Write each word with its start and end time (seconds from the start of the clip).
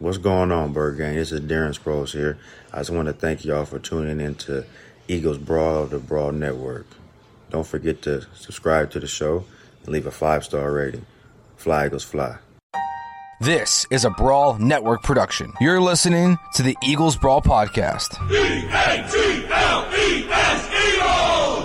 What's 0.00 0.18
going 0.18 0.52
on, 0.52 0.72
Bird 0.72 0.96
Gang? 0.96 1.16
This 1.16 1.32
is 1.32 1.40
Darren 1.40 1.76
Sproles 1.76 2.12
here. 2.12 2.38
I 2.72 2.78
just 2.78 2.90
want 2.90 3.06
to 3.06 3.12
thank 3.12 3.44
y'all 3.44 3.64
for 3.64 3.80
tuning 3.80 4.20
in 4.20 4.36
to 4.36 4.64
Eagles 5.08 5.38
Brawl 5.38 5.82
of 5.82 5.90
the 5.90 5.98
Brawl 5.98 6.30
Network. 6.30 6.86
Don't 7.50 7.66
forget 7.66 8.00
to 8.02 8.22
subscribe 8.34 8.92
to 8.92 9.00
the 9.00 9.08
show 9.08 9.44
and 9.82 9.88
leave 9.88 10.06
a 10.06 10.12
five 10.12 10.44
star 10.44 10.72
rating. 10.72 11.04
Fly 11.56 11.86
Eagles 11.86 12.04
Fly. 12.04 12.36
This 13.40 13.86
is 13.90 14.04
a 14.04 14.10
Brawl 14.10 14.58
Network 14.58 15.02
production. 15.02 15.52
You're 15.60 15.80
listening 15.80 16.36
to 16.54 16.62
the 16.62 16.76
Eagles 16.84 17.16
Brawl 17.16 17.42
Podcast. 17.42 18.14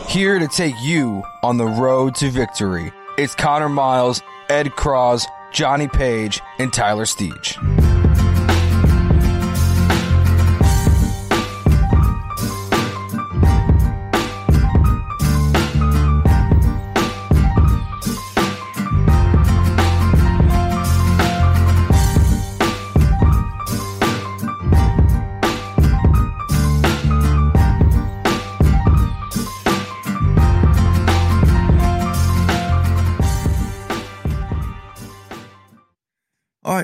Here 0.07 0.39
to 0.39 0.47
take 0.47 0.75
you 0.81 1.23
on 1.43 1.57
the 1.57 1.67
road 1.67 2.15
to 2.15 2.31
victory. 2.31 2.91
It's 3.19 3.35
Connor 3.35 3.69
Miles, 3.69 4.23
Ed 4.49 4.71
Cross, 4.71 5.27
Johnny 5.51 5.87
Page, 5.87 6.41
and 6.57 6.73
Tyler 6.73 7.05
Steege. 7.05 7.82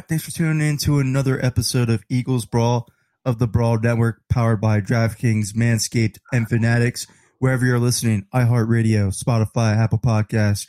Thanks 0.10 0.26
for 0.26 0.32
tuning 0.32 0.68
in 0.68 0.76
to 0.76 0.98
another 0.98 1.44
episode 1.46 1.88
of 1.88 2.04
Eagles 2.10 2.44
Brawl 2.44 2.88
of 3.26 3.38
the 3.38 3.46
Brawl 3.46 3.78
Network, 3.78 4.24
powered 4.28 4.60
by 4.60 4.82
DraftKings, 4.82 5.54
Manscaped, 5.54 6.18
and 6.34 6.50
Fanatics. 6.50 7.06
Wherever 7.38 7.64
you're 7.64 7.78
listening, 7.78 8.26
iHeartRadio, 8.34 9.16
Spotify, 9.16 9.78
Apple 9.78 10.00
Podcasts, 10.00 10.66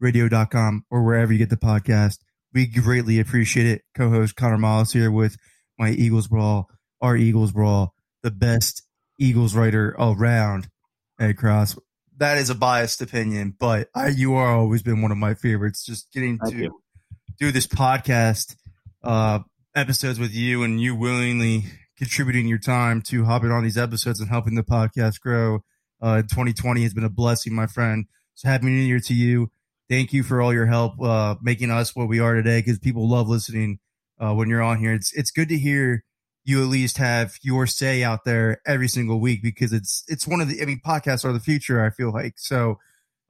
Radio.com, 0.00 0.86
or 0.90 1.04
wherever 1.04 1.32
you 1.32 1.38
get 1.38 1.50
the 1.50 1.56
podcast. 1.56 2.18
We 2.52 2.66
greatly 2.66 3.20
appreciate 3.20 3.66
it. 3.66 3.82
Co-host 3.94 4.34
Connor 4.34 4.58
Miles 4.58 4.92
here 4.92 5.12
with 5.12 5.36
my 5.78 5.90
Eagles 5.90 6.26
Brawl, 6.26 6.68
our 7.00 7.16
Eagles 7.16 7.52
Brawl, 7.52 7.94
the 8.24 8.32
best 8.32 8.82
Eagles 9.20 9.54
writer 9.54 9.94
around. 10.00 10.68
Ed 11.20 11.34
Cross. 11.34 11.78
That 12.16 12.38
is 12.38 12.50
a 12.50 12.56
biased 12.56 13.02
opinion, 13.02 13.54
but 13.56 13.88
I, 13.94 14.08
you 14.08 14.34
are 14.34 14.52
always 14.52 14.82
been 14.82 15.00
one 15.00 15.12
of 15.12 15.18
my 15.18 15.34
favorites. 15.34 15.84
Just 15.86 16.12
getting 16.12 16.38
Thank 16.38 16.54
to 16.54 16.62
you. 16.62 16.82
do 17.38 17.52
this 17.52 17.68
podcast 17.68 18.56
uh, 19.02 19.40
episodes 19.74 20.18
with 20.18 20.34
you 20.34 20.62
and 20.62 20.80
you 20.80 20.94
willingly 20.94 21.64
contributing 21.96 22.46
your 22.46 22.58
time 22.58 23.02
to 23.02 23.24
hopping 23.24 23.50
on 23.50 23.62
these 23.62 23.78
episodes 23.78 24.20
and 24.20 24.28
helping 24.28 24.54
the 24.54 24.62
podcast 24.62 25.20
grow. 25.20 25.60
Uh, 26.00 26.22
2020 26.22 26.82
has 26.82 26.94
been 26.94 27.04
a 27.04 27.10
blessing, 27.10 27.54
my 27.54 27.66
friend. 27.66 28.06
So 28.34 28.48
happy 28.48 28.66
new 28.66 28.72
year 28.72 29.00
to 29.00 29.14
you. 29.14 29.50
Thank 29.88 30.12
you 30.12 30.22
for 30.22 30.40
all 30.40 30.54
your 30.54 30.66
help 30.66 31.00
uh, 31.00 31.34
making 31.42 31.70
us 31.70 31.94
what 31.94 32.08
we 32.08 32.20
are 32.20 32.34
today 32.34 32.60
because 32.60 32.78
people 32.78 33.08
love 33.08 33.28
listening 33.28 33.80
uh, 34.18 34.32
when 34.34 34.48
you're 34.48 34.62
on 34.62 34.78
here. 34.78 34.94
It's 34.94 35.12
it's 35.12 35.30
good 35.30 35.48
to 35.48 35.58
hear 35.58 36.04
you 36.44 36.62
at 36.62 36.68
least 36.68 36.96
have 36.98 37.34
your 37.42 37.66
say 37.66 38.02
out 38.02 38.24
there 38.24 38.60
every 38.66 38.88
single 38.88 39.20
week 39.20 39.42
because 39.42 39.72
it's 39.72 40.04
it's 40.08 40.26
one 40.26 40.40
of 40.40 40.48
the 40.48 40.62
I 40.62 40.64
mean 40.64 40.80
podcasts 40.84 41.24
are 41.24 41.32
the 41.32 41.40
future. 41.40 41.84
I 41.84 41.90
feel 41.90 42.12
like 42.12 42.34
so 42.36 42.78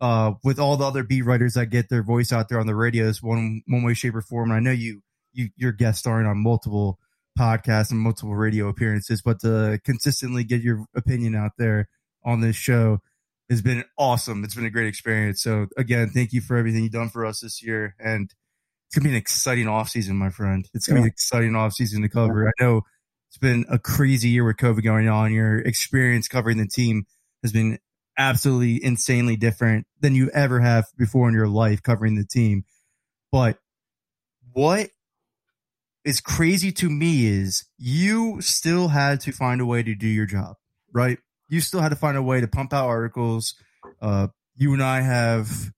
uh, 0.00 0.34
with 0.44 0.58
all 0.58 0.76
the 0.76 0.87
other 0.87 1.02
beat 1.02 1.22
writers 1.22 1.54
that 1.54 1.66
get 1.66 1.88
their 1.88 2.02
voice 2.02 2.32
out 2.32 2.48
there 2.48 2.60
on 2.60 2.66
the 2.66 2.76
radios 2.76 3.22
one 3.22 3.62
one 3.66 3.82
way, 3.82 3.94
shape, 3.94 4.14
or 4.14 4.22
form. 4.22 4.50
And 4.50 4.56
I 4.56 4.60
know 4.60 4.70
you 4.70 5.02
you 5.32 5.50
you're 5.56 5.72
guest 5.72 6.00
starring 6.00 6.26
on 6.26 6.42
multiple 6.42 6.98
podcasts 7.38 7.91
and 7.91 8.00
multiple 8.00 8.34
radio 8.34 8.68
appearances, 8.68 9.22
but 9.22 9.41
to 9.41 9.80
consistently 9.84 10.44
get 10.44 10.62
your 10.62 10.84
opinion 10.94 11.34
out 11.34 11.52
there 11.58 11.88
on 12.24 12.41
this 12.41 12.56
show 12.56 12.98
has 13.48 13.62
been 13.62 13.84
awesome. 13.98 14.44
It's 14.44 14.54
been 14.54 14.66
a 14.66 14.70
great 14.70 14.86
experience. 14.86 15.42
So 15.42 15.66
again, 15.76 16.10
thank 16.10 16.32
you 16.32 16.40
for 16.40 16.56
everything 16.56 16.82
you've 16.82 16.92
done 16.92 17.08
for 17.08 17.26
us 17.26 17.40
this 17.40 17.62
year. 17.62 17.96
And 17.98 18.32
it's 18.86 18.96
gonna 18.96 19.04
be 19.04 19.10
an 19.10 19.16
exciting 19.16 19.69
off 19.69 19.88
season, 19.88 20.16
my 20.16 20.30
friend. 20.30 20.69
It's 20.74 20.86
gonna 20.86 21.00
be 21.00 21.04
an 21.06 21.10
exciting 21.10 21.56
off 21.56 21.72
season 21.72 22.02
to 22.02 22.08
cover. 22.08 22.48
I 22.48 22.52
know 22.60 22.82
it's 23.28 23.38
been 23.38 23.64
a 23.69 23.78
crazy 23.78 24.28
year 24.28 24.44
with 24.44 24.56
COVID 24.56 24.82
going 24.82 25.08
on. 25.08 25.32
Your 25.32 25.60
experience 25.60 26.28
covering 26.28 26.58
the 26.58 26.66
team 26.66 27.06
has 27.42 27.52
been 27.52 27.78
absolutely 28.19 28.84
insanely 28.84 29.36
different 29.36 29.86
than 30.00 30.14
you 30.14 30.30
ever 30.30 30.60
have 30.60 30.86
before 30.98 31.28
in 31.28 31.34
your 31.34 31.48
life 31.48 31.82
covering 31.82 32.16
the 32.16 32.24
team. 32.24 32.64
But 33.32 33.58
what 34.52 34.90
is 36.05 36.21
crazy 36.21 36.72
to 36.72 36.88
me 36.88 37.27
is 37.27 37.65
you 37.78 38.41
still 38.41 38.88
had 38.88 39.21
to 39.21 39.33
find 39.33 39.61
a 39.61 39.66
way 39.66 39.83
to 39.83 39.94
do 39.94 40.09
your 40.09 40.27
job, 40.27 40.56
right? 40.93 41.19
You 41.49 41.61
still 41.61 41.81
had 41.81 41.91
to 41.91 41.97
find 41.97 42.16
a 42.16 42.22
way 42.22 42.41
to 42.41 42.49
pump 42.49 42.72
out 42.72 42.87
articles. 42.87 43.55
Uh, 44.00 44.28
you 44.55 44.72
and 44.72 44.83
I 44.83 45.00
have 45.00 45.72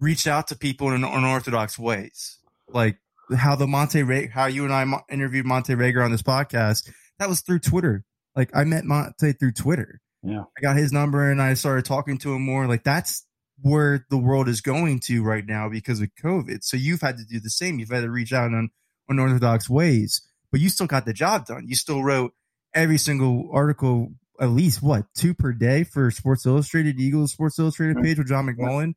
reached 0.00 0.26
out 0.26 0.48
to 0.48 0.56
people 0.56 0.92
in 0.92 1.02
unorthodox 1.02 1.78
ways, 1.78 2.38
like 2.68 2.98
how 3.36 3.56
the 3.56 3.66
Monte 3.66 4.02
Ray, 4.02 4.28
how 4.28 4.46
you 4.46 4.64
and 4.64 4.72
I 4.72 4.84
mo- 4.84 5.02
interviewed 5.10 5.46
Montae 5.46 5.76
Reagor 5.76 6.04
on 6.04 6.12
this 6.12 6.22
podcast. 6.22 6.90
That 7.18 7.28
was 7.28 7.40
through 7.40 7.60
Twitter. 7.60 8.04
Like 8.34 8.50
I 8.54 8.64
met 8.64 8.84
Montae 8.84 9.38
through 9.38 9.52
Twitter. 9.52 10.00
Yeah. 10.22 10.44
I 10.56 10.60
got 10.60 10.76
his 10.76 10.92
number 10.92 11.30
and 11.30 11.40
I 11.40 11.54
started 11.54 11.84
talking 11.84 12.18
to 12.18 12.34
him 12.34 12.42
more. 12.42 12.66
Like 12.66 12.84
that's 12.84 13.24
where 13.62 14.04
the 14.10 14.18
world 14.18 14.48
is 14.48 14.60
going 14.60 15.00
to 15.00 15.22
right 15.22 15.44
now 15.46 15.68
because 15.68 16.00
of 16.00 16.08
COVID. 16.22 16.62
So 16.62 16.76
you've 16.76 17.00
had 17.00 17.16
to 17.16 17.24
do 17.24 17.40
the 17.40 17.50
same. 17.50 17.78
You've 17.78 17.90
had 17.90 18.02
to 18.02 18.10
reach 18.10 18.32
out 18.32 18.50
in 18.50 18.68
unorthodox 19.08 19.68
ways, 19.68 20.22
but 20.50 20.60
you 20.60 20.68
still 20.68 20.86
got 20.86 21.04
the 21.04 21.12
job 21.12 21.46
done. 21.46 21.66
You 21.66 21.74
still 21.74 22.02
wrote 22.02 22.32
every 22.74 22.98
single 22.98 23.48
article, 23.52 24.12
at 24.40 24.50
least 24.50 24.82
what 24.82 25.06
two 25.14 25.34
per 25.34 25.52
day 25.52 25.84
for 25.84 26.10
Sports 26.10 26.46
Illustrated, 26.46 27.00
Eagles 27.00 27.32
Sports 27.32 27.58
Illustrated 27.58 28.02
page 28.02 28.18
with 28.18 28.28
John 28.28 28.46
McMullen. 28.46 28.94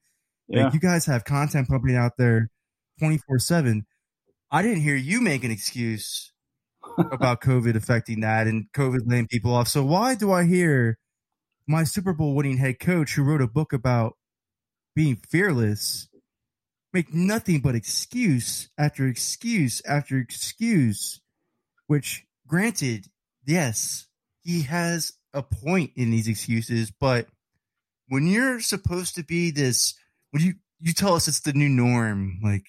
Yeah. 0.48 0.66
Like 0.66 0.74
you 0.74 0.80
guys 0.80 1.06
have 1.06 1.25
content 1.25 1.68
pumping 1.68 1.96
out 1.96 2.14
there 2.18 2.50
twenty 3.00 3.18
four 3.18 3.40
seven. 3.40 3.86
I 4.52 4.62
didn't 4.62 4.81
hear 4.81 4.96
you 4.96 5.22
make 5.22 5.44
an 5.44 5.52
excuse 5.52 6.31
about 6.98 7.42
COVID 7.42 7.75
affecting 7.75 8.22
that 8.22 8.48
and 8.48 8.66
COVID 8.74 9.02
laying 9.06 9.28
people 9.28 9.53
off. 9.53 9.68
So 9.68 9.84
why 9.84 10.16
do 10.16 10.31
I 10.31 10.46
hear 10.46 10.98
my 11.68 11.84
Super 11.84 12.14
Bowl 12.14 12.34
winning 12.34 12.58
head 12.58 12.80
coach 12.80 13.14
who 13.14 13.24
wrote 13.24 13.42
a 13.42 13.48
book 13.48 13.74
about 13.74 14.18
being 14.96 15.16
fearless 15.30 16.09
make 16.94 17.14
nothing 17.14 17.60
but 17.60 17.76
excuse 17.76 18.70
after 18.78 19.08
excuse 19.08 19.82
after 19.86 20.18
excuse, 20.18 21.22
which 21.88 22.26
granted, 22.48 23.06
yes, 23.46 24.08
he 24.42 24.64
has 24.64 25.14
a 25.34 25.44
point 25.44 25.92
in 25.96 26.12
these 26.12 26.28
excuses, 26.28 26.92
but 26.92 27.28
when 28.08 28.26
you're 28.26 28.60
supposed 28.60 29.16
to 29.16 29.24
be 29.24 29.52
this, 29.52 29.94
when 30.32 30.44
you, 30.44 30.54
you 30.80 30.94
tell 30.94 31.14
us 31.14 31.28
it's 31.28 31.42
the 31.42 31.54
new 31.54 31.70
norm, 31.70 32.40
like 32.44 32.66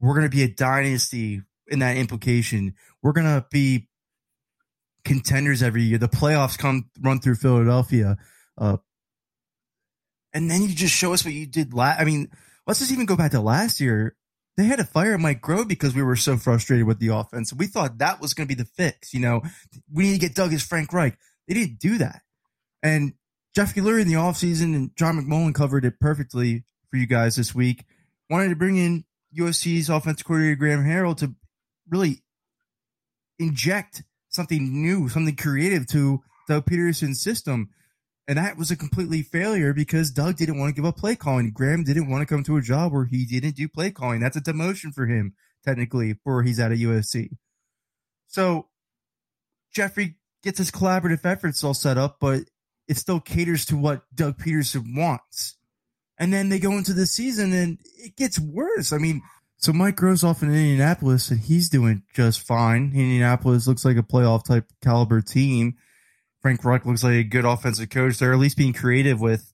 we're 0.00 0.14
going 0.14 0.30
to 0.30 0.36
be 0.36 0.42
a 0.42 0.48
dynasty 0.48 1.40
in 1.68 1.78
that 1.78 1.96
implication, 1.96 2.74
we're 3.02 3.12
going 3.12 3.26
to 3.26 3.46
be 3.50 3.88
contenders 5.04 5.62
every 5.62 5.82
year. 5.82 5.98
The 5.98 6.08
playoffs 6.08 6.58
come 6.58 6.90
run 7.00 7.20
through 7.20 7.36
Philadelphia. 7.36 8.16
Uh, 8.58 8.76
and 10.34 10.50
then 10.50 10.62
you 10.62 10.74
just 10.74 10.94
show 10.94 11.12
us 11.12 11.24
what 11.24 11.34
you 11.34 11.46
did 11.46 11.74
last. 11.74 12.00
I 12.00 12.04
mean, 12.04 12.30
let's 12.66 12.80
just 12.80 12.92
even 12.92 13.06
go 13.06 13.16
back 13.16 13.32
to 13.32 13.40
last 13.40 13.80
year. 13.80 14.16
They 14.56 14.64
had 14.64 14.78
to 14.78 14.84
fire 14.84 15.16
Mike 15.16 15.40
Groh 15.40 15.66
because 15.66 15.94
we 15.94 16.02
were 16.02 16.16
so 16.16 16.36
frustrated 16.36 16.86
with 16.86 16.98
the 16.98 17.08
offense. 17.08 17.52
We 17.52 17.66
thought 17.66 17.98
that 17.98 18.20
was 18.20 18.34
going 18.34 18.46
to 18.46 18.54
be 18.54 18.62
the 18.62 18.68
fix. 18.68 19.14
You 19.14 19.20
know, 19.20 19.42
we 19.90 20.04
need 20.04 20.12
to 20.12 20.18
get 20.18 20.34
Doug 20.34 20.52
as 20.52 20.62
Frank 20.62 20.92
Reich. 20.92 21.16
They 21.48 21.54
didn't 21.54 21.78
do 21.78 21.98
that. 21.98 22.20
And 22.82 23.14
Jeff 23.54 23.74
Lurie 23.74 24.02
in 24.02 24.08
the 24.08 24.14
offseason 24.14 24.74
and 24.74 24.90
John 24.96 25.18
McMullen 25.18 25.54
covered 25.54 25.84
it 25.84 26.00
perfectly 26.00 26.64
for 26.90 26.98
you 26.98 27.06
guys 27.06 27.36
this 27.36 27.54
week. 27.54 27.84
Wanted 28.28 28.50
to 28.50 28.56
bring 28.56 28.76
in 28.76 29.04
USC's 29.38 29.88
offensive 29.88 30.26
coordinator 30.26 30.56
Graham 30.56 30.84
Harrell 30.84 31.16
to 31.18 31.34
really 31.88 32.22
inject 33.38 34.02
something 34.28 34.82
new, 34.82 35.08
something 35.08 35.36
creative 35.36 35.86
to 35.88 36.22
Doug 36.48 36.66
Pederson's 36.66 37.20
system. 37.20 37.70
And 38.28 38.38
that 38.38 38.56
was 38.56 38.70
a 38.70 38.76
completely 38.76 39.22
failure 39.22 39.74
because 39.74 40.10
Doug 40.10 40.36
didn't 40.36 40.58
want 40.58 40.74
to 40.74 40.80
give 40.80 40.86
up 40.86 40.96
play 40.96 41.16
calling. 41.16 41.50
Graham 41.50 41.82
didn't 41.82 42.08
want 42.08 42.22
to 42.22 42.32
come 42.32 42.44
to 42.44 42.56
a 42.56 42.62
job 42.62 42.92
where 42.92 43.04
he 43.04 43.24
didn't 43.26 43.56
do 43.56 43.68
play 43.68 43.90
calling. 43.90 44.20
That's 44.20 44.36
a 44.36 44.40
demotion 44.40 44.94
for 44.94 45.06
him, 45.06 45.34
technically, 45.64 46.18
where 46.22 46.42
he's 46.42 46.60
out 46.60 46.70
of 46.70 46.78
USC. 46.78 47.30
So 48.28 48.68
Jeffrey 49.72 50.16
gets 50.42 50.58
his 50.58 50.70
collaborative 50.70 51.24
efforts 51.24 51.64
all 51.64 51.74
set 51.74 51.98
up, 51.98 52.18
but 52.20 52.42
it 52.88 52.96
still 52.96 53.20
caters 53.20 53.66
to 53.66 53.76
what 53.76 54.02
Doug 54.14 54.38
Pederson 54.38 54.96
wants. 54.96 55.56
And 56.18 56.32
then 56.32 56.48
they 56.48 56.58
go 56.58 56.72
into 56.72 56.92
the 56.92 57.06
season 57.06 57.52
and 57.52 57.78
it 57.98 58.16
gets 58.16 58.38
worse. 58.38 58.92
I 58.92 58.98
mean, 58.98 59.22
so 59.56 59.72
Mike 59.72 59.96
Groh's 59.96 60.24
off 60.24 60.42
in 60.42 60.48
Indianapolis 60.50 61.30
and 61.30 61.40
he's 61.40 61.68
doing 61.68 62.02
just 62.14 62.40
fine. 62.40 62.92
Indianapolis 62.94 63.66
looks 63.66 63.84
like 63.84 63.96
a 63.96 64.02
playoff 64.02 64.44
type 64.44 64.66
caliber 64.82 65.20
team. 65.20 65.76
Frank 66.42 66.64
Reich 66.64 66.84
looks 66.84 67.04
like 67.04 67.14
a 67.14 67.24
good 67.24 67.44
offensive 67.44 67.90
coach. 67.90 68.18
They're 68.18 68.32
at 68.32 68.38
least 68.38 68.56
being 68.56 68.72
creative 68.72 69.20
with 69.20 69.52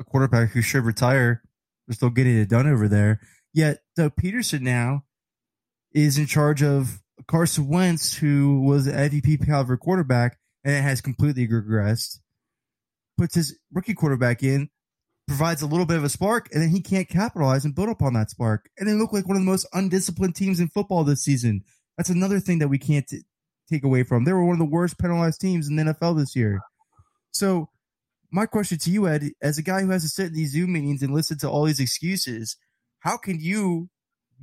a 0.00 0.04
quarterback 0.04 0.50
who 0.50 0.60
should 0.60 0.84
retire. 0.84 1.42
They're 1.86 1.94
still 1.94 2.10
getting 2.10 2.36
it 2.36 2.48
done 2.48 2.66
over 2.66 2.88
there. 2.88 3.20
Yet 3.54 3.78
Doug 3.96 4.16
Pederson 4.16 4.60
now 4.60 5.04
is 5.92 6.18
in 6.18 6.26
charge 6.26 6.62
of 6.62 7.00
Carson 7.28 7.68
Wentz, 7.68 8.14
who 8.14 8.62
was 8.62 8.86
an 8.86 8.94
MVP 8.94 9.46
caliber 9.46 9.76
quarterback 9.76 10.38
and 10.64 10.74
it 10.74 10.82
has 10.82 11.00
completely 11.00 11.46
regressed. 11.46 12.18
Puts 13.16 13.36
his 13.36 13.56
rookie 13.72 13.94
quarterback 13.94 14.42
in 14.42 14.68
provides 15.26 15.62
a 15.62 15.66
little 15.66 15.86
bit 15.86 15.96
of 15.96 16.04
a 16.04 16.08
spark, 16.08 16.48
and 16.52 16.62
then 16.62 16.70
he 16.70 16.80
can't 16.80 17.08
capitalize 17.08 17.64
and 17.64 17.74
build 17.74 17.88
upon 17.88 18.12
that 18.14 18.30
spark. 18.30 18.68
And 18.78 18.88
they 18.88 18.92
look 18.92 19.12
like 19.12 19.26
one 19.26 19.36
of 19.36 19.42
the 19.42 19.50
most 19.50 19.66
undisciplined 19.72 20.36
teams 20.36 20.60
in 20.60 20.68
football 20.68 21.04
this 21.04 21.22
season. 21.22 21.62
That's 21.96 22.10
another 22.10 22.40
thing 22.40 22.58
that 22.60 22.68
we 22.68 22.78
can't 22.78 23.10
take 23.68 23.84
away 23.84 24.02
from. 24.02 24.24
They 24.24 24.32
were 24.32 24.44
one 24.44 24.54
of 24.54 24.58
the 24.58 24.64
worst 24.64 24.98
penalized 24.98 25.40
teams 25.40 25.68
in 25.68 25.76
the 25.76 25.82
NFL 25.84 26.18
this 26.18 26.36
year. 26.36 26.60
So, 27.32 27.68
my 28.30 28.46
question 28.46 28.78
to 28.78 28.90
you, 28.90 29.08
Ed, 29.08 29.30
as 29.40 29.58
a 29.58 29.62
guy 29.62 29.82
who 29.82 29.90
has 29.90 30.02
to 30.02 30.08
sit 30.08 30.28
in 30.28 30.34
these 30.34 30.52
Zoom 30.52 30.72
meetings 30.72 31.02
and 31.02 31.14
listen 31.14 31.38
to 31.38 31.48
all 31.48 31.64
these 31.64 31.80
excuses, 31.80 32.56
how 33.00 33.16
can 33.16 33.38
you, 33.40 33.88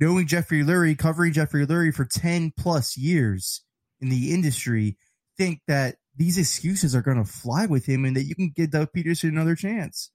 knowing 0.00 0.26
Jeffrey 0.26 0.62
Lurie, 0.62 0.96
covering 0.96 1.32
Jeffrey 1.32 1.66
Lurie 1.66 1.94
for 1.94 2.04
10 2.04 2.52
plus 2.58 2.96
years 2.96 3.62
in 4.00 4.08
the 4.08 4.32
industry, 4.32 4.96
think 5.36 5.60
that 5.68 5.96
these 6.16 6.38
excuses 6.38 6.94
are 6.94 7.02
going 7.02 7.22
to 7.22 7.30
fly 7.30 7.66
with 7.66 7.86
him 7.86 8.04
and 8.04 8.16
that 8.16 8.24
you 8.24 8.34
can 8.34 8.52
give 8.54 8.70
Doug 8.70 8.88
Pederson 8.96 9.28
another 9.28 9.54
chance? 9.54 10.10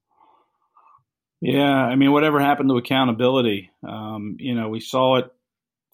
Yeah, 1.40 1.72
I 1.72 1.96
mean, 1.96 2.12
whatever 2.12 2.40
happened 2.40 2.68
to 2.70 2.76
accountability? 2.76 3.70
Um, 3.86 4.36
you 4.38 4.54
know, 4.54 4.68
we 4.68 4.80
saw 4.80 5.16
it 5.16 5.30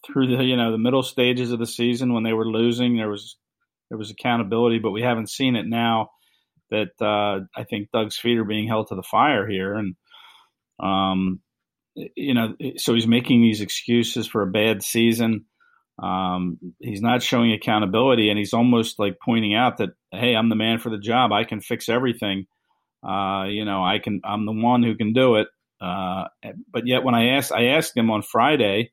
through 0.06 0.36
the 0.36 0.44
you 0.44 0.56
know 0.56 0.72
the 0.72 0.78
middle 0.78 1.02
stages 1.02 1.52
of 1.52 1.58
the 1.58 1.66
season 1.66 2.12
when 2.12 2.22
they 2.22 2.32
were 2.32 2.48
losing. 2.48 2.96
There 2.96 3.08
was 3.08 3.36
there 3.88 3.98
was 3.98 4.10
accountability, 4.10 4.78
but 4.78 4.90
we 4.90 5.02
haven't 5.02 5.30
seen 5.30 5.56
it 5.56 5.66
now. 5.66 6.10
That 6.70 6.90
uh, 7.00 7.46
I 7.56 7.64
think 7.64 7.90
Doug's 7.92 8.16
feet 8.16 8.38
are 8.38 8.44
being 8.44 8.66
held 8.66 8.88
to 8.88 8.96
the 8.96 9.02
fire 9.02 9.46
here, 9.46 9.74
and 9.74 9.94
um, 10.80 11.40
you 11.94 12.34
know, 12.34 12.54
so 12.76 12.94
he's 12.94 13.06
making 13.06 13.40
these 13.42 13.60
excuses 13.60 14.26
for 14.26 14.42
a 14.42 14.50
bad 14.50 14.82
season. 14.82 15.46
Um, 16.02 16.58
he's 16.80 17.00
not 17.00 17.22
showing 17.22 17.52
accountability, 17.52 18.28
and 18.28 18.38
he's 18.38 18.52
almost 18.52 18.98
like 18.98 19.16
pointing 19.24 19.54
out 19.54 19.78
that, 19.78 19.90
hey, 20.12 20.34
I'm 20.34 20.50
the 20.50 20.56
man 20.56 20.78
for 20.78 20.90
the 20.90 20.98
job. 20.98 21.32
I 21.32 21.44
can 21.44 21.60
fix 21.60 21.88
everything. 21.88 22.46
Uh, 23.06 23.44
you 23.44 23.64
know, 23.64 23.84
I 23.84 23.98
can. 23.98 24.20
I'm 24.24 24.44
the 24.44 24.52
one 24.52 24.82
who 24.82 24.96
can 24.96 25.12
do 25.12 25.36
it. 25.36 25.48
Uh, 25.80 26.24
but 26.72 26.86
yet, 26.86 27.04
when 27.04 27.14
I 27.14 27.36
asked, 27.36 27.52
I 27.52 27.66
asked 27.66 27.96
him 27.96 28.10
on 28.10 28.22
Friday 28.22 28.90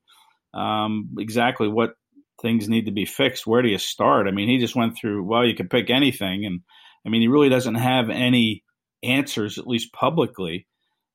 um, 0.54 1.16
exactly 1.18 1.68
what 1.68 1.96
things 2.42 2.70
need 2.70 2.86
to 2.86 2.92
be 2.92 3.06
fixed. 3.06 3.48
Where 3.48 3.62
do 3.62 3.70
you 3.70 3.78
start? 3.78 4.28
I 4.28 4.32
mean, 4.32 4.50
he 4.50 4.58
just 4.58 4.76
went 4.76 4.98
through. 5.00 5.24
Well, 5.24 5.46
you 5.46 5.56
can 5.56 5.70
pick 5.70 5.90
anything, 5.90 6.46
and 6.46 6.62
I 7.06 7.10
mean, 7.10 7.22
he 7.22 7.28
really 7.28 7.50
doesn't 7.50 7.76
have 7.76 8.10
any 8.10 8.64
answers, 9.02 9.58
at 9.58 9.68
least 9.68 9.94
publicly. 9.94 10.68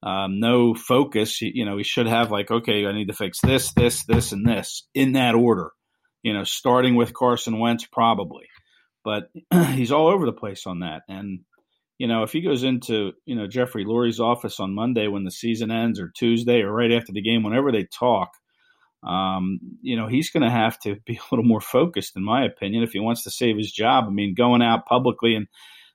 Um, 0.02 0.38
no 0.38 0.75
focus. 0.75 1.40
You 1.40 1.64
know, 1.64 1.76
he 1.76 1.85
should 1.85 2.06
have 2.06 2.31
like, 2.31 2.50
okay, 2.50 2.87
I 2.87 2.93
need 2.93 3.08
to 3.08 3.14
fix 3.14 3.40
this, 3.40 3.73
this, 3.73 4.05
this, 4.05 4.32
and 4.32 4.46
this 4.46 4.87
in 4.94 5.12
that 5.12 5.35
order. 5.35 5.70
You 6.23 6.34
know, 6.34 6.44
starting 6.44 6.94
with 6.94 7.14
Carson 7.14 7.58
Wentz 7.58 7.87
probably, 7.87 8.46
but 9.05 9.31
he's 9.73 9.93
all 9.93 10.08
over 10.08 10.26
the 10.26 10.32
place 10.32 10.67
on 10.67 10.81
that, 10.81 11.02
and 11.08 11.41
you 11.99 12.06
know, 12.06 12.23
if 12.23 12.31
he 12.32 12.41
goes 12.41 12.62
into, 12.62 13.12
you 13.26 13.34
know, 13.34 13.49
Jeffrey 13.49 13.84
Lurie's 13.84 14.20
office 14.20 14.61
on 14.61 14.75
Monday 14.75 15.08
when 15.08 15.25
the 15.25 15.32
season 15.32 15.73
ends 15.73 15.99
or 15.99 16.12
Tuesday 16.17 16.61
or 16.61 16.73
right 16.73 16.93
after 16.93 17.12
the 17.12 17.23
game, 17.23 17.43
whenever 17.43 17.73
they 17.73 17.84
talk, 17.84 18.31
um, 19.02 19.60
you 19.80 19.96
know, 19.96 20.06
he's 20.06 20.30
going 20.30 20.42
to 20.42 20.50
have 20.50 20.78
to 20.80 20.96
be 21.06 21.16
a 21.16 21.34
little 21.34 21.44
more 21.44 21.60
focused, 21.60 22.16
in 22.16 22.24
my 22.24 22.44
opinion, 22.44 22.82
if 22.82 22.92
he 22.92 23.00
wants 23.00 23.22
to 23.24 23.30
save 23.30 23.56
his 23.56 23.72
job. 23.72 24.04
I 24.06 24.10
mean, 24.10 24.34
going 24.34 24.62
out 24.62 24.86
publicly 24.86 25.34
and, 25.34 25.46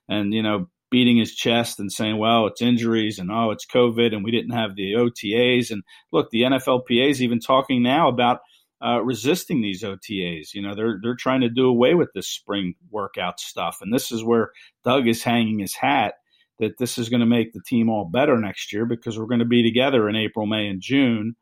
and, 0.08 0.32
you 0.32 0.42
know, 0.42 0.68
beating 0.90 1.16
his 1.16 1.34
chest 1.34 1.80
and 1.80 1.90
saying, 1.90 2.18
well, 2.18 2.46
it's 2.46 2.62
injuries 2.62 3.18
and, 3.18 3.30
oh, 3.30 3.50
it's 3.50 3.66
COVID 3.66 4.14
and 4.14 4.24
we 4.24 4.30
didn't 4.30 4.52
have 4.52 4.76
the 4.76 4.92
OTAs. 4.92 5.70
And 5.70 5.82
look, 6.12 6.30
the 6.30 6.42
NFLPA 6.42 7.10
is 7.10 7.22
even 7.22 7.40
talking 7.40 7.82
now 7.82 8.08
about, 8.08 8.40
uh, 8.84 9.00
resisting 9.02 9.62
these 9.62 9.82
OTAs. 9.82 10.52
You 10.52 10.60
know, 10.60 10.74
they're 10.74 10.98
they're 11.02 11.14
trying 11.14 11.40
to 11.40 11.48
do 11.48 11.66
away 11.66 11.94
with 11.94 12.10
this 12.14 12.28
spring 12.28 12.74
workout 12.90 13.40
stuff, 13.40 13.78
and 13.80 13.92
this 13.92 14.12
is 14.12 14.22
where 14.22 14.50
Doug 14.84 15.08
is 15.08 15.22
hanging 15.22 15.60
his 15.60 15.74
hat 15.74 16.14
that 16.60 16.78
this 16.78 16.98
is 16.98 17.08
going 17.08 17.20
to 17.20 17.26
make 17.26 17.52
the 17.52 17.62
team 17.66 17.88
all 17.88 18.04
better 18.04 18.38
next 18.38 18.72
year 18.72 18.84
because 18.84 19.18
we're 19.18 19.26
going 19.26 19.40
to 19.40 19.46
be 19.46 19.62
together 19.62 20.08
in 20.08 20.16
April, 20.16 20.46
May, 20.46 20.68
and 20.68 20.80
June. 20.80 21.34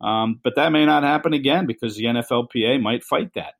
Um, 0.00 0.40
but 0.42 0.56
that 0.56 0.72
may 0.72 0.86
not 0.86 1.02
happen 1.02 1.34
again 1.34 1.66
because 1.66 1.96
the 1.96 2.04
NFLPA 2.04 2.80
might 2.80 3.04
fight 3.04 3.34
that. 3.34 3.54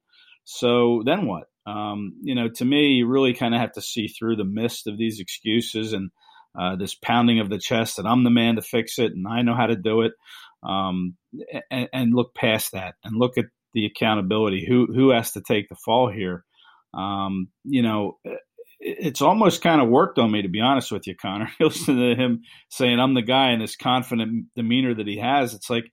So 0.45 1.03
then 1.05 1.27
what? 1.27 1.45
Um, 1.67 2.15
you 2.23 2.35
know, 2.35 2.49
to 2.49 2.65
me, 2.65 2.95
you 2.95 3.07
really 3.07 3.35
kind 3.35 3.55
of 3.55 3.61
have 3.61 3.73
to 3.73 3.83
see 3.83 4.09
through 4.09 4.37
the 4.37 4.45
mist 4.45 4.87
of 4.87 4.97
these 4.97 5.21
excuses 5.21 5.93
and 5.93 6.11
uh, 6.59 6.77
this 6.77 6.95
pounding 6.95 7.41
of 7.41 7.51
the 7.51 7.59
chest 7.59 7.97
that 7.97 8.07
I'm 8.07 8.25
the 8.25 8.31
man 8.31 8.57
to 8.57 8.63
fix 8.63 8.99
it 8.99 9.13
and 9.13 9.27
I 9.29 9.43
know 9.43 9.55
how 9.55 9.67
to 9.67 9.77
do 9.77 10.03
it 10.03 10.13
um, 10.63 11.17
and, 11.71 11.89
and, 11.93 12.15
look 12.15 12.35
past 12.35 12.73
that 12.73 12.97
and 13.05 13.17
look 13.17 13.39
at 13.39 13.47
the 13.73 13.87
accountability. 13.87 14.67
Who 14.67 14.87
who 14.93 15.11
has 15.11 15.33
to 15.33 15.43
take 15.43 15.69
the 15.69 15.77
fall 15.77 16.11
here? 16.11 16.45
Um, 16.93 17.49
you 17.65 17.83
know, 17.83 18.19
it's 18.81 19.23
almost 19.23 19.63
kind 19.63 19.81
of 19.81 19.89
worked 19.89 20.19
on 20.19 20.31
me 20.31 20.43
to 20.43 20.49
be 20.49 20.61
honest 20.61 20.91
with 20.91 21.07
you, 21.07 21.15
Connor. 21.15 21.51
Listen 21.61 21.97
to 21.97 22.15
him 22.15 22.43
saying 22.69 22.99
I'm 22.99 23.15
the 23.15 23.23
guy 23.23 23.51
and 23.51 23.63
this 23.63 23.77
confident 23.77 24.47
demeanor 24.57 24.95
that 24.95 25.07
he 25.07 25.19
has. 25.19 25.55
It's 25.55 25.71
like, 25.71 25.91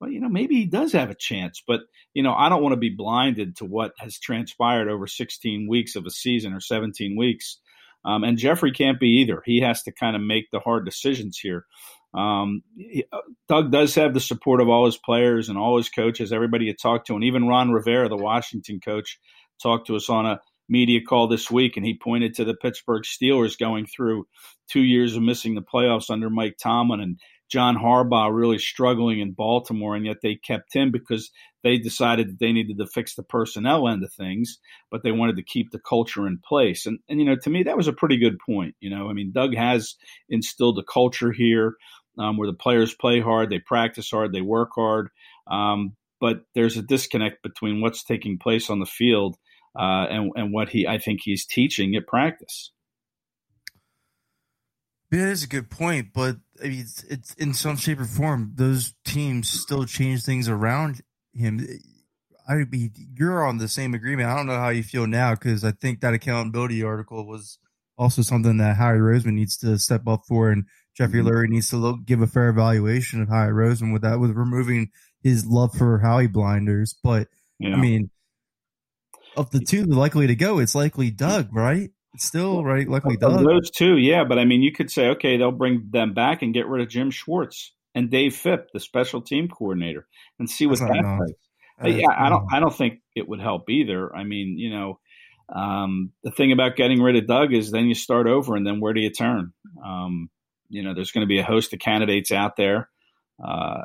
well, 0.00 0.10
you 0.10 0.20
know, 0.20 0.28
maybe 0.28 0.56
he 0.56 0.66
does 0.66 0.92
have 0.92 1.10
a 1.10 1.14
chance, 1.14 1.62
but 1.66 1.80
you 2.14 2.22
know, 2.22 2.32
I 2.32 2.48
don't 2.48 2.62
want 2.62 2.72
to 2.72 2.78
be 2.80 2.88
blinded 2.88 3.56
to 3.56 3.64
what 3.64 3.92
has 3.98 4.18
transpired 4.18 4.88
over 4.88 5.06
16 5.06 5.68
weeks 5.68 5.94
of 5.94 6.06
a 6.06 6.10
season 6.10 6.52
or 6.52 6.60
17 6.60 7.16
weeks. 7.16 7.58
Um, 8.04 8.24
and 8.24 8.38
Jeffrey 8.38 8.72
can't 8.72 8.98
be 8.98 9.20
either. 9.20 9.42
He 9.44 9.60
has 9.60 9.82
to 9.82 9.92
kind 9.92 10.16
of 10.16 10.22
make 10.22 10.50
the 10.50 10.60
hard 10.60 10.86
decisions 10.86 11.38
here. 11.38 11.66
Um, 12.14 12.62
uh, 13.12 13.18
Doug 13.46 13.70
does 13.70 13.94
have 13.94 14.14
the 14.14 14.20
support 14.20 14.60
of 14.60 14.68
all 14.68 14.86
his 14.86 14.96
players 14.96 15.48
and 15.48 15.58
all 15.58 15.76
his 15.76 15.90
coaches, 15.90 16.32
everybody 16.32 16.64
you 16.64 16.74
talked 16.74 17.06
to, 17.08 17.14
and 17.14 17.24
even 17.24 17.46
Ron 17.46 17.70
Rivera, 17.70 18.08
the 18.08 18.16
Washington 18.16 18.80
coach, 18.80 19.18
talked 19.62 19.86
to 19.88 19.96
us 19.96 20.08
on 20.08 20.26
a 20.26 20.40
media 20.68 21.00
call 21.06 21.28
this 21.28 21.50
week, 21.50 21.76
and 21.76 21.84
he 21.84 21.98
pointed 21.98 22.34
to 22.34 22.44
the 22.44 22.54
Pittsburgh 22.54 23.02
Steelers 23.02 23.58
going 23.58 23.86
through 23.86 24.26
two 24.68 24.82
years 24.82 25.14
of 25.14 25.22
missing 25.22 25.54
the 25.54 25.62
playoffs 25.62 26.10
under 26.10 26.30
Mike 26.30 26.56
Tomlin 26.60 27.00
and 27.00 27.18
John 27.50 27.76
Harbaugh 27.76 28.34
really 28.34 28.58
struggling 28.58 29.20
in 29.20 29.32
Baltimore, 29.32 29.96
and 29.96 30.06
yet 30.06 30.18
they 30.22 30.36
kept 30.36 30.72
him 30.72 30.90
because 30.90 31.30
they 31.62 31.78
decided 31.78 32.28
that 32.28 32.38
they 32.38 32.52
needed 32.52 32.78
to 32.78 32.86
fix 32.86 33.14
the 33.14 33.22
personnel 33.22 33.88
end 33.88 34.04
of 34.04 34.12
things, 34.12 34.58
but 34.90 35.02
they 35.02 35.12
wanted 35.12 35.36
to 35.36 35.42
keep 35.42 35.70
the 35.70 35.80
culture 35.80 36.26
in 36.26 36.38
place. 36.38 36.86
And, 36.86 37.00
and 37.08 37.18
you 37.18 37.26
know, 37.26 37.36
to 37.42 37.50
me, 37.50 37.64
that 37.64 37.76
was 37.76 37.88
a 37.88 37.92
pretty 37.92 38.18
good 38.18 38.38
point. 38.38 38.76
You 38.80 38.90
know, 38.90 39.10
I 39.10 39.12
mean, 39.12 39.32
Doug 39.32 39.54
has 39.56 39.96
instilled 40.28 40.78
a 40.78 40.84
culture 40.84 41.32
here 41.32 41.74
um, 42.18 42.36
where 42.36 42.50
the 42.50 42.56
players 42.56 42.94
play 42.94 43.20
hard, 43.20 43.50
they 43.50 43.58
practice 43.58 44.10
hard, 44.10 44.32
they 44.32 44.42
work 44.42 44.70
hard. 44.74 45.08
Um, 45.50 45.96
but 46.20 46.42
there's 46.54 46.76
a 46.76 46.82
disconnect 46.82 47.42
between 47.42 47.80
what's 47.80 48.04
taking 48.04 48.38
place 48.38 48.70
on 48.70 48.78
the 48.78 48.86
field 48.86 49.36
uh, 49.78 50.06
and, 50.08 50.30
and 50.36 50.52
what 50.52 50.68
he, 50.68 50.86
I 50.86 50.98
think, 50.98 51.20
he's 51.22 51.46
teaching 51.46 51.96
at 51.96 52.06
practice. 52.06 52.70
Yeah, 55.10 55.24
that 55.24 55.30
is 55.30 55.44
a 55.44 55.48
good 55.48 55.70
point, 55.70 56.08
but 56.14 56.36
I 56.62 56.68
mean, 56.68 56.80
it's, 56.80 57.02
it's 57.04 57.34
in 57.34 57.52
some 57.54 57.76
shape 57.76 58.00
or 58.00 58.04
form. 58.04 58.52
Those 58.54 58.94
teams 59.04 59.48
still 59.48 59.84
change 59.84 60.22
things 60.22 60.48
around 60.48 61.02
him. 61.34 61.66
I 62.48 62.64
mean, 62.70 62.92
you're 63.16 63.44
on 63.44 63.58
the 63.58 63.68
same 63.68 63.94
agreement. 63.94 64.28
I 64.28 64.36
don't 64.36 64.46
know 64.46 64.54
how 64.58 64.68
you 64.68 64.82
feel 64.82 65.06
now 65.06 65.34
because 65.34 65.64
I 65.64 65.72
think 65.72 66.00
that 66.00 66.14
accountability 66.14 66.82
article 66.82 67.26
was 67.26 67.58
also 67.98 68.22
something 68.22 68.56
that 68.58 68.76
Howie 68.76 68.98
Roseman 68.98 69.34
needs 69.34 69.56
to 69.58 69.78
step 69.78 70.06
up 70.06 70.22
for, 70.26 70.50
and 70.50 70.64
Jeffrey 70.96 71.20
mm-hmm. 71.20 71.28
Lurie 71.28 71.48
needs 71.48 71.68
to 71.70 71.76
look, 71.76 72.04
give 72.04 72.22
a 72.22 72.26
fair 72.26 72.48
evaluation 72.48 73.20
of 73.20 73.28
Howie 73.28 73.50
Roseman 73.50 73.92
with 73.92 74.02
that, 74.02 74.20
with 74.20 74.30
removing 74.32 74.90
his 75.22 75.44
love 75.44 75.74
for 75.74 75.98
Howie 75.98 76.26
blinders. 76.26 76.96
But 77.02 77.28
yeah. 77.58 77.74
I 77.74 77.76
mean, 77.76 78.10
of 79.36 79.50
the 79.50 79.60
two 79.60 79.84
likely 79.84 80.26
to 80.26 80.34
go, 80.34 80.58
it's 80.58 80.74
likely 80.74 81.10
Doug, 81.10 81.54
right? 81.54 81.90
Still 82.16 82.64
right, 82.64 82.88
likely 82.88 83.16
Doug. 83.16 83.44
Those 83.44 83.70
two, 83.70 83.96
yeah. 83.96 84.24
But 84.24 84.38
I 84.38 84.44
mean, 84.44 84.62
you 84.62 84.72
could 84.72 84.90
say, 84.90 85.08
okay, 85.10 85.36
they'll 85.36 85.52
bring 85.52 85.88
them 85.90 86.12
back 86.12 86.42
and 86.42 86.52
get 86.52 86.66
rid 86.66 86.82
of 86.82 86.88
Jim 86.88 87.10
Schwartz 87.10 87.72
and 87.94 88.10
Dave 88.10 88.34
Fipp, 88.34 88.68
the 88.72 88.80
special 88.80 89.20
team 89.20 89.48
coordinator, 89.48 90.06
and 90.38 90.50
see 90.50 90.66
what 90.66 90.80
That's 90.80 90.90
that 90.90 91.02
does. 91.02 91.34
Uh, 91.82 91.88
yeah, 91.88 92.10
I 92.16 92.28
don't. 92.28 92.46
I 92.52 92.60
don't 92.60 92.74
think 92.74 93.00
it 93.14 93.28
would 93.28 93.40
help 93.40 93.70
either. 93.70 94.14
I 94.14 94.24
mean, 94.24 94.58
you 94.58 94.70
know, 94.70 94.98
um, 95.54 96.12
the 96.22 96.30
thing 96.30 96.52
about 96.52 96.76
getting 96.76 97.00
rid 97.00 97.16
of 97.16 97.26
Doug 97.26 97.54
is 97.54 97.70
then 97.70 97.86
you 97.86 97.94
start 97.94 98.26
over, 98.26 98.56
and 98.56 98.66
then 98.66 98.80
where 98.80 98.92
do 98.92 99.00
you 99.00 99.10
turn? 99.10 99.52
Um, 99.84 100.30
you 100.68 100.82
know, 100.82 100.94
there's 100.94 101.12
going 101.12 101.26
to 101.26 101.28
be 101.28 101.38
a 101.38 101.44
host 101.44 101.72
of 101.72 101.78
candidates 101.78 102.30
out 102.32 102.56
there, 102.56 102.88
uh, 103.44 103.82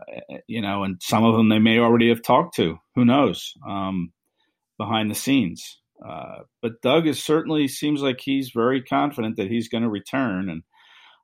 you 0.48 0.62
know, 0.62 0.84
and 0.84 1.02
some 1.02 1.24
of 1.24 1.36
them 1.36 1.50
they 1.50 1.60
may 1.60 1.80
already 1.80 2.10
have 2.10 2.22
talked 2.22 2.56
to. 2.56 2.78
Who 2.96 3.06
knows? 3.06 3.54
Um, 3.68 4.12
behind 4.78 5.10
the 5.10 5.16
scenes. 5.16 5.80
Uh, 6.04 6.44
but 6.62 6.82
Doug 6.82 7.08
is 7.08 7.24
certainly 7.24 7.68
seems 7.68 8.02
like 8.02 8.20
he's 8.20 8.52
very 8.54 8.82
confident 8.82 9.38
that 9.38 9.50
he's 9.50 9.70
going 9.70 9.84
to 9.84 9.90
return. 9.90 10.50
And 10.50 10.64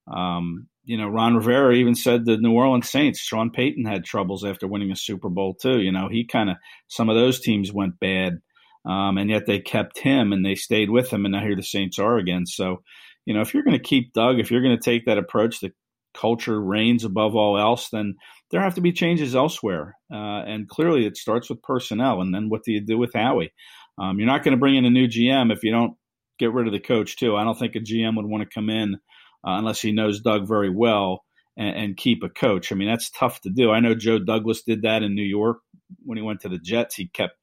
um, 0.07 0.67
you 0.83 0.97
know, 0.97 1.07
Ron 1.07 1.35
Rivera 1.35 1.75
even 1.75 1.95
said 1.95 2.25
the 2.25 2.37
New 2.37 2.53
Orleans 2.53 2.89
Saints, 2.89 3.19
Sean 3.19 3.51
Payton 3.51 3.85
had 3.85 4.03
troubles 4.03 4.43
after 4.43 4.67
winning 4.67 4.91
a 4.91 4.95
Super 4.95 5.29
Bowl 5.29 5.53
too. 5.53 5.79
You 5.79 5.91
know, 5.91 6.07
he 6.09 6.25
kind 6.25 6.49
of 6.49 6.57
some 6.87 7.09
of 7.09 7.15
those 7.15 7.39
teams 7.39 7.71
went 7.71 7.99
bad, 7.99 8.39
um, 8.85 9.17
and 9.17 9.29
yet 9.29 9.45
they 9.45 9.59
kept 9.59 9.99
him 9.99 10.33
and 10.33 10.45
they 10.45 10.55
stayed 10.55 10.89
with 10.89 11.11
him, 11.11 11.25
and 11.25 11.33
now 11.33 11.41
here 11.41 11.55
the 11.55 11.63
Saints 11.63 11.99
are 11.99 12.17
again. 12.17 12.45
So, 12.45 12.81
you 13.25 13.33
know, 13.33 13.41
if 13.41 13.53
you're 13.53 13.63
going 13.63 13.77
to 13.77 13.83
keep 13.83 14.13
Doug, 14.13 14.39
if 14.39 14.49
you're 14.49 14.63
going 14.63 14.77
to 14.77 14.83
take 14.83 15.05
that 15.05 15.19
approach 15.19 15.59
that 15.59 15.73
culture 16.13 16.59
reigns 16.59 17.05
above 17.05 17.35
all 17.35 17.57
else, 17.57 17.89
then 17.89 18.15
there 18.49 18.61
have 18.61 18.75
to 18.75 18.81
be 18.81 18.91
changes 18.91 19.35
elsewhere. 19.35 19.95
Uh, 20.11 20.43
and 20.45 20.67
clearly, 20.67 21.05
it 21.05 21.15
starts 21.15 21.49
with 21.49 21.61
personnel, 21.61 22.21
and 22.21 22.33
then 22.33 22.49
what 22.49 22.63
do 22.63 22.71
you 22.71 22.81
do 22.81 22.97
with 22.97 23.13
Howie? 23.13 23.53
Um, 24.01 24.17
you're 24.17 24.27
not 24.27 24.43
going 24.43 24.53
to 24.53 24.59
bring 24.59 24.75
in 24.75 24.85
a 24.85 24.89
new 24.89 25.07
GM 25.07 25.53
if 25.53 25.63
you 25.63 25.71
don't 25.71 25.95
get 26.39 26.53
rid 26.53 26.65
of 26.65 26.73
the 26.73 26.79
coach 26.79 27.17
too. 27.17 27.35
I 27.35 27.43
don't 27.43 27.57
think 27.57 27.75
a 27.75 27.79
GM 27.79 28.15
would 28.15 28.25
want 28.25 28.43
to 28.43 28.53
come 28.53 28.69
in 28.69 28.95
uh, 28.95 29.57
unless 29.57 29.79
he 29.79 29.91
knows 29.91 30.21
Doug 30.21 30.47
very 30.47 30.71
well 30.71 31.23
and, 31.55 31.75
and, 31.75 31.97
keep 31.97 32.23
a 32.23 32.29
coach. 32.29 32.71
I 32.71 32.75
mean, 32.75 32.87
that's 32.87 33.11
tough 33.11 33.41
to 33.41 33.49
do. 33.49 33.71
I 33.71 33.79
know 33.79 33.93
Joe 33.93 34.17
Douglas 34.17 34.63
did 34.63 34.81
that 34.83 35.03
in 35.03 35.13
New 35.13 35.23
York 35.23 35.59
when 36.03 36.17
he 36.17 36.23
went 36.23 36.41
to 36.41 36.49
the 36.49 36.57
Jets. 36.57 36.95
He 36.95 37.09
kept 37.09 37.35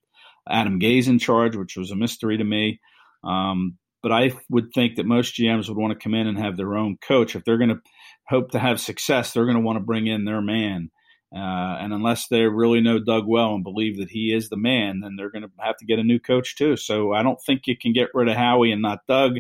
Adam 0.49 0.81
Gase 0.81 1.07
in 1.07 1.21
charge, 1.21 1.55
which 1.55 1.77
was 1.77 1.93
a 1.93 1.97
mystery 1.97 2.39
to 2.39 2.45
me. 2.45 2.81
Um, 3.23 3.79
but 4.03 4.11
I 4.11 4.33
would 4.51 4.71
think 4.75 4.97
that 4.97 5.07
most 5.07 5.37
GMs 5.37 5.69
would 5.69 5.79
want 5.79 5.93
to 5.93 6.03
come 6.03 6.15
in 6.15 6.27
and 6.27 6.39
have 6.39 6.57
their 6.57 6.77
own 6.77 6.97
coach. 6.97 7.37
If 7.37 7.45
they're 7.45 7.59
going 7.59 7.71
to 7.71 7.81
hope 8.27 8.51
to 8.53 8.59
have 8.59 8.81
success, 8.81 9.33
they're 9.33 9.45
going 9.45 9.57
to 9.57 9.63
want 9.63 9.77
to 9.77 9.85
bring 9.85 10.07
in 10.07 10.25
their 10.25 10.41
man. 10.41 10.91
Uh, 11.35 11.77
and 11.81 11.93
unless 11.93 12.29
they 12.29 12.43
really 12.43 12.81
know 12.81 12.99
Doug 12.99 13.27
well 13.27 13.55
and 13.55 13.63
believe 13.63 13.99
that 13.99 14.11
he 14.11 14.33
is 14.33 14.49
the 14.49 14.57
man, 14.57 15.01
then 15.01 15.17
they're 15.17 15.31
going 15.31 15.43
to 15.43 15.51
have 15.59 15.77
to 15.77 15.85
get 15.85 15.99
a 15.99 16.05
new 16.05 16.19
coach 16.19 16.57
too. 16.57 16.77
So 16.77 17.13
I 17.13 17.23
don't 17.23 17.41
think 17.45 17.67
you 17.67 17.77
can 17.77 17.93
get 17.93 18.09
rid 18.15 18.29
of 18.29 18.37
Howie 18.37 18.73
and 18.73 18.81
not 18.81 19.07
Doug. 19.07 19.39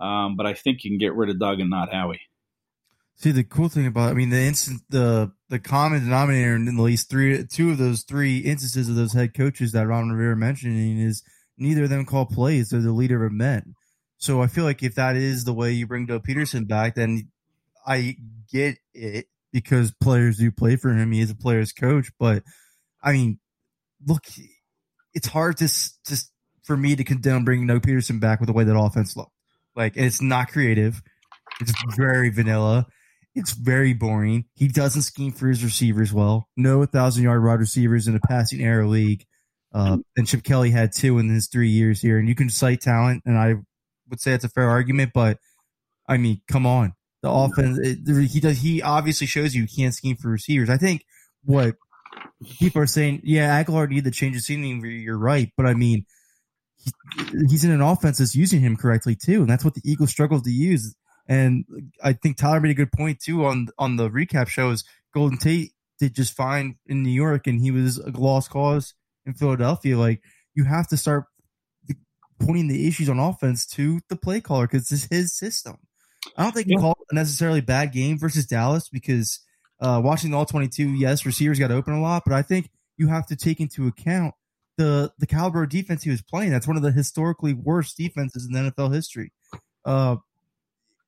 Um, 0.00 0.36
but 0.36 0.44
I 0.44 0.54
think 0.54 0.82
you 0.82 0.90
can 0.90 0.98
get 0.98 1.14
rid 1.14 1.30
of 1.30 1.38
Doug 1.38 1.60
and 1.60 1.70
not 1.70 1.92
Howie. 1.92 2.20
See 3.16 3.30
the 3.30 3.44
cool 3.44 3.68
thing 3.68 3.86
about 3.86 4.10
I 4.10 4.14
mean 4.14 4.30
the 4.30 4.40
instant 4.40 4.82
the 4.88 5.30
the 5.48 5.60
common 5.60 6.02
denominator 6.02 6.56
in 6.56 6.66
at 6.66 6.74
least 6.74 7.08
three 7.08 7.44
two 7.46 7.70
of 7.70 7.78
those 7.78 8.02
three 8.02 8.38
instances 8.38 8.88
of 8.88 8.96
those 8.96 9.12
head 9.12 9.34
coaches 9.34 9.70
that 9.70 9.86
Ron 9.86 10.10
Rivera 10.10 10.36
mentioning 10.36 10.98
is 10.98 11.22
neither 11.56 11.84
of 11.84 11.90
them 11.90 12.06
call 12.06 12.26
plays. 12.26 12.70
They're 12.70 12.80
the 12.80 12.90
leader 12.90 13.24
of 13.24 13.32
men. 13.32 13.76
So 14.18 14.42
I 14.42 14.48
feel 14.48 14.64
like 14.64 14.82
if 14.82 14.96
that 14.96 15.14
is 15.14 15.44
the 15.44 15.54
way 15.54 15.70
you 15.70 15.86
bring 15.86 16.06
Doug 16.06 16.26
Pederson 16.26 16.66
back, 16.66 16.96
then 16.96 17.28
I 17.86 18.16
get 18.50 18.78
it 18.92 19.26
because 19.54 19.94
players 20.02 20.36
do 20.36 20.50
play 20.50 20.74
for 20.74 20.92
him. 20.92 21.12
He 21.12 21.20
is 21.20 21.30
a 21.30 21.36
player's 21.36 21.72
coach, 21.72 22.10
but 22.18 22.42
I 23.00 23.12
mean, 23.12 23.38
look, 24.04 24.24
it's 25.14 25.28
hard 25.28 25.58
to 25.58 25.66
just 25.66 26.32
for 26.64 26.76
me 26.76 26.96
to 26.96 27.04
condemn 27.04 27.44
bringing 27.44 27.68
Doug 27.68 27.82
Pederson 27.82 28.18
back 28.18 28.40
with 28.40 28.48
the 28.48 28.52
way 28.52 28.64
that 28.64 28.76
offense 28.76 29.16
looked. 29.16 29.30
Like 29.76 29.96
it's 29.96 30.20
not 30.20 30.48
creative. 30.48 31.00
It's 31.60 31.72
very 31.96 32.30
vanilla. 32.30 32.86
It's 33.36 33.52
very 33.52 33.92
boring. 33.92 34.46
He 34.54 34.66
doesn't 34.66 35.02
scheme 35.02 35.30
for 35.30 35.46
his 35.46 35.62
receivers 35.62 36.12
well. 36.12 36.48
No 36.56 36.84
thousand 36.84 37.22
yard 37.22 37.44
wide 37.44 37.60
receivers 37.60 38.08
in 38.08 38.16
a 38.16 38.20
passing 38.20 38.60
era 38.60 38.88
league. 38.88 39.24
Uh, 39.72 39.98
and 40.16 40.26
Chip 40.26 40.42
Kelly 40.42 40.70
had 40.70 40.92
two 40.92 41.18
in 41.18 41.28
his 41.28 41.48
three 41.48 41.68
years 41.68 42.00
here. 42.00 42.18
And 42.18 42.28
you 42.28 42.34
can 42.34 42.48
cite 42.48 42.80
talent, 42.80 43.22
and 43.24 43.38
I 43.38 43.54
would 44.08 44.20
say 44.20 44.32
it's 44.32 44.44
a 44.44 44.48
fair 44.48 44.68
argument. 44.68 45.12
But 45.14 45.38
I 46.08 46.16
mean, 46.16 46.42
come 46.48 46.66
on, 46.66 46.94
the 47.24 47.30
offense. 47.30 47.78
It, 47.78 48.28
he 48.28 48.38
does. 48.38 48.58
He 48.58 48.82
obviously 48.82 49.26
shows 49.26 49.54
you 49.54 49.64
he 49.64 49.82
can't 49.82 49.94
scheme 49.94 50.16
for 50.16 50.28
receivers. 50.28 50.68
I 50.68 50.76
think 50.76 51.06
what 51.42 51.76
people 52.58 52.82
are 52.82 52.86
saying, 52.86 53.22
yeah, 53.24 53.62
Agholor 53.62 53.88
needed 53.88 54.04
to 54.04 54.10
change 54.10 54.34
his 54.34 54.44
scheme. 54.44 54.84
You're 54.84 55.18
right, 55.18 55.50
but 55.56 55.64
I 55.64 55.72
mean, 55.72 56.04
he's 57.48 57.64
in 57.64 57.70
an 57.70 57.80
offense 57.80 58.18
that's 58.18 58.34
using 58.34 58.60
him 58.60 58.76
correctly 58.76 59.16
too, 59.16 59.40
and 59.40 59.48
that's 59.48 59.64
what 59.64 59.74
the 59.74 59.80
Eagles 59.84 60.10
struggle 60.10 60.40
to 60.42 60.50
use. 60.50 60.94
And 61.26 61.64
I 62.02 62.12
think 62.12 62.36
Tyler 62.36 62.60
made 62.60 62.72
a 62.72 62.74
good 62.74 62.92
point 62.92 63.20
too 63.20 63.46
on 63.46 63.68
on 63.78 63.96
the 63.96 64.10
recap 64.10 64.48
show. 64.48 64.70
Is 64.70 64.84
Golden 65.14 65.38
Tate 65.38 65.72
did 65.98 66.14
just 66.14 66.36
fine 66.36 66.76
in 66.86 67.02
New 67.02 67.08
York, 67.08 67.46
and 67.46 67.58
he 67.58 67.70
was 67.70 67.98
a 67.98 68.10
lost 68.10 68.50
cause 68.50 68.92
in 69.24 69.32
Philadelphia. 69.32 69.96
Like 69.96 70.20
you 70.54 70.64
have 70.64 70.88
to 70.88 70.98
start 70.98 71.24
pointing 72.38 72.68
the 72.68 72.86
issues 72.86 73.08
on 73.08 73.18
offense 73.18 73.64
to 73.64 74.00
the 74.10 74.16
play 74.16 74.42
caller 74.42 74.66
because 74.66 74.92
it's 74.92 75.04
his 75.04 75.34
system. 75.34 75.78
I 76.36 76.42
don't 76.42 76.52
think 76.52 76.68
you 76.68 76.76
yeah. 76.76 76.80
called 76.80 76.96
a 77.10 77.14
necessarily 77.14 77.60
bad 77.60 77.92
game 77.92 78.18
versus 78.18 78.46
Dallas 78.46 78.88
because 78.88 79.40
uh, 79.80 80.00
watching 80.02 80.30
the 80.30 80.36
all 80.36 80.46
twenty 80.46 80.68
two, 80.68 80.90
yes, 80.90 81.26
receivers 81.26 81.58
got 81.58 81.70
open 81.70 81.94
a 81.94 82.00
lot, 82.00 82.22
but 82.24 82.34
I 82.34 82.42
think 82.42 82.70
you 82.96 83.08
have 83.08 83.26
to 83.26 83.36
take 83.36 83.60
into 83.60 83.86
account 83.86 84.34
the 84.76 85.12
the 85.18 85.26
caliber 85.26 85.62
of 85.62 85.68
defense 85.68 86.02
he 86.02 86.10
was 86.10 86.22
playing. 86.22 86.50
That's 86.50 86.66
one 86.66 86.76
of 86.76 86.82
the 86.82 86.92
historically 86.92 87.54
worst 87.54 87.96
defenses 87.96 88.46
in 88.46 88.52
NFL 88.54 88.92
history. 88.92 89.32
Uh, 89.84 90.16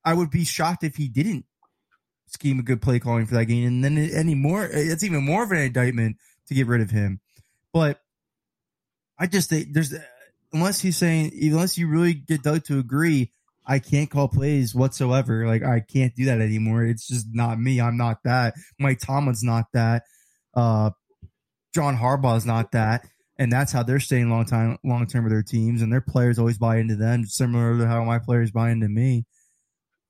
I 0.05 0.15
would 0.15 0.31
be 0.31 0.45
shocked 0.45 0.85
if 0.85 0.97
he 0.97 1.09
didn't 1.09 1.47
scheme 2.27 2.59
a 2.59 2.63
good 2.63 2.83
play 2.83 2.99
calling 2.99 3.27
for 3.27 3.35
that 3.35 3.47
game, 3.47 3.67
and 3.67 3.85
then 3.85 3.99
any 3.99 4.35
more. 4.35 4.69
It's 4.71 5.05
even 5.05 5.25
more 5.25 5.45
of 5.45 5.51
an 5.51 5.59
indictment 5.59 6.17
to 6.49 6.55
get 6.55 6.67
rid 6.67 6.81
of 6.81 6.91
him. 6.91 7.21
But 7.73 8.01
I 9.19 9.27
just 9.27 9.51
think 9.51 9.73
there's 9.73 9.95
unless 10.53 10.81
he's 10.81 10.97
saying 10.97 11.33
unless 11.41 11.79
you 11.79 11.89
really 11.89 12.15
get 12.15 12.43
Doug 12.43 12.65
to 12.65 12.79
agree, 12.79 13.33
I 13.67 13.79
can't 13.79 14.11
call 14.11 14.29
plays 14.29 14.75
whatsoever. 14.75 15.47
Like 15.47 15.63
I 15.63 15.81
can't 15.81 16.15
do 16.15 16.27
that 16.27 16.41
anymore. 16.41 16.85
It's 16.85 17.09
just 17.09 17.27
not 17.33 17.59
me. 17.59 17.81
I'm 17.81 17.97
not 17.97 18.19
that. 18.25 18.55
Mike 18.79 19.01
Tomlin's 19.01 19.43
not 19.43 19.67
that. 19.73 20.05
Uh, 20.55 20.91
John 21.75 21.97
Harbaugh's 21.97 22.47
not 22.47 22.73
that 22.73 23.07
and 23.39 23.53
that's 23.53 23.73
how 23.73 23.83
they're 23.83 24.01
staying 24.01 24.31
long 24.31 24.45
time 24.45 24.79
long 24.85 25.07
term 25.07 25.25
with 25.25 25.33
their 25.33 25.43
teams 25.43 25.83
and 25.83 25.93
their 25.93 26.01
players 26.01 26.39
always 26.39 26.59
buy 26.59 26.79
into 26.79 26.97
them 26.97 27.25
similar 27.25 27.79
to 27.79 27.87
how 27.87 28.05
my 28.05 28.19
players 28.19 28.51
buy 28.51 28.71
into 28.71 28.89
me 28.89 29.25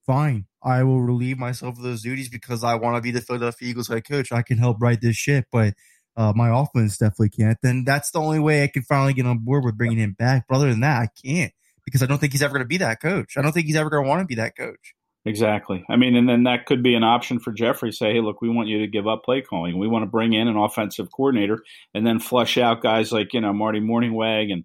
fine 0.06 0.46
i 0.62 0.82
will 0.82 1.00
relieve 1.00 1.38
myself 1.38 1.76
of 1.76 1.82
those 1.82 2.02
duties 2.02 2.28
because 2.28 2.62
i 2.64 2.74
want 2.74 2.96
to 2.96 3.00
be 3.00 3.10
the 3.10 3.20
philadelphia 3.20 3.68
eagles 3.68 3.88
head 3.88 4.06
coach 4.06 4.32
i 4.32 4.42
can 4.42 4.58
help 4.58 4.76
write 4.80 5.00
this 5.00 5.16
shit, 5.16 5.46
but 5.50 5.74
uh, 6.18 6.32
my 6.34 6.48
offense 6.48 6.96
definitely 6.96 7.28
can't 7.28 7.58
then 7.62 7.84
that's 7.84 8.10
the 8.10 8.20
only 8.20 8.38
way 8.38 8.62
i 8.62 8.66
can 8.66 8.82
finally 8.82 9.12
get 9.12 9.26
on 9.26 9.38
board 9.38 9.64
with 9.64 9.76
bringing 9.76 9.98
him 9.98 10.14
back 10.18 10.44
but 10.48 10.56
other 10.56 10.70
than 10.70 10.80
that 10.80 11.02
i 11.02 11.08
can't 11.26 11.52
because 11.86 12.02
i 12.02 12.06
don't 12.06 12.18
think 12.18 12.32
he's 12.32 12.42
ever 12.42 12.52
going 12.52 12.62
to 12.62 12.68
be 12.68 12.76
that 12.76 13.00
coach 13.00 13.38
i 13.38 13.42
don't 13.42 13.52
think 13.52 13.66
he's 13.66 13.76
ever 13.76 13.88
going 13.88 14.04
to 14.04 14.08
want 14.08 14.20
to 14.20 14.26
be 14.26 14.34
that 14.34 14.54
coach 14.54 14.94
Exactly. 15.26 15.84
I 15.90 15.96
mean, 15.96 16.14
and 16.14 16.28
then 16.28 16.44
that 16.44 16.66
could 16.66 16.84
be 16.84 16.94
an 16.94 17.02
option 17.02 17.40
for 17.40 17.52
Jeffrey. 17.52 17.90
Say, 17.90 18.12
hey, 18.12 18.20
look, 18.20 18.40
we 18.40 18.48
want 18.48 18.68
you 18.68 18.78
to 18.78 18.86
give 18.86 19.08
up 19.08 19.24
play 19.24 19.42
calling. 19.42 19.76
We 19.76 19.88
want 19.88 20.04
to 20.04 20.10
bring 20.10 20.32
in 20.32 20.46
an 20.46 20.56
offensive 20.56 21.08
coordinator 21.10 21.64
and 21.92 22.06
then 22.06 22.20
flush 22.20 22.56
out 22.56 22.80
guys 22.80 23.10
like 23.10 23.34
you 23.34 23.40
know 23.40 23.52
Marty 23.52 23.80
Mornhinweg 23.80 24.52
and 24.52 24.62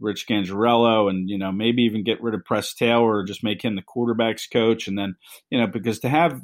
Rich 0.00 0.26
Scangarello, 0.28 1.08
and 1.08 1.30
you 1.30 1.38
know 1.38 1.50
maybe 1.50 1.84
even 1.84 2.04
get 2.04 2.22
rid 2.22 2.34
of 2.34 2.44
Press 2.44 2.74
Taylor 2.74 3.20
or 3.20 3.24
just 3.24 3.42
make 3.42 3.64
him 3.64 3.74
the 3.74 3.82
quarterbacks 3.82 4.42
coach. 4.52 4.86
And 4.86 4.98
then 4.98 5.16
you 5.48 5.58
know 5.58 5.66
because 5.66 6.00
to 6.00 6.10
have 6.10 6.42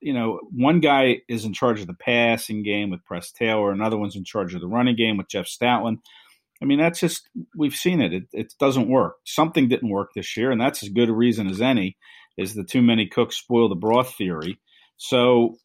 you 0.00 0.14
know 0.14 0.40
one 0.50 0.80
guy 0.80 1.18
is 1.28 1.44
in 1.44 1.52
charge 1.52 1.82
of 1.82 1.88
the 1.88 1.94
passing 1.94 2.62
game 2.62 2.88
with 2.88 3.04
Press 3.04 3.30
Taylor, 3.30 3.72
another 3.72 3.98
one's 3.98 4.16
in 4.16 4.24
charge 4.24 4.54
of 4.54 4.62
the 4.62 4.68
running 4.68 4.96
game 4.96 5.18
with 5.18 5.28
Jeff 5.28 5.44
Stoutland. 5.44 5.98
I 6.62 6.64
mean, 6.64 6.78
that's 6.78 7.00
just 7.00 7.28
we've 7.56 7.74
seen 7.74 8.00
it. 8.00 8.12
It, 8.12 8.24
it 8.32 8.54
doesn't 8.58 8.88
work. 8.88 9.16
Something 9.24 9.68
didn't 9.68 9.90
work 9.90 10.10
this 10.14 10.36
year, 10.36 10.50
and 10.50 10.60
that's 10.60 10.82
as 10.82 10.88
good 10.88 11.08
a 11.08 11.14
reason 11.14 11.48
as 11.48 11.60
any 11.60 11.96
is 12.38 12.54
the 12.54 12.64
too 12.64 12.82
many 12.82 13.06
cooks 13.06 13.36
spoil 13.36 13.68
the 13.68 13.74
broth 13.74 14.14
theory. 14.14 14.58
So, 14.96 15.56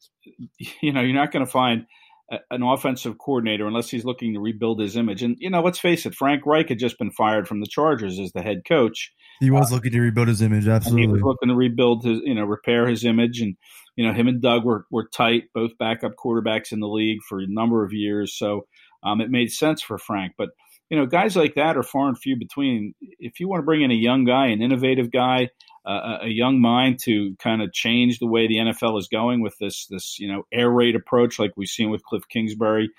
you 0.80 0.92
know, 0.92 1.00
you're 1.00 1.14
not 1.14 1.32
going 1.32 1.44
to 1.44 1.50
find 1.50 1.86
a, 2.30 2.38
an 2.50 2.62
offensive 2.62 3.18
coordinator 3.18 3.66
unless 3.66 3.90
he's 3.90 4.04
looking 4.04 4.34
to 4.34 4.40
rebuild 4.40 4.80
his 4.80 4.96
image. 4.96 5.22
And, 5.22 5.36
you 5.38 5.50
know, 5.50 5.62
let's 5.62 5.78
face 5.78 6.06
it, 6.06 6.14
Frank 6.14 6.46
Reich 6.46 6.68
had 6.68 6.78
just 6.78 6.98
been 6.98 7.10
fired 7.10 7.48
from 7.48 7.60
the 7.60 7.66
Chargers 7.66 8.18
as 8.18 8.32
the 8.32 8.42
head 8.42 8.62
coach. 8.66 9.12
He 9.40 9.50
was 9.50 9.70
uh, 9.70 9.74
looking 9.74 9.92
to 9.92 10.00
rebuild 10.00 10.28
his 10.28 10.42
image, 10.42 10.68
absolutely. 10.68 11.02
he 11.02 11.12
was 11.12 11.22
looking 11.22 11.48
to 11.48 11.54
rebuild 11.54 12.04
his, 12.04 12.20
you 12.24 12.34
know, 12.34 12.44
repair 12.44 12.86
his 12.86 13.04
image. 13.04 13.40
And, 13.40 13.56
you 13.96 14.06
know, 14.06 14.14
him 14.14 14.28
and 14.28 14.40
Doug 14.40 14.64
were, 14.64 14.86
were 14.90 15.08
tight, 15.08 15.44
both 15.54 15.76
backup 15.78 16.12
quarterbacks 16.22 16.72
in 16.72 16.80
the 16.80 16.88
league 16.88 17.20
for 17.28 17.40
a 17.40 17.46
number 17.46 17.84
of 17.84 17.92
years. 17.92 18.34
So 18.36 18.66
um, 19.02 19.20
it 19.20 19.30
made 19.30 19.50
sense 19.50 19.82
for 19.82 19.98
Frank. 19.98 20.32
But, 20.38 20.50
you 20.92 20.98
know, 20.98 21.06
guys 21.06 21.36
like 21.36 21.54
that 21.54 21.78
are 21.78 21.82
far 21.82 22.06
and 22.08 22.18
few 22.18 22.36
between. 22.36 22.94
If 23.00 23.40
you 23.40 23.48
want 23.48 23.60
to 23.60 23.64
bring 23.64 23.80
in 23.80 23.90
a 23.90 23.94
young 23.94 24.26
guy, 24.26 24.48
an 24.48 24.60
innovative 24.60 25.10
guy, 25.10 25.48
uh, 25.86 26.18
a 26.20 26.28
young 26.28 26.60
mind 26.60 26.98
to 27.04 27.34
kind 27.38 27.62
of 27.62 27.72
change 27.72 28.18
the 28.18 28.26
way 28.26 28.46
the 28.46 28.58
NFL 28.58 28.98
is 28.98 29.08
going 29.08 29.40
with 29.40 29.56
this 29.58 29.86
this 29.86 30.18
you 30.18 30.30
know 30.30 30.42
air 30.52 30.68
raid 30.68 30.94
approach 30.94 31.38
like 31.38 31.52
we've 31.56 31.66
seen 31.66 31.88
with 31.88 32.04
Cliff 32.04 32.28
Kingsbury, 32.28 32.90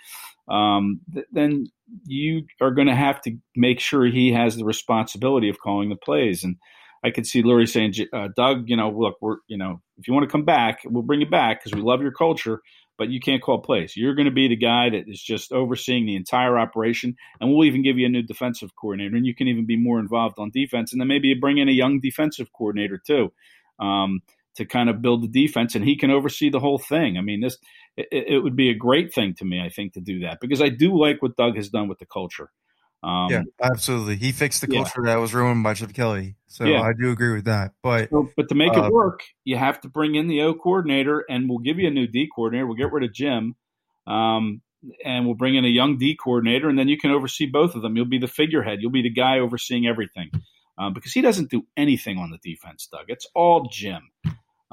um, 0.48 1.02
th- 1.14 1.28
then 1.32 1.68
you 2.08 2.48
are 2.60 2.72
going 2.72 2.88
to 2.88 2.96
have 2.96 3.22
to 3.22 3.38
make 3.56 3.80
sure 3.80 4.08
he 4.08 4.34
has 4.34 4.56
the 4.56 4.66
responsibility 4.66 5.48
of 5.48 5.60
calling 5.60 5.90
the 5.90 5.96
plays. 5.96 6.44
And 6.44 6.56
I 7.04 7.12
could 7.12 7.28
see 7.28 7.44
Lurie 7.44 7.70
saying, 7.70 7.94
uh, 8.12 8.30
Doug, 8.36 8.70
you 8.70 8.76
know, 8.76 8.90
look, 8.90 9.18
we're 9.22 9.38
you 9.48 9.60
know, 9.60 9.84
if 10.00 10.08
you 10.08 10.16
want 10.16 10.28
to 10.28 10.32
come 10.32 10.46
back, 10.46 10.80
we'll 10.84 11.04
bring 11.04 11.22
you 11.22 11.30
back 11.30 11.64
because 11.64 11.78
we 11.78 11.88
love 11.88 12.02
your 12.02 12.12
culture 12.12 12.64
but 12.98 13.10
you 13.10 13.20
can't 13.20 13.42
call 13.42 13.60
plays. 13.60 13.96
You're 13.96 14.16
going 14.16 14.26
to 14.26 14.32
be 14.32 14.48
the 14.48 14.56
guy 14.56 14.90
that 14.90 15.06
is 15.08 15.22
just 15.22 15.52
overseeing 15.52 16.06
the 16.06 16.16
entire 16.16 16.58
operation, 16.58 17.16
and 17.40 17.50
we'll 17.50 17.66
even 17.66 17.84
give 17.84 17.98
you 17.98 18.06
a 18.06 18.10
new 18.10 18.24
defensive 18.24 18.76
coordinator, 18.76 19.16
and 19.16 19.26
you 19.26 19.36
can 19.36 19.48
even 19.48 19.66
be 19.66 19.78
more 19.78 20.00
involved 20.00 20.40
on 20.40 20.52
defense, 20.52 20.92
and 20.92 21.02
then 21.02 21.08
maybe 21.08 21.30
you 21.30 21.40
bring 21.40 21.58
in 21.58 21.70
a 21.70 21.74
young 21.74 22.00
defensive 22.00 22.52
coordinator 22.54 23.00
too. 23.06 23.32
Um, 23.80 24.22
to 24.56 24.66
kind 24.66 24.88
of 24.88 25.02
build 25.02 25.24
the 25.24 25.28
defense, 25.28 25.74
and 25.74 25.84
he 25.84 25.98
can 25.98 26.12
oversee 26.12 26.50
the 26.50 26.60
whole 26.60 26.78
thing. 26.78 27.18
I 27.18 27.22
mean, 27.22 27.42
this 27.42 27.58
it, 27.98 28.08
it, 28.12 28.40
would 28.40 28.56
be 28.56 28.70
a 28.70 28.76
great 28.76 29.14
thing 29.14 29.34
to 29.36 29.46
me, 29.46 29.60
I 29.60 29.70
think, 29.70 29.94
to 29.94 30.02
do 30.02 30.20
that 30.20 30.40
because 30.40 30.62
I 30.62 30.70
do 30.70 31.00
like 31.00 31.22
what 31.22 31.36
Doug 31.36 31.56
has 31.56 31.70
done 31.70 31.88
with 31.88 32.00
the 32.00 32.06
culture. 32.06 32.52
Um, 33.04 33.30
yeah, 33.30 33.44
absolutely. 33.62 34.16
He 34.16 34.32
fixed 34.32 34.62
the 34.62 34.68
Yeah. 34.72 34.80
culture 34.80 35.02
that 35.04 35.18
was 35.18 35.34
ruined 35.34 35.62
by 35.64 35.74
Chip 35.74 35.94
Kelly. 35.94 36.36
So 36.48 36.66
Yeah. 36.66 36.82
I 36.82 36.94
do 36.94 37.12
agree 37.12 37.34
with 37.34 37.46
that. 37.46 37.74
But 37.84 38.10
So, 38.10 38.30
but 38.38 38.48
to 38.50 38.56
make 38.56 38.78
Uh, 38.78 38.86
it 38.86 38.94
work, 38.94 39.24
you 39.44 39.58
have 39.58 39.82
to 39.82 39.90
bring 39.90 40.16
in 40.16 40.28
the 40.28 40.42
O 40.42 40.54
coordinator, 40.54 41.26
and 41.30 41.50
we'll 41.50 41.60
give 41.60 41.80
you 41.80 41.88
a 41.88 41.92
new 41.92 42.08
D 42.08 42.30
coordinator. 42.34 42.66
We'll 42.66 42.78
get 42.78 42.92
rid 42.94 43.04
of 43.04 43.14
Jim, 43.14 43.56
um, 44.08 44.62
and 45.04 45.26
we'll 45.26 45.36
bring 45.36 45.56
in 45.56 45.66
a 45.66 45.70
young 45.70 45.98
D 45.98 46.16
coordinator, 46.16 46.70
and 46.70 46.80
then 46.80 46.88
you 46.88 46.98
can 46.98 47.12
oversee 47.12 47.46
both 47.46 47.76
of 47.76 47.82
them. 47.82 47.98
You'll 47.98 48.06
be 48.06 48.20
the 48.20 48.28
figurehead. 48.28 48.82
You'll 48.82 48.92
be 48.92 49.02
the 49.02 49.10
guy 49.10 49.40
overseeing 49.40 49.86
everything, 49.86 50.32
um, 50.78 50.94
because 50.94 51.12
he 51.12 51.22
doesn't 51.22 51.50
do 51.52 51.66
anything 51.76 52.18
on 52.18 52.32
the 52.32 52.38
defense, 52.38 52.88
Doug. 52.90 53.06
It's 53.10 53.28
all 53.36 53.68
Jim, 53.70 54.12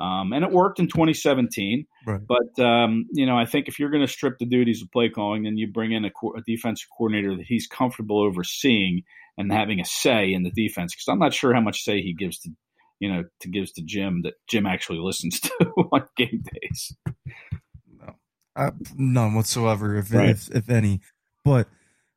um, 0.01 0.33
and 0.33 0.45
it 0.45 0.51
worked 0.51 0.79
in 0.81 0.87
2017. 0.89 1.87
Right. 2.07 2.21
But 2.27 2.59
um, 2.63 3.07
you 3.13 3.27
know, 3.27 3.37
I 3.37 3.45
think 3.45 3.69
if 3.69 3.79
you're 3.79 3.91
going 3.91 4.07
to 4.07 4.13
strip 4.13 4.39
the 4.39 4.47
duties 4.47 4.83
of 4.83 4.91
play 4.91 5.09
calling, 5.11 5.43
then 5.43 5.57
you 5.57 5.67
bring 5.71 5.93
in 5.93 6.05
a, 6.05 6.11
co- 6.11 6.35
a 6.35 6.41
defensive 6.43 6.89
coordinator 6.97 7.37
that 7.37 7.47
he's 7.47 7.67
comfortable 7.67 8.21
overseeing 8.21 9.03
and 9.37 9.53
having 9.53 9.81
a 9.81 9.85
say 9.85 10.33
in 10.33 10.43
the 10.43 10.51
defense. 10.51 10.95
Because 10.95 11.09
I'm 11.09 11.19
not 11.19 11.35
sure 11.35 11.53
how 11.55 11.61
much 11.61 11.83
say 11.85 12.01
he 12.01 12.15
gives 12.15 12.39
to, 12.41 12.51
you 12.99 13.13
know, 13.13 13.25
to 13.41 13.49
gives 13.49 13.73
to 13.73 13.83
Jim 13.83 14.23
that 14.23 14.35
Jim 14.49 14.67
actually 14.67 14.99
listens 15.03 15.41
to 15.41 15.51
on 15.93 16.05
game 16.17 16.43
days. 16.53 16.97
No. 17.99 18.15
Uh, 18.57 18.71
none 18.97 19.35
whatsoever, 19.35 19.97
if, 19.97 20.13
Right. 20.13 20.31
if 20.31 20.51
if 20.51 20.71
any. 20.71 21.01
But 21.45 21.69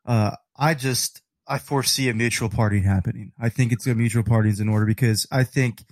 uh, 0.06 0.32
I 0.58 0.74
just 0.74 1.22
I 1.48 1.58
foresee 1.58 2.08
a 2.10 2.14
mutual 2.14 2.50
party 2.50 2.82
happening. 2.82 3.34
I 3.40 3.50
think 3.50 3.72
it's 3.74 3.88
a 3.88 3.96
mutual 3.96 4.24
parties 4.24 4.60
in 4.60 4.70
order 4.70 4.86
because 4.86 5.28
I 5.32 5.44
think, 5.44 5.84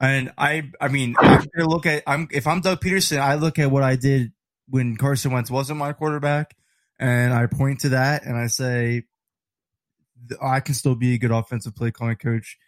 and 0.00 0.32
I 0.38 0.70
I 0.80 0.88
mean 0.88 1.14
I'm 1.18 1.46
look 1.56 1.86
at 1.86 2.02
I'm 2.06 2.28
if 2.30 2.46
I'm 2.46 2.60
Doug 2.60 2.80
Pederson, 2.80 3.18
I 3.18 3.34
look 3.34 3.58
at 3.58 3.70
what 3.70 3.82
I 3.82 3.96
did 3.96 4.32
when 4.68 4.96
Carson 4.96 5.32
Wentz 5.32 5.50
wasn't 5.50 5.78
my 5.78 5.92
quarterback, 5.92 6.56
and 6.98 7.32
I 7.32 7.46
point 7.46 7.80
to 7.80 7.90
that 7.90 8.24
and 8.24 8.36
I 8.36 8.46
say 8.48 9.04
I 10.42 10.60
can 10.60 10.74
still 10.74 10.94
be 10.94 11.14
a 11.14 11.18
good 11.18 11.30
offensive 11.30 11.74
play 11.76 11.90
calling 11.90 12.16
coach. 12.16 12.58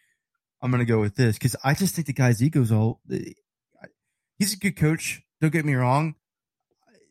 I'm 0.62 0.70
gonna 0.70 0.85
go 0.85 1.00
with 1.00 1.16
this 1.16 1.37
because 1.37 1.56
I 1.64 1.75
just 1.75 1.94
think 1.94 2.06
the 2.06 2.12
guy's 2.12 2.42
ego's 2.42 2.73
all. 2.73 3.00
Eh, 3.11 3.32
he's 4.38 4.54
a 4.54 4.58
good 4.58 4.76
coach. 4.76 5.23
Don't 5.40 5.52
get 5.52 5.64
me 5.64 5.75
wrong. 5.75 6.14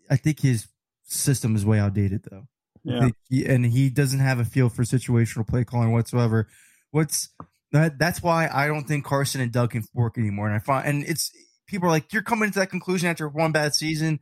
I 0.10 0.16
think 0.18 0.40
his 0.42 0.68
system 1.04 1.56
is 1.56 1.66
way 1.66 1.80
outdated, 1.80 2.26
though. 2.30 2.48
Yeah, 2.84 3.10
he- 3.30 3.46
and 3.46 3.66
he 3.66 3.90
doesn't 3.90 4.20
have 4.20 4.40
a 4.40 4.46
feel 4.46 4.70
for 4.70 4.84
situational 4.84 5.46
play 5.48 5.64
calling 5.66 5.92
whatsoever. 5.92 6.48
What's 6.92 7.30
that? 7.72 8.00
That's 8.00 8.22
why 8.22 8.50
I 8.52 8.68
don't 8.68 8.88
think 8.88 9.06
Carson 9.06 9.42
and 9.42 9.52
Doug 9.52 9.72
can 9.72 9.84
work 9.94 10.18
anymore. 10.18 10.48
And 10.48 10.56
I 10.56 10.60
find, 10.60 10.88
and 10.88 11.04
it's 11.04 11.32
people 11.68 11.88
are 11.88 11.92
like, 11.92 12.14
you're 12.14 12.24
coming 12.24 12.52
to 12.52 12.60
that 12.60 12.70
conclusion 12.70 13.10
after 13.10 13.28
one 13.28 13.52
bad 13.52 13.76
season. 13.76 14.20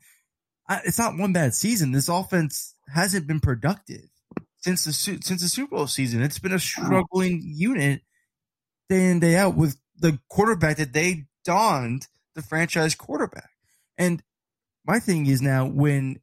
I, 0.68 0.82
it's 0.86 1.00
not 1.00 1.18
one 1.18 1.34
bad 1.34 1.54
season. 1.54 1.92
This 1.92 2.10
offense 2.10 2.76
hasn't 2.94 3.28
been 3.28 3.40
productive 3.40 4.10
since 4.58 4.84
the 4.84 4.94
since 4.94 5.42
the 5.42 5.48
Super 5.48 5.76
Bowl 5.76 5.88
season. 5.88 6.22
It's 6.22 6.40
been 6.40 6.54
a 6.54 6.60
struggling 6.60 7.42
unit 7.44 8.02
day 8.90 9.10
in 9.10 9.20
day 9.20 9.36
out 9.36 9.56
with 9.56 9.78
the 9.98 10.20
quarterback 10.30 10.78
that 10.78 10.94
they 10.94 11.26
donned 11.44 12.08
the 12.34 12.42
franchise 12.42 12.96
quarterback. 12.96 13.50
And 13.98 14.24
my 14.86 15.00
thing 15.00 15.28
is 15.28 15.42
now 15.42 15.68
when 15.68 16.20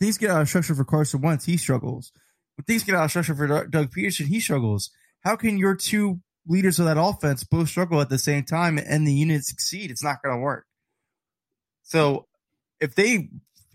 things 0.00 0.18
get 0.18 0.30
out 0.30 0.42
of 0.42 0.48
structure 0.48 0.74
for 0.74 0.84
Carson 0.84 1.20
once 1.20 1.44
he 1.44 1.56
struggles. 1.56 2.12
When 2.56 2.64
things 2.64 2.82
get 2.82 2.94
out 2.94 3.04
of 3.04 3.10
structure 3.10 3.34
for 3.34 3.66
Doug 3.66 3.94
Pederson, 3.94 4.26
he 4.26 4.40
struggles. 4.40 4.90
How 5.20 5.36
can 5.36 5.58
your 5.58 5.76
two 5.76 6.20
leaders 6.46 6.78
of 6.78 6.86
that 6.86 6.98
offense 6.98 7.44
both 7.44 7.68
struggle 7.68 8.00
at 8.00 8.08
the 8.08 8.18
same 8.18 8.44
time 8.44 8.78
and 8.78 9.06
the 9.06 9.14
unit 9.14 9.44
succeed? 9.44 9.90
It's 9.90 10.04
not 10.04 10.22
going 10.22 10.36
to 10.36 10.40
work. 10.40 10.66
So 11.82 12.26
if 12.80 12.94
they, 12.94 13.28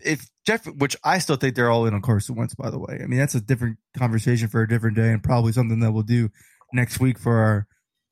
if 0.04 0.28
Jeff, 0.46 0.66
which 0.66 0.96
I 1.04 1.18
still 1.18 1.36
think 1.36 1.54
they're 1.54 1.70
all 1.70 1.86
in 1.86 1.94
on 1.94 2.02
Carson 2.02 2.36
Wentz, 2.36 2.54
by 2.54 2.70
the 2.70 2.78
way. 2.78 3.00
I 3.02 3.06
mean, 3.06 3.18
that's 3.18 3.34
a 3.34 3.40
different 3.40 3.78
conversation 3.96 4.48
for 4.48 4.62
a 4.62 4.68
different 4.68 4.96
day 4.96 5.10
and 5.10 5.22
probably 5.22 5.52
something 5.52 5.80
that 5.80 5.92
we'll 5.92 6.02
do 6.02 6.30
next 6.72 7.00
week 7.00 7.18
for 7.18 7.36
our 7.36 7.66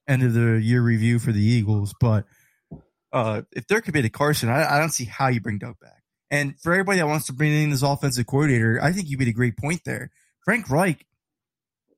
end 0.09 0.23
of 0.23 0.35
the 0.35 0.61
year 0.63 0.83
review 0.83 1.19
for 1.19 1.33
the 1.33 1.43
Eagles. 1.43 1.95
But 2.00 2.25
uh, 3.13 3.43
if 3.52 3.67
they're 3.67 3.80
committed 3.80 4.13
to 4.13 4.19
Carson, 4.19 4.49
I, 4.49 4.76
I 4.76 4.78
don't 4.78 4.91
see 4.91 5.04
how 5.04 5.28
you 5.28 5.41
bring 5.41 5.59
Doug 5.59 5.78
back. 5.80 6.02
And 6.30 6.59
for 6.61 6.73
everybody 6.73 6.99
that 6.99 7.07
wants 7.07 7.26
to 7.26 7.33
bring 7.33 7.52
in 7.52 7.71
this 7.71 7.83
offensive 7.83 8.26
coordinator, 8.26 8.80
I 8.83 8.93
think 8.93 9.09
you 9.09 9.17
made 9.17 9.28
a 9.28 9.33
great 9.33 9.57
point 9.57 9.83
there. 9.85 10.11
Frank 10.45 10.69
Reich 10.71 11.07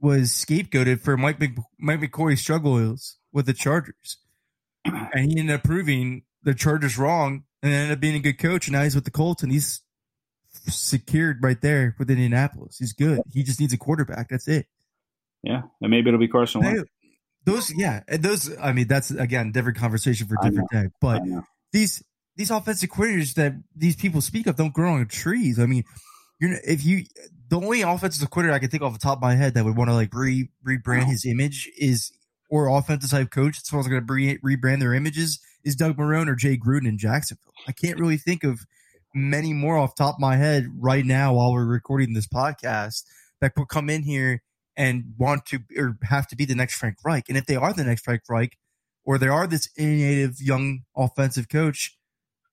was 0.00 0.30
scapegoated 0.30 1.00
for 1.00 1.16
Mike 1.16 1.40
Mc, 1.40 1.56
Mike 1.78 2.00
McCoy's 2.00 2.40
struggles 2.40 3.16
with 3.32 3.46
the 3.46 3.52
Chargers, 3.52 4.18
and 4.84 5.30
he 5.30 5.38
ended 5.38 5.56
up 5.56 5.64
proving 5.64 6.22
the 6.42 6.54
Chargers 6.54 6.98
wrong, 6.98 7.44
and 7.62 7.72
ended 7.72 7.96
up 7.96 8.00
being 8.00 8.14
a 8.14 8.20
good 8.20 8.38
coach. 8.38 8.68
And 8.68 8.74
now 8.74 8.84
he's 8.84 8.94
with 8.94 9.04
the 9.04 9.10
Colts, 9.10 9.42
and 9.42 9.52
he's 9.52 9.80
secured 10.68 11.38
right 11.42 11.60
there 11.60 11.94
with 11.98 12.10
Indianapolis. 12.10 12.78
He's 12.78 12.92
good. 12.92 13.20
He 13.32 13.42
just 13.42 13.60
needs 13.60 13.72
a 13.72 13.78
quarterback. 13.78 14.28
That's 14.28 14.48
it. 14.48 14.66
yeah, 15.42 15.62
and 15.80 15.90
maybe 15.90 16.08
it'll 16.08 16.20
be 16.20 16.28
Carson 16.28 16.62
Wentz. 16.62 16.90
Those, 17.44 17.72
yeah, 17.74 18.02
and 18.08 18.22
those. 18.22 18.56
I 18.58 18.72
mean, 18.72 18.88
that's 18.88 19.10
again 19.10 19.52
different 19.52 19.78
conversation 19.78 20.26
for 20.26 20.36
different 20.42 20.70
day. 20.70 20.88
But 21.00 21.22
these 21.72 22.02
these 22.36 22.50
offensive 22.50 22.90
coordinators 22.90 23.34
that 23.34 23.54
these 23.74 23.96
people 23.96 24.20
speak 24.20 24.46
of 24.46 24.56
don't 24.56 24.72
grow 24.72 24.94
on 24.94 25.06
trees. 25.06 25.58
I 25.58 25.66
mean, 25.66 25.84
you're 26.40 26.58
if 26.64 26.84
you 26.84 27.04
the 27.48 27.56
only 27.56 27.82
offensive 27.82 28.28
coordinator 28.30 28.54
I 28.54 28.58
can 28.58 28.70
think 28.70 28.82
off 28.82 28.92
the 28.92 28.98
top 28.98 29.18
of 29.18 29.22
my 29.22 29.34
head 29.34 29.54
that 29.54 29.64
would 29.64 29.76
want 29.76 29.90
to 29.90 29.94
like 29.94 30.12
re 30.12 30.48
rebrand 30.66 31.04
his 31.04 31.24
image 31.24 31.70
is 31.78 32.12
or 32.50 32.68
offensive 32.68 33.10
type 33.10 33.30
coach 33.30 33.56
that's 33.56 33.70
going 33.70 34.06
to 34.06 34.12
re- 34.12 34.38
rebrand 34.38 34.80
their 34.80 34.94
images 34.94 35.40
is 35.64 35.76
Doug 35.76 35.96
Marrone 35.96 36.28
or 36.28 36.34
Jay 36.34 36.56
Gruden 36.56 36.86
in 36.86 36.98
Jacksonville. 36.98 37.52
I 37.66 37.72
can't 37.72 37.98
really 37.98 38.16
think 38.16 38.44
of 38.44 38.60
many 39.14 39.52
more 39.52 39.76
off 39.76 39.94
the 39.94 40.04
top 40.04 40.16
of 40.16 40.20
my 40.20 40.36
head 40.36 40.66
right 40.78 41.04
now 41.04 41.34
while 41.34 41.52
we're 41.52 41.66
recording 41.66 42.14
this 42.14 42.26
podcast 42.26 43.04
that 43.40 43.54
could 43.54 43.68
come 43.68 43.90
in 43.90 44.02
here 44.02 44.42
and 44.76 45.14
want 45.18 45.44
to 45.46 45.58
or 45.76 45.98
have 46.04 46.26
to 46.28 46.36
be 46.36 46.44
the 46.44 46.54
next 46.54 46.76
Frank 46.76 46.96
Reich. 47.04 47.24
And 47.28 47.36
if 47.36 47.46
they 47.46 47.56
are 47.56 47.72
the 47.72 47.84
next 47.84 48.04
Frank 48.04 48.22
Reich 48.28 48.56
or 49.04 49.18
they 49.18 49.28
are 49.28 49.46
this 49.46 49.68
innovative 49.76 50.40
young 50.40 50.80
offensive 50.96 51.48
coach, 51.48 51.96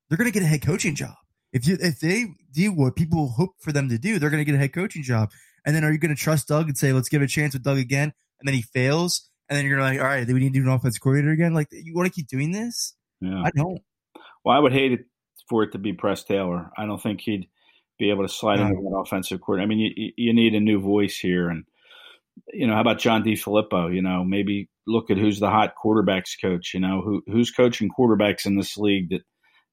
they're 0.09 0.17
going 0.17 0.31
to 0.31 0.37
get 0.37 0.43
a 0.43 0.47
head 0.47 0.61
coaching 0.61 0.95
job. 0.95 1.15
If 1.55 1.65
you 1.65 1.77
if 1.79 1.99
they 2.01 2.25
do 2.51 2.73
what 2.73 2.97
people 2.97 3.29
hope 3.29 3.51
for 3.61 3.71
them 3.71 3.87
to 3.87 3.97
do, 3.97 4.19
they're 4.19 4.29
going 4.29 4.41
to 4.41 4.45
get 4.45 4.55
a 4.55 4.59
head 4.59 4.73
coaching 4.73 5.03
job. 5.03 5.31
And 5.65 5.73
then 5.75 5.85
are 5.85 5.91
you 5.91 5.97
going 5.97 6.13
to 6.13 6.21
trust 6.21 6.49
Doug 6.49 6.67
and 6.67 6.77
say, 6.77 6.91
let's 6.91 7.07
give 7.07 7.21
it 7.21 7.25
a 7.25 7.29
chance 7.29 7.53
with 7.53 7.63
Doug 7.63 7.77
again? 7.77 8.11
And 8.39 8.47
then 8.47 8.53
he 8.53 8.61
fails. 8.61 9.29
And 9.49 9.57
then 9.57 9.65
you're 9.65 9.79
like, 9.79 9.99
all 9.99 10.05
right, 10.05 10.25
then 10.27 10.35
we 10.35 10.41
need 10.41 10.53
to 10.53 10.59
do 10.59 10.65
an 10.67 10.71
offensive 10.73 11.01
coordinator 11.01 11.31
again. 11.31 11.53
Like, 11.53 11.67
you 11.71 11.95
want 11.95 12.07
to 12.07 12.13
keep 12.13 12.27
doing 12.27 12.51
this? 12.51 12.93
Yeah. 13.21 13.41
I 13.45 13.51
don't. 13.55 13.79
Well, 14.43 14.55
I 14.55 14.59
would 14.59 14.73
hate 14.73 14.91
it 14.91 15.05
for 15.49 15.63
it 15.63 15.71
to 15.71 15.77
be 15.77 15.93
Press 15.93 16.23
Taylor. 16.25 16.71
I 16.77 16.85
don't 16.85 17.01
think 17.01 17.21
he'd 17.21 17.47
be 17.97 18.09
able 18.09 18.23
to 18.27 18.33
slide 18.33 18.59
No. 18.59 18.67
into 18.67 18.81
that 18.81 18.97
offensive 18.97 19.39
court. 19.39 19.61
I 19.61 19.65
mean, 19.65 19.79
you- 19.79 19.93
you, 19.95 20.11
you 20.17 20.33
need 20.33 20.53
a 20.55 20.59
new 20.59 20.79
voice 20.81 21.17
here, 21.17 21.49
and 21.49 21.63
you 22.53 22.67
know, 22.67 22.73
how 22.73 22.81
about 22.81 22.99
John 22.99 23.23
DeFilippo? 23.23 23.95
You 23.95 24.01
know, 24.01 24.25
maybe 24.25 24.69
look 24.85 25.09
at 25.09 25.17
who's 25.17 25.39
the 25.39 25.49
hot 25.49 25.73
quarterbacks 25.81 26.39
coach. 26.41 26.73
You 26.73 26.81
know, 26.81 27.01
who 27.01 27.23
who's 27.27 27.51
coaching 27.51 27.89
quarterbacks 27.89 28.45
in 28.45 28.57
this 28.57 28.75
league 28.77 29.09
that 29.11 29.21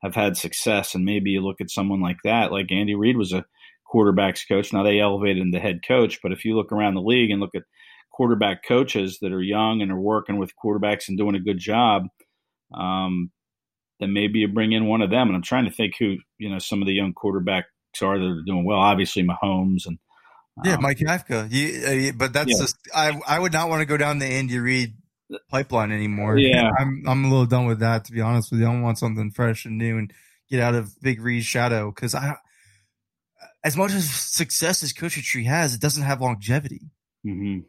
have 0.02 0.14
had 0.14 0.36
success, 0.36 0.94
and 0.94 1.04
maybe 1.04 1.30
you 1.30 1.40
look 1.40 1.60
at 1.60 1.70
someone 1.70 2.00
like 2.00 2.18
that. 2.24 2.50
Like 2.52 2.72
Andy 2.72 2.94
Reid 2.94 3.16
was 3.16 3.32
a 3.32 3.44
quarterbacks 3.92 4.46
coach. 4.48 4.72
Now 4.72 4.82
they 4.82 5.00
elevated 5.00 5.42
him 5.42 5.52
to 5.52 5.60
head 5.60 5.80
coach, 5.86 6.18
but 6.22 6.32
if 6.32 6.44
you 6.44 6.56
look 6.56 6.72
around 6.72 6.94
the 6.94 7.02
league 7.02 7.30
and 7.30 7.40
look 7.40 7.54
at 7.54 7.62
quarterback 8.12 8.62
coaches 8.66 9.18
that 9.22 9.32
are 9.32 9.42
young 9.42 9.80
and 9.80 9.90
are 9.92 10.00
working 10.00 10.38
with 10.38 10.52
quarterbacks 10.62 11.08
and 11.08 11.16
doing 11.16 11.34
a 11.34 11.40
good 11.40 11.58
job, 11.58 12.04
um, 12.74 13.30
then 14.00 14.12
maybe 14.12 14.40
you 14.40 14.48
bring 14.48 14.72
in 14.72 14.86
one 14.86 15.02
of 15.02 15.10
them. 15.10 15.28
And 15.28 15.36
I'm 15.36 15.42
trying 15.42 15.66
to 15.66 15.70
think 15.70 15.94
who 15.98 16.16
you 16.38 16.50
know 16.50 16.58
some 16.58 16.82
of 16.82 16.86
the 16.86 16.94
young 16.94 17.14
quarterbacks 17.14 17.64
are 18.02 18.18
that 18.18 18.24
are 18.24 18.42
doing 18.46 18.64
well. 18.64 18.78
Obviously, 18.78 19.22
Mahomes 19.22 19.86
and 19.86 19.98
Yeah, 20.64 20.74
um, 20.74 20.82
Mike 20.82 20.98
Kafka. 20.98 21.50
You, 21.50 22.10
uh, 22.10 22.12
but 22.16 22.32
that's 22.32 22.50
Yeah. 22.50 22.58
just 22.64 22.76
I. 22.94 23.20
I 23.26 23.38
would 23.38 23.52
not 23.52 23.68
want 23.68 23.80
to 23.80 23.86
go 23.86 23.96
down 23.96 24.18
the 24.18 24.26
Andy 24.26 24.58
Reid 24.58 24.94
pipeline 25.50 25.92
anymore. 25.92 26.38
Yeah. 26.38 26.70
I'm. 26.78 27.02
I'm 27.06 27.24
a 27.24 27.28
little 27.28 27.46
done 27.46 27.66
with 27.66 27.80
that. 27.80 28.04
To 28.06 28.12
be 28.12 28.20
honest 28.20 28.50
with 28.50 28.60
you, 28.60 28.66
I 28.66 28.80
want 28.80 28.98
something 28.98 29.30
fresh 29.30 29.64
and 29.64 29.78
new 29.78 29.98
and 29.98 30.12
get 30.50 30.60
out 30.60 30.74
of 30.74 31.00
Big 31.00 31.20
Reid's 31.20 31.46
shadow 31.46 31.90
because 31.90 32.14
I. 32.14 32.36
As 33.64 33.76
much 33.76 33.92
as 33.92 34.10
success 34.10 34.82
as 34.82 34.92
coaching 34.92 35.22
tree 35.22 35.44
has, 35.44 35.74
it 35.74 35.80
doesn't 35.80 36.02
have 36.02 36.20
longevity. 36.20 36.90
hmm 37.24 37.60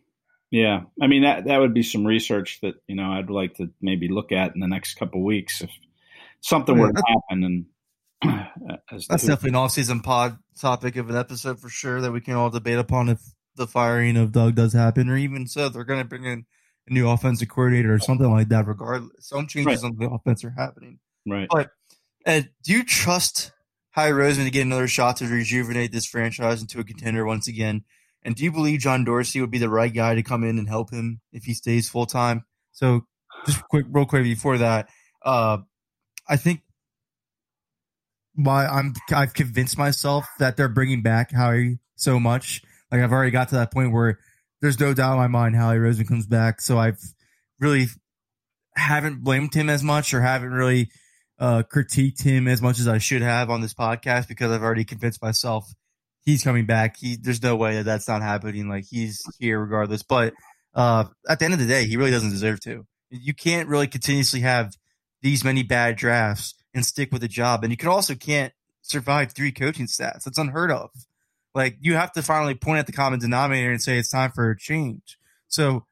Yeah, 0.49 0.81
I 1.01 1.07
mean 1.07 1.21
that 1.23 1.45
that 1.45 1.59
would 1.59 1.73
be 1.73 1.83
some 1.83 2.05
research 2.05 2.59
that 2.61 2.75
you 2.87 2.95
know 2.95 3.11
I'd 3.11 3.29
like 3.29 3.55
to 3.55 3.69
maybe 3.81 4.07
look 4.07 4.31
at 4.31 4.55
in 4.55 4.59
the 4.59 4.67
next 4.67 4.95
couple 4.95 5.21
of 5.21 5.25
weeks 5.25 5.61
if 5.61 5.69
something 6.41 6.75
Yeah, 6.75 6.81
were 6.81 6.93
to 6.93 7.03
happen. 7.07 7.43
And 7.43 7.65
as 8.91 9.07
That's 9.07 9.23
definitely 9.23 9.49
an 9.49 9.55
off-season 9.55 10.01
pod 10.01 10.37
topic 10.59 10.95
of 10.95 11.09
an 11.09 11.15
episode 11.15 11.59
for 11.59 11.69
sure 11.69 12.01
that 12.01 12.11
we 12.11 12.21
can 12.21 12.35
all 12.35 12.49
debate 12.49 12.77
upon 12.77 13.09
if 13.09 13.19
the 13.55 13.67
firing 13.67 14.17
of 14.17 14.31
Doug 14.31 14.55
does 14.55 14.73
happen, 14.73 15.09
or 15.09 15.17
even 15.17 15.47
so, 15.47 15.69
they're 15.69 15.83
going 15.83 16.01
to 16.01 16.07
bring 16.07 16.25
in 16.25 16.45
a 16.87 16.93
new 16.93 17.07
offensive 17.09 17.47
coordinator 17.49 17.93
or 17.93 17.99
something 17.99 18.29
like 18.29 18.49
that. 18.49 18.67
Regardless, 18.67 19.27
some 19.27 19.47
changes 19.47 19.83
Right. 19.83 19.89
on 19.91 19.97
the 19.97 20.09
offense 20.09 20.43
are 20.43 20.49
happening. 20.51 20.99
right. 21.25 21.47
Ed, 22.25 22.49
do 22.63 22.71
you 22.71 22.83
trust 22.85 23.51
Howie 23.91 24.11
Roseman 24.11 24.45
to 24.45 24.51
get 24.51 24.61
another 24.61 24.87
shot 24.87 25.17
to 25.17 25.27
rejuvenate 25.27 25.91
this 25.91 26.05
franchise 26.05 26.61
into 26.61 26.79
a 26.79 26.83
contender 26.83 27.25
once 27.25 27.47
again? 27.47 27.83
And 28.23 28.35
do 28.35 28.43
you 28.45 28.51
believe 28.51 28.79
John 28.79 29.03
Dorsey 29.03 29.41
would 29.41 29.51
be 29.51 29.57
the 29.57 29.69
right 29.69 29.93
guy 29.93 30.15
to 30.15 30.23
come 30.23 30.43
in 30.45 30.57
and 30.57 30.69
help 30.69 30.91
him 30.91 31.19
if 31.33 31.43
he 31.43 31.53
stays 31.53 31.89
full 31.89 32.05
time? 32.05 32.45
So, 32.71 33.05
just 33.45 33.61
quick, 33.67 33.85
real 33.89 34.05
quick 34.05 34.23
before 34.23 34.57
that, 34.59 34.87
uh, 35.23 35.57
I 36.29 36.37
think 36.37 36.61
why 38.35 38.65
I'm 38.65 38.93
I've 39.13 39.33
convinced 39.33 39.77
myself 39.77 40.25
that 40.39 40.57
they're 40.57 40.69
bringing 40.69 41.01
back 41.01 41.31
Howie 41.31 41.79
so 41.95 42.19
much. 42.19 42.61
Like 42.91 43.01
I've 43.01 43.11
already 43.11 43.31
got 43.31 43.49
to 43.49 43.55
that 43.55 43.71
point 43.71 43.91
where 43.91 44.19
there's 44.63 44.79
no 44.79 44.93
doubt 44.93 45.11
in 45.11 45.17
my 45.17 45.27
mind 45.27 45.57
Howie 45.57 45.75
Roseman 45.75 46.07
comes 46.07 46.25
back. 46.25 46.61
So 46.61 46.77
I've 46.77 46.97
really 47.59 47.87
haven't 48.77 49.21
blamed 49.21 49.53
him 49.53 49.69
as 49.69 49.83
much 49.83 50.13
or 50.13 50.21
haven't 50.21 50.53
really 50.53 50.89
uh, 51.37 51.63
critiqued 51.63 52.23
him 52.23 52.47
as 52.47 52.61
much 52.61 52.79
as 52.79 52.87
I 52.87 52.97
should 52.97 53.21
have 53.21 53.49
on 53.49 53.59
this 53.59 53.73
podcast 53.73 54.29
because 54.29 54.51
I've 54.51 54.63
already 54.63 54.85
convinced 54.85 55.21
myself 55.21 55.69
he's 56.21 56.45
coming 56.45 56.65
back. 56.65 56.95
He 56.97 57.17
there's 57.17 57.43
no 57.43 57.57
way 57.57 57.75
that 57.75 57.83
that's 57.83 58.07
not 58.07 58.21
happening. 58.21 58.69
Like 58.69 58.85
he's 58.89 59.21
here 59.37 59.59
regardless. 59.59 60.01
But 60.01 60.33
uh, 60.73 61.05
at 61.27 61.39
the 61.39 61.45
end 61.45 61.53
of 61.53 61.59
the 61.59 61.67
day, 61.67 61.85
he 61.85 61.97
really 61.97 62.11
doesn't 62.11 62.31
deserve 62.31 62.61
to. 62.61 62.85
You 63.09 63.33
can't 63.33 63.67
really 63.67 63.87
continuously 63.87 64.39
have 64.39 64.77
these 65.21 65.43
many 65.43 65.63
bad 65.63 65.97
drafts 65.97 66.55
and 66.73 66.85
stick 66.85 67.11
with 67.11 67.21
a 67.21 67.27
job, 67.27 67.63
and 67.63 67.71
you 67.71 67.77
can 67.77 67.89
also 67.89 68.15
can't 68.15 68.53
survive 68.81 69.33
three 69.33 69.51
coaching 69.51 69.87
staffs. 69.87 70.23
That's 70.23 70.37
unheard 70.37 70.71
of. 70.71 70.89
Like 71.55 71.77
you 71.81 71.95
have 71.95 72.11
to 72.13 72.23
finally 72.23 72.55
point 72.55 72.79
at 72.79 72.87
the 72.87 72.93
common 72.93 73.19
denominator 73.19 73.71
and 73.71 73.81
say 73.81 73.97
it's 73.97 74.09
time 74.09 74.31
for 74.31 74.49
a 74.49 74.57
change. 74.57 75.17
So 75.47 75.85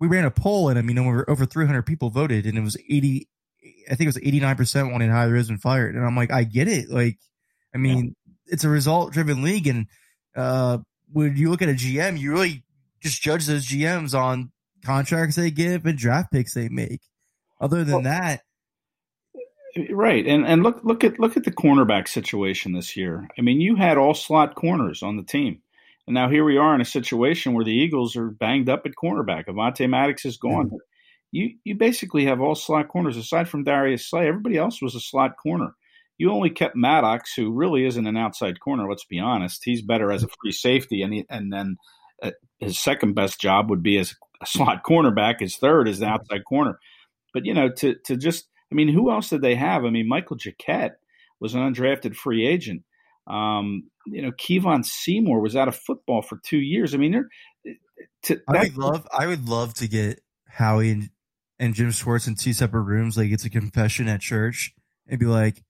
we 0.00 0.08
ran 0.08 0.24
a 0.24 0.30
poll, 0.30 0.68
and 0.68 0.78
I 0.78 0.82
mean, 0.82 0.98
over 0.98 1.28
over 1.28 1.46
300 1.46 1.82
people 1.82 2.10
voted, 2.10 2.46
and 2.46 2.58
it 2.58 2.62
was 2.62 2.76
80. 2.76 3.28
I 3.90 3.94
think 3.94 4.02
it 4.02 4.06
was 4.06 4.18
89 4.18 4.56
percent 4.56 4.92
wanted 4.92 5.10
Howie 5.10 5.30
Roseman 5.30 5.60
fired, 5.60 5.94
and 5.94 6.04
I'm 6.04 6.16
like, 6.16 6.32
I 6.32 6.44
get 6.44 6.68
it. 6.68 6.90
Like, 6.90 7.18
I 7.74 7.78
mean, 7.78 8.16
yeah. 8.26 8.34
it's 8.46 8.64
a 8.64 8.68
result 8.68 9.12
driven 9.12 9.42
league, 9.42 9.66
and 9.66 9.86
uh, 10.34 10.78
when 11.12 11.36
you 11.36 11.50
look 11.50 11.62
at 11.62 11.68
a 11.68 11.74
GM, 11.74 12.18
you 12.18 12.32
really 12.32 12.64
just 13.00 13.22
judge 13.22 13.46
those 13.46 13.66
GMs 13.66 14.18
on 14.18 14.50
contracts 14.84 15.36
they 15.36 15.50
give 15.50 15.86
and 15.86 15.98
draft 15.98 16.32
picks 16.32 16.54
they 16.54 16.68
make. 16.68 17.02
Other 17.60 17.84
than 17.84 17.94
well, 17.94 18.02
that, 18.04 18.40
right? 19.90 20.26
And 20.26 20.46
and 20.46 20.62
look 20.62 20.80
look 20.82 21.04
at 21.04 21.18
look 21.18 21.36
at 21.36 21.44
the 21.44 21.50
cornerback 21.50 22.08
situation 22.08 22.72
this 22.72 22.96
year. 22.96 23.28
I 23.38 23.42
mean, 23.42 23.60
you 23.60 23.76
had 23.76 23.98
all 23.98 24.14
slot 24.14 24.54
corners 24.54 25.02
on 25.02 25.16
the 25.16 25.22
team. 25.22 25.62
And 26.06 26.14
now 26.14 26.28
here 26.28 26.44
we 26.44 26.56
are 26.56 26.74
in 26.74 26.80
a 26.80 26.84
situation 26.84 27.52
where 27.52 27.64
the 27.64 27.70
Eagles 27.70 28.16
are 28.16 28.30
banged 28.30 28.68
up 28.68 28.84
at 28.84 28.92
cornerback. 29.00 29.46
Avonte 29.46 29.88
Maddox 29.88 30.24
is 30.24 30.36
gone. 30.36 30.66
Mm-hmm. 30.66 30.76
You 31.32 31.50
you 31.62 31.74
basically 31.76 32.24
have 32.24 32.40
all 32.40 32.56
slot 32.56 32.88
corners 32.88 33.16
aside 33.16 33.48
from 33.48 33.64
Darius 33.64 34.08
Slay. 34.08 34.26
Everybody 34.26 34.56
else 34.56 34.82
was 34.82 34.94
a 34.94 35.00
slot 35.00 35.36
corner. 35.36 35.74
You 36.18 36.32
only 36.32 36.50
kept 36.50 36.76
Maddox, 36.76 37.32
who 37.34 37.52
really 37.52 37.86
isn't 37.86 38.06
an 38.06 38.16
outside 38.16 38.60
corner. 38.60 38.88
Let's 38.88 39.04
be 39.04 39.20
honest; 39.20 39.62
he's 39.64 39.82
better 39.82 40.10
as 40.10 40.24
a 40.24 40.28
free 40.42 40.52
safety, 40.52 41.02
and 41.02 41.14
he, 41.14 41.26
and 41.30 41.52
then 41.52 41.76
uh, 42.22 42.32
his 42.58 42.78
second 42.78 43.14
best 43.14 43.40
job 43.40 43.70
would 43.70 43.82
be 43.82 43.96
as 43.96 44.16
a 44.42 44.46
slot 44.46 44.82
cornerback. 44.84 45.40
His 45.40 45.56
third 45.56 45.86
is 45.88 46.00
the 46.00 46.06
mm-hmm. 46.06 46.14
outside 46.14 46.44
corner. 46.44 46.80
But 47.32 47.46
you 47.46 47.54
know, 47.54 47.70
to 47.70 47.94
to 48.06 48.16
just, 48.16 48.48
I 48.70 48.74
mean, 48.74 48.88
who 48.88 49.10
else 49.10 49.28
did 49.30 49.42
they 49.42 49.54
have? 49.54 49.84
I 49.84 49.90
mean, 49.90 50.08
Michael 50.08 50.36
Jacquet 50.36 50.92
was 51.40 51.54
an 51.54 51.60
undrafted 51.60 52.14
free 52.14 52.46
agent. 52.46 52.82
Um, 53.26 53.84
you 54.06 54.22
know, 54.22 54.32
Kevon 54.32 54.84
Seymour 54.84 55.40
was 55.40 55.56
out 55.56 55.68
of 55.68 55.76
football 55.76 56.22
for 56.22 56.40
two 56.44 56.58
years. 56.58 56.94
I 56.94 56.98
mean, 56.98 57.12
they're. 57.12 57.76
To, 58.24 58.40
I 58.48 58.64
would 58.64 58.76
love, 58.76 59.08
I 59.16 59.26
would 59.26 59.48
love 59.48 59.74
to 59.74 59.88
get 59.88 60.20
Howie 60.46 60.90
and, 60.90 61.10
and 61.58 61.74
Jim 61.74 61.90
Schwartz 61.90 62.26
in 62.26 62.34
two 62.34 62.52
separate 62.52 62.82
rooms. 62.82 63.16
Like 63.16 63.30
it's 63.30 63.44
a 63.44 63.50
confession 63.50 64.08
at 64.08 64.20
church, 64.20 64.74
and 65.08 65.18
be 65.18 65.26
like, 65.26 65.62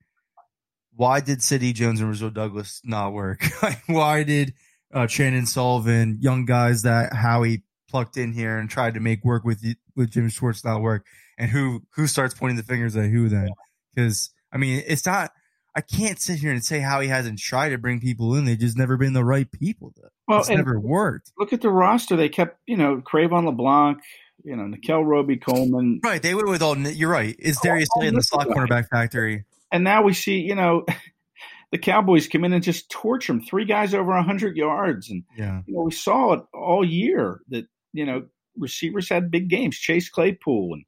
"Why 0.95 1.21
did 1.21 1.43
Sidney 1.43 1.73
Jones 1.73 2.01
and 2.01 2.09
Rasul 2.09 2.31
Douglas 2.31 2.81
not 2.85 3.13
work? 3.13 3.45
why 3.87 4.25
did 4.25 4.55
uh, 4.93 5.07
Chandon 5.07 5.47
Sullivan, 5.47 6.19
young 6.21 6.45
guys 6.45 6.83
that 6.83 7.13
Howie 7.13 7.63
plucked 7.91 8.17
in 8.17 8.33
here 8.33 8.59
and 8.59 8.71
tried 8.71 8.95
to 8.95 9.01
make 9.01 9.25
work 9.25 9.45
with 9.45 9.65
with 9.97 10.11
Jim 10.11 10.29
Schwartz 10.29 10.65
not 10.65 10.81
work? 10.81 11.07
And 11.39 11.51
who 11.51 11.83
who 11.95 12.07
starts 12.07 12.35
pointing 12.35 12.57
the 12.57 12.63
fingers 12.63 12.97
at 12.97 13.11
who 13.11 13.29
then? 13.29 13.49
Because 13.95 14.31
I 14.53 14.59
mean, 14.59 14.83
it's 14.87 15.07
not 15.07 15.33
I 15.75 15.81
can't 15.81 16.19
sit 16.21 16.39
here 16.39 16.51
and 16.51 16.65
say 16.65 16.81
how 16.81 17.01
he 17.01 17.09
hasn't 17.09 17.39
tried 17.39 17.71
to 17.71 17.79
bring 17.79 18.01
people 18.01 18.35
in. 18.35 18.45
They've 18.45 18.59
just 18.59 18.77
never 18.77 18.97
been 18.97 19.13
the 19.13 19.25
right 19.25 19.51
people. 19.51 19.93
Though. 19.97 20.09
Well, 20.27 20.41
it's 20.41 20.49
never 20.49 20.79
worked. 20.79 21.33
Look 21.39 21.53
at 21.53 21.61
the 21.61 21.71
roster. 21.71 22.17
They 22.17 22.29
kept, 22.29 22.59
you 22.67 22.77
know, 22.77 22.97
Cre'Von 22.97 23.47
LeBlanc, 23.47 23.99
you 24.45 24.57
know, 24.57 24.67
Nickell 24.67 25.05
Robey-Coleman. 25.05 26.01
Right. 26.03 26.21
They 26.21 26.35
went 26.35 26.49
with 26.49 26.63
all, 26.63 26.77
you're 26.77 27.11
right. 27.11 27.37
Is 27.39 27.59
Darius 27.63 27.89
Slay 27.95 28.09
in 28.09 28.15
the 28.15 28.23
slot 28.23 28.49
cornerback 28.49 28.89
factory. 28.89 29.45
And 29.71 29.85
now 29.85 30.03
we 30.03 30.13
see, 30.13 30.41
you 30.41 30.57
know, 30.57 30.85
the 31.73 31.79
Cowboys 31.79 32.27
come 32.27 32.45
in 32.45 32.53
and 32.53 32.65
just 32.65 32.91
torch 32.91 33.29
them. 33.29 33.41
Three 33.41 33.65
guys 33.65 33.95
over 33.95 34.11
100 34.11 34.57
yards. 34.57 35.09
And, 35.09 35.23
yeah. 35.37 35.63
you 35.67 35.75
know, 35.75 35.83
we 35.83 35.93
saw 35.93 36.33
it 36.33 36.41
all 36.53 36.85
year 36.85 37.41
that, 37.51 37.67
you 37.93 38.07
know, 38.07 38.27
receivers 38.57 39.09
had 39.09 39.31
big 39.31 39.49
games. 39.49 39.77
Chase 39.77 40.09
Claypool 40.09 40.75
and, 40.75 40.85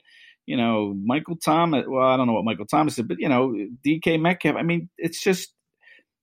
you 0.47 0.57
know, 0.57 0.95
Michael 1.05 1.37
Thomas. 1.37 1.85
Well, 1.87 2.07
I 2.07 2.17
don't 2.17 2.27
know 2.27 2.35
what 2.35 2.45
Michael 2.45 2.67
Thomas 2.67 2.97
did, 2.97 3.09
but 3.09 3.19
you 3.21 3.29
know, 3.29 3.55
DK 3.87 4.21
Metcalf. 4.21 4.57
I 4.57 4.62
mean, 4.62 4.88
it's 4.99 5.23
just 5.23 5.55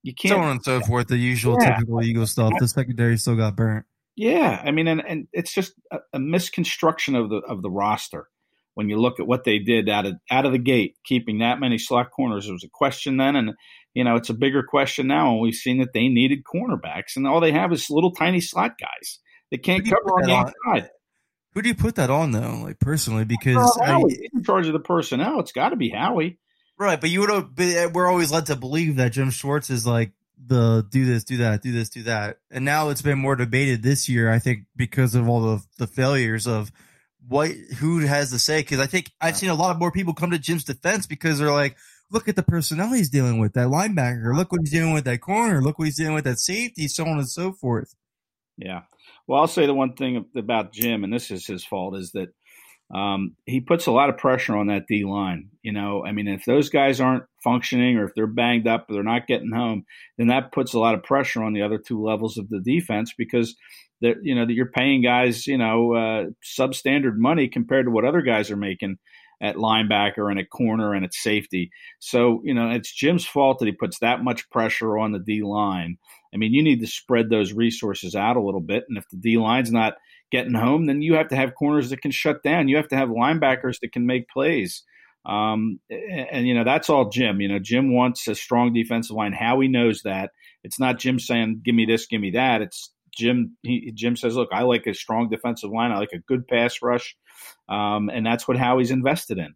you 0.03 0.13
can't. 0.13 0.33
So 0.33 0.39
on 0.39 0.51
and 0.51 0.63
so 0.63 0.81
forth. 0.81 1.07
The 1.07 1.17
usual 1.17 1.57
yeah. 1.59 1.75
typical 1.75 2.03
Eagle 2.03 2.27
stuff. 2.27 2.53
The 2.59 2.67
secondary 2.67 3.17
still 3.17 3.35
got 3.35 3.55
burnt. 3.55 3.85
Yeah, 4.15 4.61
I 4.65 4.71
mean, 4.71 4.87
and, 4.89 5.01
and 5.07 5.27
it's 5.31 5.53
just 5.53 5.73
a, 5.91 5.99
a, 6.11 6.19
misconstruction 6.19 7.15
of 7.15 7.29
the 7.29 7.37
of 7.37 7.61
the 7.61 7.69
roster 7.69 8.27
when 8.73 8.89
you 8.89 8.97
look 8.97 9.19
at 9.21 9.27
what 9.27 9.45
they 9.45 9.59
did 9.59 9.87
out 9.87 10.05
of 10.05 10.15
out 10.29 10.45
of 10.45 10.51
the 10.51 10.57
gate, 10.57 10.97
keeping 11.05 11.39
that 11.39 11.61
many 11.61 11.77
slot 11.77 12.11
corners. 12.11 12.47
It 12.47 12.51
was 12.51 12.65
a 12.65 12.69
question 12.69 13.15
then, 13.15 13.37
and 13.37 13.53
you 13.93 14.03
know, 14.03 14.17
it's 14.17 14.29
a 14.29 14.33
bigger 14.33 14.61
question 14.61 15.07
now. 15.07 15.31
And 15.31 15.39
we've 15.39 15.55
seen 15.55 15.79
that 15.79 15.93
they 15.93 16.09
needed 16.09 16.43
cornerbacks, 16.43 17.15
and 17.15 17.25
all 17.25 17.39
they 17.39 17.53
have 17.53 17.71
is 17.71 17.89
little 17.89 18.11
tiny 18.11 18.41
slot 18.41 18.77
guys. 18.77 19.19
They 19.51 19.57
can't 19.57 19.83
cover 19.83 20.09
on 20.09 20.23
the 20.23 20.31
outside. 20.33 20.89
Who 21.53 21.61
do 21.61 21.69
you 21.69 21.75
put 21.75 21.95
that 21.95 22.09
on 22.09 22.31
though? 22.31 22.61
Like 22.63 22.79
personally, 22.79 23.25
because 23.25 23.77
well, 23.79 24.05
I, 24.05 24.15
in 24.33 24.43
charge 24.43 24.67
of 24.67 24.73
the 24.73 24.79
personnel, 24.79 25.39
it's 25.39 25.51
got 25.51 25.69
to 25.69 25.75
be 25.75 25.89
Howie. 25.89 26.37
Right, 26.77 27.01
but 27.01 27.09
you 27.09 27.21
would 27.21 27.29
have. 27.29 27.49
Eh, 27.57 27.87
we're 27.93 28.07
always 28.07 28.31
led 28.31 28.45
to 28.47 28.55
believe 28.55 28.97
that 28.97 29.11
Jim 29.11 29.31
Schwartz 29.31 29.69
is 29.69 29.85
like 29.85 30.11
the 30.45 30.87
do 30.89 31.05
this, 31.05 31.23
do 31.23 31.37
that, 31.37 31.61
do 31.61 31.71
this, 31.71 31.89
do 31.89 32.03
that, 32.03 32.37
and 32.51 32.63
now 32.63 32.89
it's 32.89 33.01
been 33.01 33.19
more 33.19 33.35
debated 33.35 33.83
this 33.83 34.07
year. 34.07 34.31
I 34.31 34.39
think 34.39 34.65
because 34.75 35.15
of 35.15 35.27
all 35.27 35.41
the 35.41 35.63
the 35.79 35.87
failures 35.87 36.47
of 36.47 36.71
what 37.27 37.49
who 37.49 37.99
has 37.99 38.31
to 38.31 38.39
say. 38.39 38.59
Because 38.61 38.79
I 38.79 38.85
think 38.85 39.11
I've 39.19 39.37
seen 39.37 39.49
a 39.49 39.55
lot 39.55 39.71
of 39.71 39.79
more 39.79 39.91
people 39.91 40.13
come 40.13 40.31
to 40.31 40.39
Jim's 40.39 40.63
defense 40.63 41.07
because 41.07 41.39
they're 41.39 41.51
like, 41.51 41.77
look 42.11 42.27
at 42.27 42.35
the 42.35 42.43
personnel 42.43 42.93
he's 42.93 43.09
dealing 43.09 43.39
with, 43.39 43.53
that 43.53 43.67
linebacker. 43.67 44.35
Look 44.35 44.51
what 44.51 44.61
he's 44.61 44.71
doing 44.71 44.93
with 44.93 45.05
that 45.05 45.21
corner. 45.21 45.61
Look 45.61 45.79
what 45.79 45.85
he's 45.85 45.97
doing 45.97 46.13
with 46.13 46.25
that 46.25 46.39
safety, 46.39 46.87
so 46.87 47.05
on 47.05 47.17
and 47.17 47.29
so 47.29 47.51
forth. 47.51 47.95
Yeah. 48.59 48.81
Well, 49.27 49.39
I'll 49.39 49.47
say 49.47 49.65
the 49.65 49.73
one 49.73 49.93
thing 49.93 50.25
about 50.35 50.73
Jim, 50.73 51.03
and 51.03 51.13
this 51.13 51.31
is 51.31 51.47
his 51.47 51.63
fault, 51.63 51.95
is 51.95 52.11
that 52.11 52.29
um, 52.93 53.35
he 53.45 53.61
puts 53.61 53.85
a 53.85 53.91
lot 53.91 54.09
of 54.09 54.17
pressure 54.17 54.57
on 54.57 54.67
that 54.67 54.85
D 54.87 55.05
line. 55.05 55.49
You 55.61 55.71
know, 55.71 56.03
I 56.05 56.11
mean, 56.11 56.27
if 56.27 56.43
those 56.45 56.69
guys 56.69 56.99
aren't 56.99 57.23
functioning 57.43 57.97
or 57.97 58.05
if 58.05 58.15
they're 58.15 58.27
banged 58.27 58.67
up 58.67 58.89
or 58.89 58.93
they're 58.93 59.03
not 59.03 59.27
getting 59.27 59.51
home, 59.53 59.85
then 60.17 60.27
that 60.27 60.51
puts 60.51 60.73
a 60.73 60.79
lot 60.79 60.95
of 60.95 61.03
pressure 61.03 61.43
on 61.43 61.53
the 61.53 61.61
other 61.61 61.77
two 61.77 62.03
levels 62.03 62.37
of 62.37 62.49
the 62.49 62.59
defense 62.59 63.13
because 63.17 63.55
that 64.01 64.15
you 64.23 64.35
know 64.35 64.45
that 64.45 64.53
you're 64.53 64.71
paying 64.71 65.01
guys 65.01 65.45
you 65.45 65.57
know 65.57 65.93
uh, 65.93 66.25
substandard 66.43 67.17
money 67.17 67.47
compared 67.47 67.85
to 67.85 67.91
what 67.91 68.05
other 68.05 68.21
guys 68.21 68.49
are 68.49 68.57
making 68.57 68.97
at 69.41 69.55
linebacker 69.55 70.29
and 70.29 70.39
at 70.39 70.49
corner 70.49 70.93
and 70.93 71.05
at 71.05 71.13
safety. 71.13 71.71
So 71.99 72.41
you 72.43 72.53
know 72.53 72.69
it's 72.69 72.93
Jim's 72.93 73.25
fault 73.25 73.59
that 73.59 73.65
he 73.65 73.71
puts 73.71 73.99
that 73.99 74.23
much 74.23 74.49
pressure 74.49 74.97
on 74.97 75.11
the 75.11 75.19
D 75.19 75.43
line. 75.43 75.97
I 76.33 76.37
mean, 76.37 76.53
you 76.53 76.63
need 76.63 76.79
to 76.81 76.87
spread 76.87 77.29
those 77.29 77.53
resources 77.53 78.15
out 78.15 78.37
a 78.37 78.41
little 78.41 78.61
bit. 78.61 78.85
And 78.87 78.97
if 78.97 79.07
the 79.09 79.17
D 79.17 79.37
line's 79.37 79.71
not 79.71 79.95
getting 80.31 80.53
home, 80.53 80.85
then 80.85 81.01
you 81.01 81.15
have 81.15 81.29
to 81.29 81.35
have 81.35 81.55
corners 81.55 81.89
that 81.89 82.01
can 82.01 82.11
shut 82.11 82.43
down. 82.43 82.67
You 82.67 82.77
have 82.77 82.87
to 82.89 82.95
have 82.95 83.09
linebackers 83.09 83.79
that 83.79 83.91
can 83.91 84.05
make 84.05 84.29
plays. 84.29 84.83
Um, 85.25 85.79
and, 85.89 86.27
and, 86.31 86.47
you 86.47 86.53
know, 86.53 86.63
that's 86.63 86.89
all 86.89 87.09
Jim. 87.09 87.41
You 87.41 87.47
know, 87.47 87.59
Jim 87.59 87.93
wants 87.93 88.27
a 88.27 88.35
strong 88.35 88.73
defensive 88.73 89.15
line. 89.15 89.33
Howie 89.33 89.67
knows 89.67 90.03
that. 90.03 90.31
It's 90.63 90.79
not 90.79 90.99
Jim 90.99 91.19
saying, 91.19 91.61
give 91.65 91.75
me 91.75 91.85
this, 91.85 92.05
give 92.05 92.21
me 92.21 92.31
that. 92.31 92.61
It's 92.61 92.91
Jim. 93.15 93.57
He, 93.63 93.91
Jim 93.93 94.15
says, 94.15 94.35
look, 94.35 94.49
I 94.53 94.63
like 94.63 94.85
a 94.87 94.93
strong 94.93 95.29
defensive 95.29 95.71
line. 95.71 95.91
I 95.91 95.97
like 95.97 96.13
a 96.13 96.19
good 96.19 96.47
pass 96.47 96.77
rush. 96.81 97.15
Um, 97.67 98.09
and 98.09 98.25
that's 98.25 98.47
what 98.47 98.57
Howie's 98.57 98.91
invested 98.91 99.37
in. 99.37 99.53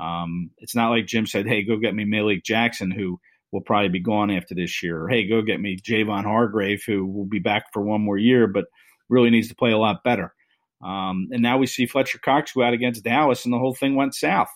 Um, 0.00 0.50
it's 0.58 0.74
not 0.74 0.90
like 0.90 1.06
Jim 1.06 1.26
said, 1.26 1.46
hey, 1.46 1.64
go 1.64 1.76
get 1.76 1.94
me 1.94 2.04
Malik 2.04 2.44
Jackson, 2.44 2.90
who– 2.90 3.20
will 3.52 3.60
probably 3.60 3.90
be 3.90 4.00
gone 4.00 4.30
after 4.30 4.54
this 4.54 4.82
year. 4.82 5.04
Or, 5.04 5.08
hey, 5.08 5.28
go 5.28 5.42
get 5.42 5.60
me 5.60 5.76
Javon 5.76 6.24
Hargrave, 6.24 6.82
who 6.86 7.06
will 7.06 7.26
be 7.26 7.38
back 7.38 7.66
for 7.72 7.82
one 7.82 8.00
more 8.00 8.18
year, 8.18 8.46
but 8.46 8.64
really 9.08 9.30
needs 9.30 9.48
to 9.48 9.54
play 9.54 9.72
a 9.72 9.78
lot 9.78 10.02
better. 10.02 10.34
Um, 10.82 11.28
and 11.30 11.42
now 11.42 11.58
we 11.58 11.66
see 11.66 11.86
Fletcher 11.86 12.18
Cox 12.18 12.52
go 12.52 12.62
out 12.62 12.72
against 12.72 13.04
Dallas, 13.04 13.44
and 13.44 13.52
the 13.52 13.58
whole 13.58 13.74
thing 13.74 13.94
went 13.94 14.14
south. 14.14 14.48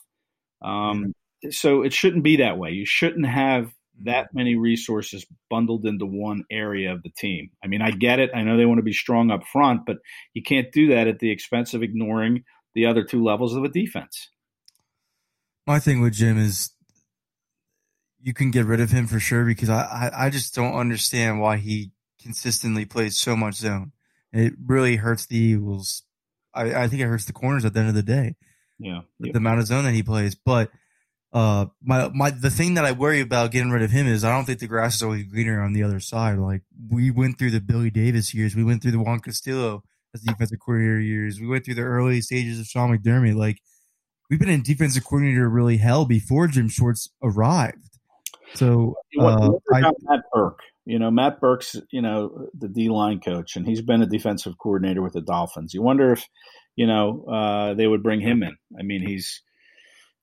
Um, 0.63 1.13
so 1.51 1.83
it 1.83 1.93
shouldn't 1.93 2.25
be 2.25 2.39
that 2.39 2.59
way. 2.59 2.71
You 2.71 2.87
shouldn't 2.87 3.27
have 3.27 3.71
that 4.03 4.29
many 4.35 4.57
resources 4.57 5.25
bundled 5.51 5.87
into 5.87 6.07
one 6.07 6.45
area 6.51 6.93
of 6.93 7.03
the 7.03 7.11
team. 7.11 7.51
I 7.63 7.67
mean, 7.67 7.83
I 7.83 7.91
get 7.91 8.19
it. 8.19 8.31
I 8.35 8.43
know 8.43 8.57
they 8.57 8.67
want 8.67 8.79
to 8.79 8.83
be 8.83 8.93
strong 8.93 9.31
up 9.31 9.47
front, 9.47 9.83
but 9.87 9.99
you 10.35 10.43
can't 10.43 10.73
do 10.73 10.89
that 10.89 11.07
at 11.07 11.19
the 11.19 11.31
expense 11.31 11.75
of 11.75 11.83
ignoring 11.83 12.45
the 12.77 12.87
other 12.87 13.03
two 13.03 13.25
levels 13.25 13.57
of 13.57 13.65
a 13.65 13.69
defense. 13.69 14.29
My 15.67 15.81
thing 15.81 16.01
with 16.01 16.13
Jim 16.13 16.39
is 16.39 16.71
you 18.21 18.35
can 18.35 18.51
get 18.51 18.67
rid 18.67 18.81
of 18.81 18.91
him 18.91 19.07
for 19.07 19.19
sure 19.19 19.45
because 19.45 19.71
I, 19.71 20.11
I, 20.15 20.27
I 20.27 20.31
just 20.31 20.55
don't 20.55 20.75
understand 20.75 21.41
why 21.41 21.57
he 21.57 21.91
consistently 22.23 22.85
plays 22.85 23.17
so 23.17 23.35
much 23.35 23.55
zone. 23.55 23.93
It 24.33 24.53
really 24.65 24.97
hurts 24.97 25.27
the 25.27 25.39
Eagles. 25.39 26.03
I, 26.55 26.83
I 26.83 26.89
think 26.89 27.01
it 27.01 27.07
hurts 27.07 27.25
the 27.25 27.33
corners 27.33 27.65
at 27.65 27.73
the 27.73 27.81
end 27.81 27.89
of 27.89 27.95
the 27.95 28.03
day. 28.03 28.37
Yeah, 28.79 29.01
the, 29.19 29.33
the 29.33 29.39
amount 29.39 29.61
of 29.61 29.67
zone 29.67 29.85
that 29.85 29.95
he 29.95 30.03
plays. 30.03 30.35
But 30.35 30.71
uh, 31.33 31.67
my 31.83 32.11
my 32.11 32.31
the 32.31 32.51
thing 32.51 32.75
that 32.75 32.85
I 32.85 32.93
worry 32.93 33.23
about 33.23 33.53
getting 33.53 33.71
rid 33.71 33.83
of 33.83 33.91
him 33.91 34.07
is 34.07 34.23
I 34.23 34.31
don't 34.31 34.45
think 34.45 34.59
the 34.59 34.67
grass 34.67 34.97
is 34.97 35.03
always 35.03 35.25
greener 35.25 35.63
on 35.63 35.73
the 35.73 35.83
other 35.83 36.01
side. 36.01 36.39
Like 36.39 36.61
we 36.91 37.11
went 37.11 37.39
through 37.39 37.53
the 37.53 37.61
Billy 37.61 37.91
Davis 37.91 38.35
years, 38.35 38.55
we 38.55 38.65
went 38.65 38.83
through 38.83 38.93
the 38.93 39.01
Juan 39.01 39.21
Castillo 39.21 39.83
as 40.17 40.23
defensive 40.23 40.59
coordinator 40.59 41.01
years. 41.01 41.41
We 41.41 41.47
went 41.47 41.65
through 41.65 41.75
the 41.75 41.83
early 41.83 42.21
stages 42.21 42.59
of 42.59 42.67
Sean 42.67 42.97
McDermott. 42.97 43.37
Like 43.37 43.61
we've 44.29 44.41
been 44.41 44.49
in 44.49 44.63
defensive 44.63 45.05
coordinator 45.05 45.49
really 45.49 45.77
hell 45.77 46.05
before 46.05 46.49
Jim 46.49 46.69
Schwartz 46.69 47.09
arrived. 47.23 47.99
So 48.55 48.95
uh, 49.21 49.51
I, 49.73 49.81
Matt 50.03 50.23
Burke, 50.33 50.61
you 50.85 50.99
know, 50.99 51.11
Matt 51.11 51.41
Burke's, 51.41 51.77
you 51.91 52.01
know, 52.01 52.49
the 52.59 52.69
D 52.69 52.89
line 52.89 53.21
coach, 53.21 53.57
and 53.57 53.67
he's 53.67 53.83
been 53.83 54.03
a 54.03 54.07
defensive 54.07 54.57
coordinator 54.59 55.03
with 55.03 55.13
the 55.13 55.21
Dolphins. 55.21 55.75
You 55.75 55.83
wonder 55.83 56.13
if, 56.13 56.27
you 56.77 56.87
know, 56.87 57.25
uh, 57.25 57.75
they 57.75 57.87
would 57.87 58.03
bring 58.03 58.21
him 58.21 58.43
in. 58.43 58.57
I 58.79 58.83
mean, 58.83 59.07
he's 59.07 59.43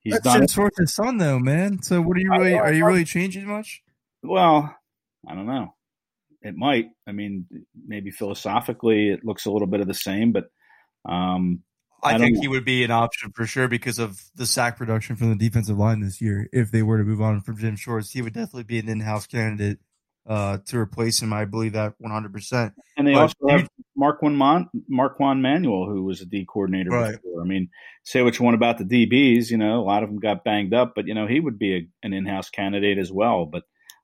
he's 0.01 0.13
That's 0.13 0.23
done 0.23 0.39
Jim 0.39 0.47
Schwartz's 0.47 0.93
son, 0.93 1.17
though, 1.17 1.37
man. 1.37 1.81
So 1.83 2.01
what 2.01 2.17
are 2.17 2.21
you 2.21 2.31
really? 2.31 2.57
Are 2.57 2.73
you 2.73 2.85
really 2.85 3.05
changing 3.05 3.45
much? 3.45 3.83
Well, 4.23 4.73
I 5.27 5.35
don't 5.35 5.47
know. 5.47 5.75
It 6.43 6.55
might. 6.55 6.87
I 7.07 7.13
mean, 7.13 7.45
maybe 7.87 8.11
philosophically, 8.11 9.09
it 9.09 9.23
looks 9.23 9.45
a 9.45 9.51
little 9.51 9.67
bit 9.67 9.79
of 9.79 9.87
the 9.87 9.93
same, 9.93 10.31
but 10.31 10.49
um, 11.05 11.61
I, 12.03 12.15
I 12.15 12.17
think 12.17 12.37
he 12.39 12.47
would 12.47 12.65
be 12.65 12.83
an 12.83 12.91
option 12.91 13.31
for 13.31 13.45
sure 13.45 13.67
because 13.67 13.97
of 13.97 14.21
the 14.35 14.45
sack 14.45 14.77
production 14.77 15.15
from 15.15 15.29
the 15.29 15.35
defensive 15.35 15.77
line 15.77 16.01
this 16.01 16.21
year. 16.21 16.49
If 16.51 16.71
they 16.71 16.83
were 16.83 16.97
to 16.97 17.03
move 17.03 17.21
on 17.21 17.41
from 17.41 17.57
Jim 17.57 17.75
Schwartz, 17.77 18.11
he 18.11 18.21
would 18.21 18.33
definitely 18.33 18.63
be 18.63 18.79
an 18.79 18.89
in-house 18.89 19.25
candidate 19.25 19.79
uh, 20.27 20.57
to 20.65 20.77
replace 20.77 21.21
him. 21.21 21.31
I 21.31 21.45
believe 21.45 21.73
that 21.73 21.93
100. 21.99 22.33
percent 22.33 22.73
And 22.97 23.07
they 23.07 23.13
but 23.13 23.21
also 23.21 23.47
have 23.49 23.69
Marquand 23.95 24.37
Mon- 24.37 24.69
Marquand 24.89 25.41
Manuel, 25.41 25.85
who 25.85 26.03
was 26.03 26.21
a 26.21 26.25
D 26.25 26.45
coordinator 26.45 26.89
right. 26.89 27.11
before. 27.13 27.41
I 27.41 27.45
mean, 27.45 27.69
say 28.03 28.21
what 28.21 28.37
you 28.37 28.43
want 28.43 28.55
about 28.55 28.77
the 28.77 28.85
DBs, 28.85 29.49
you 29.49 29.57
know, 29.57 29.79
a 29.79 29.85
lot 29.85 30.03
of 30.03 30.09
them 30.09 30.19
got 30.19 30.43
banged 30.43 30.73
up, 30.73 30.93
but 30.95 31.07
you 31.07 31.13
know, 31.13 31.27
he 31.27 31.39
would 31.39 31.57
be 31.57 31.75
a, 31.75 31.87
an 32.03 32.13
in-house 32.13 32.49
candidate 32.49 32.97
as 32.97 33.11
well. 33.11 33.45
But 33.45 33.63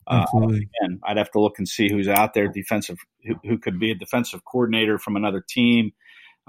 uh, 0.09 0.25
again, 0.33 0.99
I'd 1.05 1.17
have 1.17 1.31
to 1.31 1.39
look 1.39 1.59
and 1.59 1.67
see 1.67 1.89
who's 1.89 2.07
out 2.07 2.33
there 2.33 2.47
defensive, 2.47 2.97
who, 3.25 3.35
who 3.43 3.57
could 3.57 3.79
be 3.79 3.91
a 3.91 3.95
defensive 3.95 4.43
coordinator 4.45 4.97
from 4.97 5.15
another 5.15 5.43
team 5.47 5.91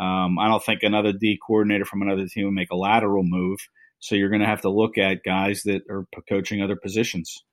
um, 0.00 0.38
I 0.38 0.48
don't 0.48 0.64
think 0.64 0.82
another 0.82 1.12
D 1.12 1.38
coordinator 1.46 1.84
from 1.84 2.00
another 2.00 2.26
team 2.26 2.46
would 2.46 2.54
make 2.54 2.70
a 2.70 2.76
lateral 2.76 3.22
move. 3.22 3.58
So 3.98 4.14
you're 4.14 4.30
going 4.30 4.40
to 4.40 4.46
have 4.46 4.62
to 4.62 4.70
look 4.70 4.96
at 4.96 5.22
guys 5.22 5.62
that 5.64 5.82
are 5.90 6.06
coaching 6.26 6.62
other 6.62 6.76
positions. 6.76 7.44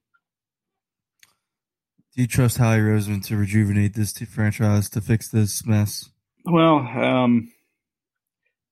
Do 2.16 2.22
you 2.22 2.28
trust 2.28 2.58
Howie 2.58 2.80
Roseman 2.80 3.24
to 3.26 3.36
rejuvenate 3.36 3.96
this 3.96 4.14
franchise 4.14 4.90
to 4.92 5.02
fix 5.02 5.28
this 5.28 5.66
mess? 5.66 6.10
Well, 6.46 6.78
um, 6.78 7.52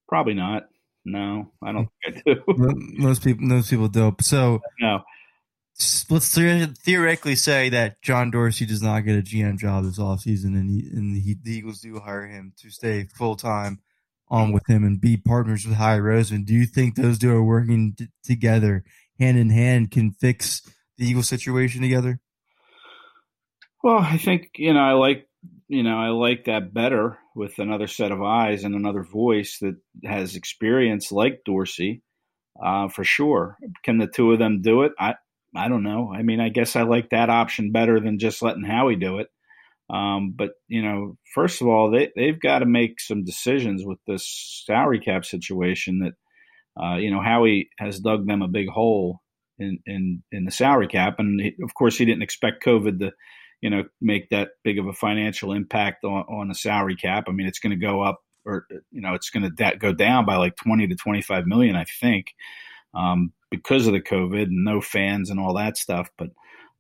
probably 0.08 0.36
not. 0.36 0.67
No, 1.04 1.52
I 1.62 1.74
don't 1.74 1.89
think 2.04 2.24
I 2.26 2.34
do. 2.34 2.41
most 2.98 3.24
people, 3.24 3.45
most 3.45 3.69
people 3.69 3.89
don't. 3.89 4.24
So 4.24 4.62
no, 4.80 5.02
let's 6.09 6.33
theoretically 6.33 7.35
say 7.35 7.69
that 7.69 8.01
John 8.01 8.31
Dorsey 8.31 8.65
does 8.65 8.81
not 8.81 9.01
get 9.01 9.19
a 9.19 9.21
GM 9.21 9.57
job 9.57 9.83
this 9.83 9.99
offseason 9.99 10.55
and, 10.55 10.69
he, 10.69 10.88
and 10.89 11.15
he, 11.17 11.35
the 11.41 11.51
Eagles 11.51 11.81
do 11.81 11.99
hire 11.99 12.27
him 12.27 12.53
to 12.61 12.69
stay 12.69 13.07
full 13.13 13.35
time 13.35 13.79
on 14.29 14.53
with 14.53 14.65
him 14.67 14.83
and 14.83 15.01
be 15.01 15.17
partners 15.17 15.65
with 15.65 15.75
Howie 15.75 15.99
Roseman. 15.99 16.45
Do 16.45 16.53
you 16.53 16.65
think 16.65 16.95
those 16.95 17.19
two 17.19 17.31
are 17.31 17.43
working 17.43 17.93
t- 17.97 18.07
together 18.23 18.85
hand 19.19 19.38
in 19.38 19.49
hand 19.49 19.91
can 19.91 20.11
fix 20.11 20.61
the 20.97 21.05
Eagles 21.05 21.27
situation 21.27 21.81
together? 21.81 22.19
Well, 23.83 23.99
I 23.99 24.17
think, 24.17 24.51
you 24.55 24.73
know, 24.73 24.79
I 24.79 24.93
like, 24.93 25.27
you 25.67 25.83
know, 25.83 25.97
I 25.97 26.09
like 26.09 26.45
that 26.45 26.73
better 26.73 27.19
with 27.35 27.59
another 27.59 27.88
set 27.88 28.11
of 28.11 28.21
eyes 28.21 28.63
and 28.63 28.75
another 28.75 29.03
voice 29.03 29.59
that 29.59 29.75
has 30.03 30.35
experience 30.35 31.11
like 31.11 31.41
Dorsey. 31.45 32.01
Uh, 32.61 32.88
for 32.88 33.03
sure. 33.03 33.57
Can 33.83 33.97
the 33.97 34.07
two 34.07 34.31
of 34.31 34.39
them 34.39 34.61
do 34.61 34.83
it? 34.83 34.93
I, 34.97 35.15
I 35.55 35.67
don't 35.67 35.83
know. 35.83 36.11
I 36.13 36.21
mean, 36.21 36.39
I 36.39 36.49
guess 36.49 36.75
I 36.75 36.83
like 36.83 37.09
that 37.09 37.29
option 37.29 37.71
better 37.71 37.99
than 37.99 38.19
just 38.19 38.41
letting 38.41 38.63
Howie 38.63 38.95
do 38.95 39.19
it. 39.19 39.27
Um, 39.89 40.33
but 40.35 40.51
you 40.67 40.81
know, 40.81 41.17
first 41.33 41.61
of 41.61 41.67
all, 41.67 41.91
they 41.91 42.11
they've 42.15 42.39
got 42.39 42.59
to 42.59 42.65
make 42.65 42.99
some 42.99 43.23
decisions 43.23 43.83
with 43.85 43.99
this 44.07 44.63
salary 44.65 44.99
cap 44.99 45.25
situation. 45.25 45.99
That 45.99 46.83
uh, 46.83 46.97
you 46.97 47.11
know, 47.11 47.21
Howie 47.21 47.69
has 47.77 47.99
dug 47.99 48.27
them 48.27 48.41
a 48.41 48.47
big 48.47 48.67
hole 48.67 49.21
in 49.59 49.79
in 49.85 50.23
in 50.31 50.45
the 50.45 50.51
salary 50.51 50.87
cap, 50.87 51.15
and 51.19 51.39
he, 51.39 51.55
of 51.63 51.73
course, 51.75 51.97
he 51.97 52.05
didn't 52.05 52.23
expect 52.23 52.65
COVID 52.65 52.99
to 52.99 53.11
you 53.61 53.69
know 53.69 53.83
make 54.01 54.29
that 54.29 54.49
big 54.63 54.79
of 54.79 54.87
a 54.87 54.93
financial 54.93 55.53
impact 55.53 56.03
on, 56.03 56.23
on 56.29 56.47
the 56.47 56.55
salary 56.55 56.95
cap. 56.95 57.25
I 57.27 57.31
mean, 57.31 57.47
it's 57.47 57.59
going 57.59 57.79
to 57.79 57.85
go 57.85 58.01
up, 58.01 58.21
or 58.43 58.65
you 58.91 59.01
know, 59.01 59.13
it's 59.13 59.29
going 59.29 59.43
to 59.43 59.51
da- 59.51 59.77
go 59.77 59.93
down 59.93 60.25
by 60.25 60.37
like 60.37 60.55
twenty 60.55 60.87
to 60.87 60.95
twenty 60.95 61.21
five 61.21 61.45
million, 61.45 61.75
I 61.75 61.85
think. 62.01 62.33
Um, 62.95 63.33
because 63.55 63.87
of 63.87 63.93
the 63.93 64.01
COVID 64.01 64.43
and 64.43 64.63
no 64.63 64.81
fans 64.81 65.29
and 65.29 65.39
all 65.39 65.55
that 65.55 65.77
stuff. 65.77 66.09
But 66.17 66.29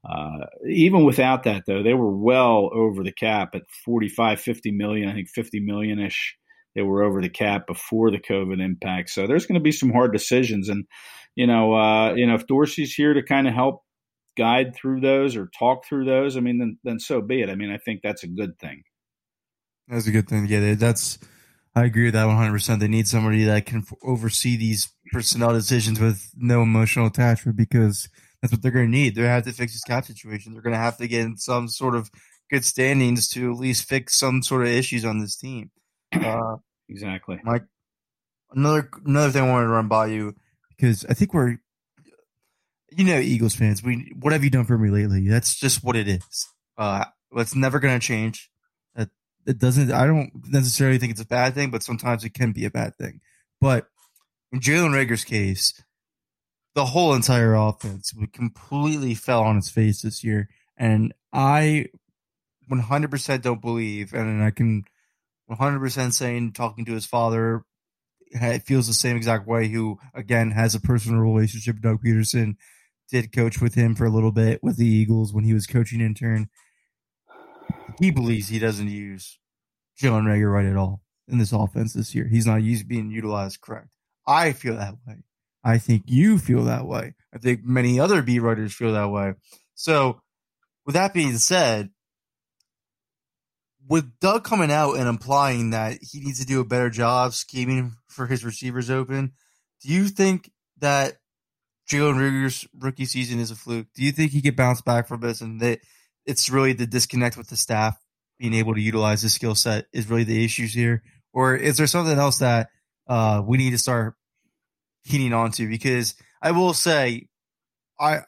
uh, 0.07 0.45
even 0.67 1.03
without 1.03 1.43
that, 1.43 1.63
though, 1.65 1.81
they 1.81 1.93
were 1.93 2.15
well 2.15 2.69
over 2.73 3.03
the 3.03 3.11
cap 3.11 3.55
at 3.55 3.63
45, 3.85 4.39
50 4.39 4.71
million, 4.71 5.09
I 5.09 5.13
think 5.13 5.29
50 5.29 5.59
million 5.61 5.99
ish. 5.99 6.35
They 6.75 6.81
were 6.81 7.03
over 7.03 7.21
the 7.21 7.29
cap 7.29 7.67
before 7.67 8.11
the 8.11 8.19
COVID 8.19 8.61
impact. 8.61 9.09
So 9.09 9.27
there's 9.27 9.45
going 9.45 9.59
to 9.59 9.63
be 9.63 9.71
some 9.71 9.91
hard 9.91 10.11
decisions. 10.11 10.67
And, 10.67 10.85
you 11.33 11.47
know, 11.47 11.73
uh, 11.73 12.13
you 12.15 12.27
know, 12.27 12.35
if 12.35 12.47
Dorsey's 12.47 12.93
here 12.93 13.13
to 13.13 13.23
kind 13.23 13.47
of 13.47 13.53
help 13.53 13.81
guide 14.37 14.75
through 14.75 14.99
those 14.99 15.37
or 15.37 15.49
talk 15.57 15.85
through 15.85 16.05
those, 16.05 16.35
I 16.35 16.41
mean, 16.41 16.59
then, 16.59 16.77
then 16.83 16.99
so 16.99 17.21
be 17.21 17.41
it. 17.41 17.49
I 17.49 17.55
mean, 17.55 17.71
I 17.71 17.77
think 17.77 18.01
that's 18.03 18.23
a 18.23 18.27
good 18.27 18.59
thing. 18.59 18.83
That's 19.87 20.07
a 20.07 20.11
good 20.11 20.27
thing. 20.27 20.47
Yeah, 20.47 20.75
that's, 20.75 21.17
I 21.75 21.83
agree 21.83 22.05
with 22.05 22.13
that 22.13 22.27
100%. 22.27 22.79
They 22.79 22.87
need 22.87 23.07
somebody 23.07 23.43
that 23.43 23.65
can 23.65 23.83
oversee 24.01 24.55
these 24.55 24.89
personnel 25.11 25.53
decisions 25.53 25.99
with 25.99 26.31
no 26.35 26.61
emotional 26.61 27.07
attachment 27.07 27.57
because 27.57 28.07
that's 28.41 28.53
what 28.53 28.61
they're 28.61 28.71
going 28.71 28.85
to 28.85 28.91
need. 28.91 29.13
They're 29.13 29.25
going 29.25 29.31
to 29.31 29.35
have 29.35 29.43
to 29.45 29.51
fix 29.51 29.73
this 29.73 29.83
cap 29.83 30.05
situation. 30.05 30.53
They're 30.53 30.61
going 30.61 30.73
to 30.73 30.79
have 30.79 30.97
to 30.97 31.07
get 31.07 31.25
in 31.25 31.37
some 31.37 31.67
sort 31.67 31.95
of 31.95 32.09
good 32.49 32.63
standings 32.63 33.27
to 33.29 33.51
at 33.51 33.57
least 33.57 33.89
fix 33.89 34.17
some 34.17 34.41
sort 34.41 34.61
of 34.61 34.69
issues 34.69 35.03
on 35.03 35.19
this 35.19 35.35
team. 35.35 35.71
Uh, 36.15 36.55
exactly. 36.87 37.41
Mike, 37.43 37.65
another 38.51 38.89
another 39.05 39.31
thing 39.31 39.43
I 39.43 39.49
wanted 39.49 39.65
to 39.65 39.71
run 39.73 39.89
by 39.89 40.07
you 40.07 40.33
because 40.69 41.05
I 41.09 41.13
think 41.13 41.33
we're, 41.33 41.57
you 42.91 43.03
know, 43.03 43.19
Eagles 43.19 43.53
fans. 43.53 43.83
We 43.83 44.13
what 44.17 44.31
have 44.31 44.43
you 44.43 44.49
done 44.49 44.63
for 44.63 44.77
me 44.77 44.89
lately? 44.89 45.27
That's 45.27 45.59
just 45.59 45.83
what 45.83 45.97
it 45.97 46.07
is. 46.07 46.47
Uh, 46.77 47.03
it's 47.33 47.53
never 47.53 47.79
going 47.79 47.99
to 47.99 48.05
change. 48.05 48.49
It, 49.45 49.59
doesn't. 49.59 49.91
I 49.91 50.07
don't 50.07 50.31
necessarily 50.47 50.97
think 50.97 51.11
it's 51.11 51.21
a 51.21 51.25
bad 51.25 51.53
thing, 51.53 51.69
but 51.69 51.83
sometimes 51.83 52.23
it 52.23 52.33
can 52.33 52.51
be 52.51 52.65
a 52.65 52.71
bad 52.71 52.95
thing. 52.97 53.21
But 53.61 53.87
in 54.51 54.59
Jalen 54.59 54.93
Reagor's 54.93 55.23
case, 55.23 55.81
the 56.73 56.85
whole 56.85 57.13
entire 57.13 57.53
offense 57.53 58.13
completely 58.33 59.15
fell 59.15 59.43
on 59.43 59.57
its 59.57 59.69
face 59.69 60.01
this 60.01 60.23
year. 60.23 60.49
And 60.77 61.13
I 61.31 61.87
100% 62.69 63.41
don't 63.41 63.61
believe, 63.61 64.13
and 64.13 64.43
I 64.43 64.51
can 64.51 64.83
100% 65.49 66.13
saying, 66.13 66.53
talking 66.53 66.85
to 66.85 66.93
his 66.93 67.05
father, 67.05 67.63
it 68.31 68.63
feels 68.63 68.87
the 68.87 68.93
same 68.93 69.15
exact 69.15 69.47
way, 69.47 69.67
who, 69.67 69.99
again, 70.13 70.51
has 70.51 70.75
a 70.75 70.81
personal 70.81 71.21
relationship 71.21 71.79
Doug 71.79 72.03
Pederson 72.03 72.55
did 73.09 73.31
coach 73.31 73.61
with 73.61 73.75
him 73.75 73.95
for 73.95 74.05
a 74.05 74.09
little 74.09 74.31
bit 74.31 74.63
with 74.63 74.77
the 74.77 74.87
Eagles 74.87 75.31
when 75.31 75.43
he 75.43 75.53
was 75.53 75.67
coaching 75.67 76.01
intern. 76.01 76.49
He 77.99 78.11
believes 78.11 78.49
he 78.49 78.59
doesn't 78.59 78.89
use 78.89 79.39
Jalen 80.01 80.23
Reagor 80.23 80.51
right 80.51 80.65
at 80.65 80.75
all 80.75 81.01
in 81.27 81.37
this 81.37 81.51
offense 81.51 81.93
this 81.93 82.13
year. 82.13 82.27
He's 82.27 82.45
not 82.45 82.61
used 82.61 82.87
being 82.87 83.09
utilized 83.09 83.61
correct. 83.61 83.87
I 84.27 84.53
feel 84.53 84.75
that 84.75 84.95
way. 85.07 85.23
I 85.63 85.77
think 85.77 86.03
you 86.05 86.37
feel 86.37 86.63
that 86.65 86.85
way. 86.85 87.15
I 87.33 87.37
think 87.37 87.63
many 87.63 87.99
other 87.99 88.21
beat 88.21 88.39
writers 88.39 88.73
feel 88.73 88.93
that 88.93 89.09
way. 89.09 89.33
So, 89.73 90.21
with 90.85 90.93
that 90.93 91.13
being 91.13 91.37
said, 91.37 91.89
with 93.87 94.19
Doug 94.19 94.43
coming 94.43 94.71
out 94.71 94.93
and 94.97 95.07
implying 95.07 95.71
that 95.71 95.97
he 96.01 96.19
needs 96.19 96.39
to 96.39 96.45
do 96.45 96.59
a 96.59 96.65
better 96.65 96.89
job 96.89 97.33
scheming 97.33 97.95
for 98.07 98.27
his 98.27 98.45
receivers 98.45 98.89
open, 98.89 99.33
do 99.81 99.91
you 99.91 100.07
think 100.07 100.51
that 100.79 101.17
Jalen 101.89 102.15
Reagor's 102.15 102.67
rookie 102.77 103.05
season 103.05 103.39
is 103.39 103.51
a 103.51 103.55
fluke? 103.55 103.87
Do 103.95 104.03
you 104.03 104.11
think 104.11 104.31
he 104.31 104.41
could 104.41 104.55
bounce 104.55 104.81
back 104.81 105.07
from 105.07 105.21
this 105.21 105.41
and 105.41 105.59
that 105.61 105.79
it's 106.25 106.49
really 106.49 106.73
the 106.73 106.87
disconnect 106.87 107.37
with 107.37 107.47
the 107.47 107.57
staff 107.57 107.97
being 108.39 108.53
able 108.53 108.73
to 108.73 108.81
utilize 108.81 109.21
the 109.21 109.29
skill 109.29 109.55
set 109.55 109.85
is 109.93 110.09
really 110.09 110.23
the 110.23 110.43
issues 110.43 110.73
here? 110.73 111.03
Or 111.33 111.55
is 111.55 111.77
there 111.77 111.87
something 111.87 112.17
else 112.17 112.39
that 112.39 112.69
uh, 113.07 113.41
we 113.45 113.57
need 113.57 113.71
to 113.71 113.77
start 113.77 114.15
keening 115.05 115.33
onto 115.33 115.69
because 115.69 116.15
I 116.41 116.51
will 116.51 116.73
say 116.73 117.27
I 117.99 118.19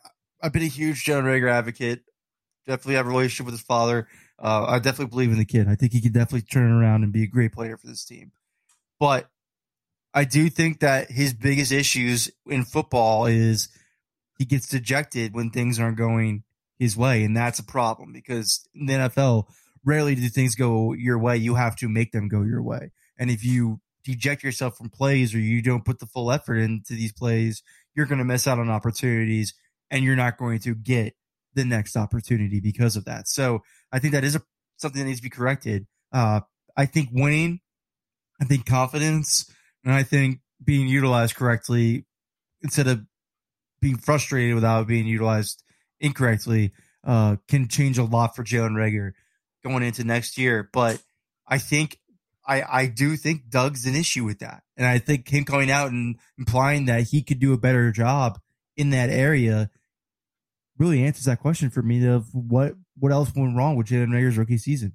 I've 0.41 0.53
been 0.53 0.63
a 0.63 0.67
huge 0.67 1.03
Jalen 1.03 1.23
Reagor 1.23 1.51
advocate. 1.51 2.01
Definitely 2.67 2.95
have 2.95 3.07
a 3.07 3.10
relationship 3.10 3.45
with 3.45 3.55
his 3.55 3.63
father. 3.63 4.07
Uh, 4.39 4.65
I 4.67 4.79
definitely 4.79 5.07
believe 5.07 5.31
in 5.31 5.39
the 5.39 5.45
kid. 5.45 5.67
I 5.67 5.75
think 5.75 5.93
he 5.93 6.01
can 6.01 6.12
definitely 6.12 6.41
turn 6.41 6.71
around 6.71 7.03
and 7.03 7.12
be 7.12 7.23
a 7.23 7.27
great 7.27 7.53
player 7.53 7.77
for 7.77 7.88
this 7.88 8.05
team. 8.05 8.31
But 8.99 9.29
I 10.13 10.25
do 10.25 10.49
think 10.49 10.81
that 10.81 11.10
his 11.10 11.33
biggest 11.33 11.71
issues 11.71 12.29
in 12.45 12.65
football 12.65 13.25
is 13.25 13.69
he 14.38 14.45
gets 14.45 14.67
dejected 14.67 15.33
when 15.33 15.49
things 15.49 15.79
aren't 15.79 15.97
going 15.97 16.43
his 16.80 16.96
way, 16.98 17.24
and 17.24 17.36
that's 17.36 17.60
a 17.60 17.63
problem 17.63 18.13
because 18.13 18.68
in 18.74 18.86
the 18.86 18.94
NFL, 18.94 19.46
rarely 19.84 20.16
do 20.16 20.28
things 20.30 20.56
go 20.56 20.94
your 20.94 21.18
way. 21.18 21.38
You 21.38 21.56
have 21.56 21.76
to 21.78 21.90
make 21.90 22.12
them 22.12 22.28
go 22.28 22.44
your 22.44 22.62
way, 22.62 22.92
and 23.18 23.30
if 23.30 23.44
you 23.44 23.82
deject 24.04 24.44
yourself 24.44 24.78
from 24.78 24.90
plays 24.90 25.36
or 25.36 25.40
you 25.40 25.62
don't 25.62 25.84
put 25.84 26.00
the 26.00 26.06
full 26.06 26.32
effort 26.32 26.58
into 26.58 26.94
these 26.94 27.12
plays, 27.12 27.62
you're 27.94 28.06
going 28.06 28.20
to 28.20 28.26
miss 28.26 28.48
out 28.48 28.58
on 28.58 28.70
opportunities 28.70 29.54
and 29.92 30.06
you're 30.06 30.16
not 30.16 30.38
going 30.38 30.60
to 30.60 30.74
get 30.74 31.13
the 31.56 31.66
next 31.66 31.98
opportunity 31.98 32.62
because 32.62 32.96
of 32.96 33.04
that. 33.04 33.28
So 33.28 33.63
I 33.92 34.00
think 34.00 34.13
that 34.13 34.24
is 34.24 34.36
a, 34.36 34.42
something 34.78 35.02
that 35.02 35.08
needs 35.08 35.20
to 35.20 35.24
be 35.24 35.30
corrected. 35.30 35.88
Uh, 36.13 36.40
I 36.78 36.86
think 36.86 37.10
winning 37.12 37.60
I 38.40 38.46
think 38.46 38.66
confidence 38.66 39.52
and 39.84 39.94
I 39.94 40.04
think 40.04 40.40
being 40.63 40.88
utilized 40.88 41.36
correctly 41.36 42.06
instead 42.62 42.88
of 42.88 43.02
being 43.82 43.98
frustrated 43.98 44.56
without 44.56 44.88
being 44.88 45.08
utilized 45.08 45.63
incorrectly 45.99 46.71
uh, 47.05 47.38
can 47.47 47.67
change 47.67 47.97
a 47.97 48.03
lot 48.03 48.36
for 48.36 48.43
Jalen 48.43 48.71
Reagor 48.71 49.12
going 49.63 49.83
into 49.83 50.03
next 50.03 50.38
year. 50.38 50.69
But 50.71 51.01
I 51.47 51.57
think 51.57 51.99
I, 52.45 52.63
I 52.63 52.86
do 52.88 53.15
think 53.17 53.49
Doug's 53.49 53.86
an 53.86 53.95
issue 53.95 54.23
with 54.23 54.39
that. 54.39 54.63
And 54.77 54.86
I 54.86 54.99
think 54.99 55.27
him 55.27 55.43
coming 55.43 55.69
out 55.69 55.91
and 55.91 56.17
implying 56.38 56.86
that 56.86 57.03
he 57.03 57.21
could 57.21 57.39
do 57.39 57.53
a 57.53 57.57
better 57.57 57.91
job 57.91 58.39
in 58.75 58.91
that 58.91 59.10
area 59.10 59.69
really 60.77 61.03
answers 61.03 61.25
that 61.25 61.39
question 61.39 61.69
for 61.69 61.81
me 61.81 62.05
of 62.07 62.27
what 62.33 62.73
what 62.99 63.12
else 63.12 63.31
went 63.36 63.57
wrong 63.57 63.75
with 63.75 63.88
Jalen 63.88 64.10
Reagor's 64.10 64.38
rookie 64.38 64.57
season. 64.57 64.93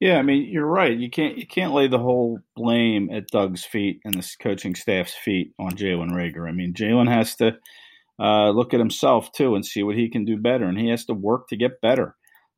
Yeah, 0.00 0.18
I 0.18 0.22
mean 0.22 0.48
you're 0.48 0.66
right. 0.66 0.96
You 0.96 1.10
can't 1.10 1.36
you 1.36 1.46
can't 1.46 1.74
lay 1.74 1.88
the 1.88 1.98
whole 1.98 2.38
blame 2.54 3.10
at 3.12 3.28
Doug's 3.28 3.64
feet 3.64 4.00
and 4.04 4.14
the 4.14 4.26
coaching 4.40 4.74
staff's 4.74 5.14
feet 5.14 5.52
on 5.58 5.72
Jalen 5.72 6.12
Reagor. 6.12 6.48
I 6.48 6.52
mean 6.52 6.72
Jalen 6.72 7.12
has 7.12 7.34
to 7.36 7.58
uh, 8.20 8.50
look 8.50 8.74
at 8.74 8.80
himself 8.80 9.32
too 9.32 9.54
and 9.54 9.64
see 9.64 9.82
what 9.82 9.96
he 9.96 10.10
can 10.10 10.24
do 10.24 10.36
better, 10.36 10.64
and 10.64 10.78
he 10.78 10.88
has 10.90 11.04
to 11.06 11.14
work 11.14 11.48
to 11.48 11.56
get 11.56 11.80
better. 11.80 12.14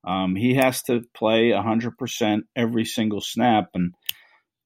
Um, 0.07 0.35
he 0.35 0.55
has 0.55 0.83
to 0.85 1.03
play 1.14 1.53
hundred 1.53 1.99
percent 1.99 2.44
every 2.57 2.85
single 2.85 3.20
snap, 3.20 3.70
and 3.75 3.94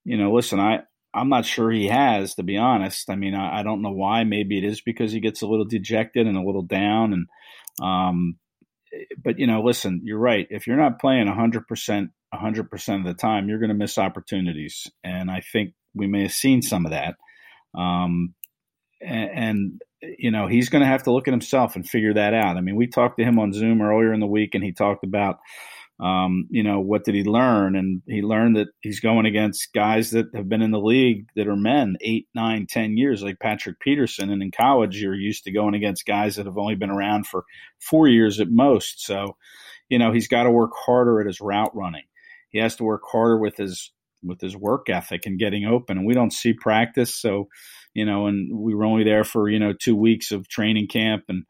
you 0.05 0.17
know, 0.17 0.33
listen, 0.33 0.61
I 0.61 0.81
I'm 1.13 1.29
not 1.29 1.47
sure 1.47 1.71
he 1.71 1.89
has 1.89 2.35
to 2.37 2.43
be 2.43 2.57
honest. 2.57 3.11
I 3.11 3.17
mean, 3.17 3.35
I, 3.35 3.61
I 3.61 3.63
don't 3.63 3.83
know 3.83 3.93
why. 3.93 4.25
Maybe 4.25 4.59
it 4.59 4.65
is 4.65 4.81
because 4.81 5.13
he 5.13 5.21
gets 5.21 5.43
a 5.43 5.47
little 5.47 5.65
dejected 5.65 6.27
and 6.27 6.37
a 6.37 6.45
little 6.45 6.63
down, 6.63 7.13
and 7.13 7.27
um, 7.83 8.37
but 9.23 9.39
you 9.39 9.47
know, 9.47 9.63
listen, 9.63 10.03
you're 10.05 10.19
right. 10.19 10.47
If 10.51 10.67
you're 10.67 10.77
not 10.77 11.01
playing 11.01 11.27
hundred 11.27 11.67
percent 11.67 12.11
100% 12.35 12.99
of 12.99 13.05
the 13.05 13.15
time, 13.15 13.49
you're 13.49 13.59
going 13.59 13.69
to 13.69 13.75
miss 13.75 13.99
opportunities. 13.99 14.91
And 15.03 15.31
I 15.31 15.43
think 15.53 15.75
we 15.95 16.07
may 16.07 16.23
have 16.23 16.33
seen 16.33 16.63
some 16.63 16.85
of 16.85 16.93
that. 16.93 17.17
Um, 17.77 18.35
and, 19.01 19.31
and, 19.31 19.83
you 20.19 20.31
know, 20.31 20.47
he's 20.47 20.69
going 20.69 20.83
to 20.83 20.89
have 20.89 21.05
to 21.05 21.13
look 21.13 21.29
at 21.29 21.33
himself 21.33 21.77
and 21.77 21.89
figure 21.89 22.15
that 22.15 22.35
out. 22.35 22.57
I 22.57 22.61
mean, 22.61 22.77
we 22.77 22.87
talked 22.87 23.19
to 23.19 23.25
him 23.25 23.39
on 23.39 23.53
Zoom 23.53 23.83
earlier 23.83 24.13
in 24.13 24.21
the 24.21 24.27
week, 24.27 24.55
and 24.55 24.65
he 24.65 24.73
talked 24.73 25.05
about, 25.05 25.39
um, 26.01 26.47
you 26.51 26.63
know, 26.63 26.81
what 26.81 27.05
did 27.05 27.15
he 27.15 27.25
learn? 27.25 27.77
And 27.77 28.03
he 28.07 28.23
learned 28.23 28.57
that 28.57 28.69
he's 28.81 29.01
going 29.01 29.27
against 29.27 29.73
guys 29.73 30.11
that 30.11 30.27
have 30.35 30.49
been 30.49 30.63
in 30.63 30.73
the 30.73 30.81
league 30.81 31.27
that 31.37 31.49
are 31.49 31.57
men 31.57 31.97
eight, 32.01 32.27
nine, 32.35 32.67
ten 32.69 32.97
years, 32.97 33.23
like 33.23 33.39
Patrick 33.39 33.79
Peterson. 33.81 34.31
And 34.31 34.43
in 34.43 34.51
college, 34.51 35.01
you're 35.01 35.15
used 35.15 35.45
to 35.45 35.53
going 35.53 35.75
against 35.75 36.07
guys 36.07 36.37
that 36.37 36.47
have 36.47 36.59
only 36.59 36.75
been 36.75 36.91
around 36.91 37.27
for 37.27 37.45
four 37.81 38.09
years 38.09 38.41
at 38.41 38.51
most. 38.51 39.05
So, 39.05 39.37
you 39.89 39.99
know, 39.99 40.13
he's 40.13 40.29
got 40.29 40.45
to 40.45 40.51
work 40.51 40.73
harder 40.75 41.21
at 41.21 41.27
his 41.27 41.41
route 41.41 41.75
running 41.77 42.05
he 42.55 42.61
has 42.61 42.77
to 42.77 42.85
work 42.85 43.03
harder 43.11 43.37
with 43.37 43.57
his 43.57 43.91
with 44.23 44.41
his 44.41 44.57
work 44.57 44.89
ethic 44.89 45.27
and 45.27 45.39
getting 45.39 45.67
open. 45.67 45.99
And 45.99 46.07
we 46.07 46.15
don't 46.15 46.33
see 46.33 46.55
practice, 46.55 47.15
so 47.15 47.49
you 47.95 48.05
know, 48.05 48.27
and 48.27 48.57
we 48.57 48.75
were 48.75 48.85
only 48.85 49.05
there 49.05 49.25
for 49.25 49.49
you 49.49 49.59
know 49.59 49.73
two 49.73 49.97
weeks 49.97 50.33
of 50.33 50.49
training 50.49 50.89
camp, 50.89 51.25
and 51.29 51.45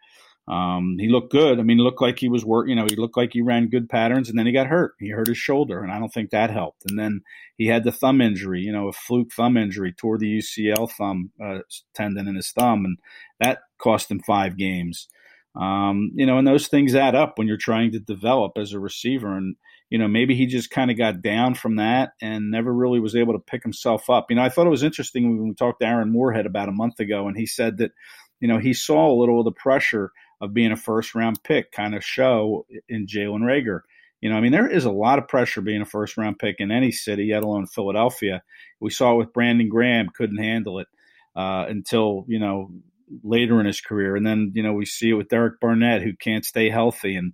um, 0.47 0.97
he 0.99 1.09
looked 1.09 1.33
good. 1.33 1.59
I 1.59 1.63
mean, 1.63 1.79
looked 1.79 2.03
like 2.03 2.19
he 2.19 2.29
was 2.29 2.45
work. 2.45 2.69
You 2.69 2.75
know, 2.75 2.87
he 2.89 2.97
looked 2.97 3.17
like 3.17 3.33
he 3.33 3.41
ran 3.41 3.69
good 3.69 3.89
patterns, 3.89 4.29
and 4.29 4.39
then 4.39 4.47
he 4.47 4.53
got 4.53 4.67
hurt. 4.67 4.95
He 5.01 5.09
hurt 5.09 5.29
his 5.29 5.39
shoulder, 5.39 5.83
and 5.83 5.91
I 5.91 5.99
don't 5.99 6.13
think 6.13 6.31
that 6.31 6.51
helped. 6.51 6.89
And 6.89 6.99
then 6.99 7.23
he 7.57 7.67
had 7.67 7.85
the 7.85 7.93
thumb 7.93 8.21
injury. 8.21 8.61
You 8.61 8.73
know, 8.73 8.89
a 8.89 8.93
fluke 8.93 9.33
thumb 9.33 9.57
injury, 9.57 9.93
tore 9.93 10.19
the 10.19 10.39
UCL 10.39 10.91
thumb 10.93 11.31
uh, 11.43 11.61
tendon 11.95 12.29
in 12.29 12.37
his 12.37 12.53
thumb, 12.53 12.85
and 12.85 12.99
that 13.41 13.61
cost 13.79 14.11
him 14.11 14.21
five 14.21 14.57
games. 14.57 15.09
Um, 15.57 16.11
you 16.15 16.27
know, 16.27 16.39
and 16.39 16.47
those 16.47 16.67
things 16.67 16.95
add 16.95 17.15
up 17.15 17.39
when 17.39 17.47
you're 17.47 17.57
trying 17.57 17.93
to 17.93 18.01
develop 18.01 18.53
as 18.57 18.73
a 18.73 18.81
receiver. 18.81 19.37
And 19.37 19.57
you 19.95 19.99
know, 19.99 20.09
maybe 20.09 20.35
he 20.35 20.47
just 20.47 20.73
kind 20.73 20.91
of 20.91 20.99
got 20.99 21.23
down 21.23 21.55
from 21.55 21.77
that 21.77 22.15
and 22.21 22.51
never 22.51 22.75
really 22.75 22.99
was 22.99 23.15
able 23.15 23.33
to 23.35 23.39
pick 23.39 23.63
himself 23.63 24.11
up. 24.11 24.27
You 24.29 24.35
know, 24.35 24.43
I 24.43 24.49
thought 24.49 24.67
it 24.67 24.71
was 24.71 24.83
interesting 24.83 25.39
when 25.39 25.51
we 25.51 25.55
talked 25.55 25.79
to 25.83 25.87
Aaron 25.87 26.11
Moorehead 26.11 26.47
about 26.47 26.69
a 26.69 26.73
month 26.73 26.99
ago, 26.99 27.29
and 27.29 27.37
he 27.37 27.47
said 27.47 27.79
that, 27.79 27.93
you 28.41 28.49
know, 28.49 28.59
he 28.59 28.75
saw 28.75 29.09
a 29.09 29.15
little 29.15 29.39
of 29.39 29.45
the 29.45 29.53
pressure 29.53 30.11
of 30.41 30.53
being 30.53 30.73
a 30.73 30.77
first 30.77 31.15
round 31.15 31.41
pick 31.45 31.71
kind 31.71 31.95
of 31.95 32.05
show 32.05 32.67
in 32.89 33.07
Jalen 33.07 33.43
Reagor. 33.43 33.83
You 34.21 34.31
know, 34.31 34.37
I 34.37 34.41
mean, 34.41 34.51
there 34.51 34.69
is 34.69 34.85
a 34.85 34.91
lot 34.91 35.21
of 35.21 35.29
pressure 35.29 35.61
being 35.61 35.83
a 35.83 35.87
first 35.87 36.17
round 36.17 36.41
pick 36.41 36.57
in 36.59 36.73
any 36.73 36.91
city, 36.91 37.31
let 37.33 37.45
alone 37.45 37.69
Philadelphia. 37.69 38.43
We 38.81 38.91
saw 38.91 39.13
it 39.13 39.19
with 39.19 39.33
Brandon 39.33 39.69
Graham, 39.69 40.09
couldn't 40.13 40.43
handle 40.43 40.81
it 40.81 40.89
uh, 41.37 41.67
until, 41.69 42.25
you 42.27 42.41
know, 42.41 42.73
later 43.23 43.61
in 43.61 43.67
his 43.67 43.81
career. 43.81 44.17
And 44.17 44.27
then, 44.27 44.51
you 44.57 44.65
know, 44.65 44.73
we 44.73 44.87
see 44.87 45.11
it 45.11 45.15
with 45.15 45.29
Derek 45.29 45.61
Barnett, 45.61 46.03
who 46.03 46.17
can't 46.17 46.45
stay 46.45 46.69
healthy. 46.69 47.15
And 47.15 47.33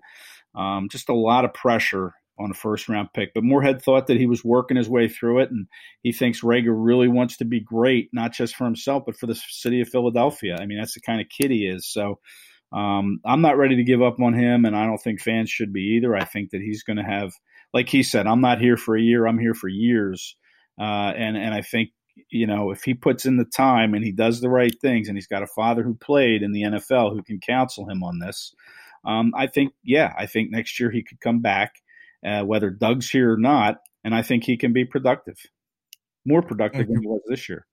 um, 0.54 0.90
just 0.90 1.08
a 1.08 1.14
lot 1.14 1.46
of 1.46 1.54
pressure 1.54 2.12
on 2.40 2.50
a 2.50 2.54
first 2.54 2.88
round 2.88 3.08
pick. 3.14 3.34
But 3.34 3.44
Moorehead 3.44 3.82
thought 3.82 4.06
that 4.06 4.16
he 4.16 4.26
was 4.26 4.44
working 4.44 4.76
his 4.76 4.88
way 4.88 5.08
through 5.08 5.40
it, 5.40 5.50
and 5.50 5.66
he 6.02 6.12
thinks 6.12 6.40
Reagor 6.42 6.74
really 6.74 7.08
wants 7.08 7.36
to 7.38 7.44
be 7.44 7.60
great, 7.60 8.08
not 8.12 8.32
just 8.32 8.56
for 8.56 8.64
himself, 8.64 9.04
but 9.06 9.16
for 9.16 9.26
the 9.26 9.34
city 9.34 9.80
of 9.80 9.88
Philadelphia. 9.88 10.56
I 10.60 10.66
mean, 10.66 10.78
that's 10.78 10.94
the 10.94 11.00
kind 11.00 11.20
of 11.20 11.26
kid 11.28 11.50
he 11.50 11.66
is. 11.66 11.86
So 11.90 12.18
um, 12.72 13.20
I'm 13.24 13.42
not 13.42 13.58
ready 13.58 13.76
to 13.76 13.84
give 13.84 14.02
up 14.02 14.20
on 14.20 14.34
him, 14.34 14.64
and 14.64 14.76
I 14.76 14.86
don't 14.86 14.98
think 14.98 15.20
fans 15.20 15.50
should 15.50 15.72
be 15.72 15.96
either. 15.96 16.16
I 16.16 16.24
think 16.24 16.50
that 16.50 16.62
he's 16.62 16.82
going 16.82 16.98
to 16.98 17.04
have, 17.04 17.32
like 17.74 17.88
he 17.88 18.02
said, 18.02 18.26
I'm 18.26 18.40
not 18.40 18.60
here 18.60 18.76
for 18.76 18.96
a 18.96 19.02
year, 19.02 19.26
I'm 19.26 19.38
here 19.38 19.54
for 19.54 19.68
years. 19.68 20.36
Uh, 20.80 21.12
and 21.16 21.36
and 21.36 21.52
I 21.52 21.60
think 21.60 21.90
you 22.30 22.46
know 22.46 22.70
if 22.70 22.82
he 22.82 22.94
puts 22.94 23.26
in 23.26 23.36
the 23.36 23.44
time 23.44 23.92
and 23.92 24.02
he 24.02 24.12
does 24.12 24.40
the 24.40 24.48
right 24.48 24.74
things, 24.80 25.08
and 25.08 25.16
he's 25.16 25.26
got 25.26 25.42
a 25.42 25.48
father 25.48 25.82
who 25.82 25.94
played 25.94 26.42
in 26.42 26.52
the 26.52 26.62
NFL 26.62 27.12
who 27.12 27.22
can 27.22 27.38
counsel 27.38 27.88
him 27.88 28.02
on 28.02 28.18
this. 28.18 28.54
Um, 29.04 29.32
I 29.36 29.46
think, 29.46 29.72
yeah, 29.82 30.12
I 30.18 30.26
think 30.26 30.50
next 30.50 30.78
year 30.78 30.90
he 30.90 31.02
could 31.02 31.20
come 31.20 31.40
back 31.40 31.74
uh, 32.24 32.42
whether 32.42 32.70
Doug's 32.70 33.08
here 33.08 33.32
or 33.32 33.36
not. 33.36 33.78
And 34.04 34.14
I 34.14 34.22
think 34.22 34.44
he 34.44 34.56
can 34.56 34.72
be 34.72 34.84
productive, 34.84 35.36
more 36.24 36.42
productive 36.42 36.88
than 36.88 37.02
he 37.02 37.06
was 37.06 37.20
this 37.28 37.48
year. 37.48 37.66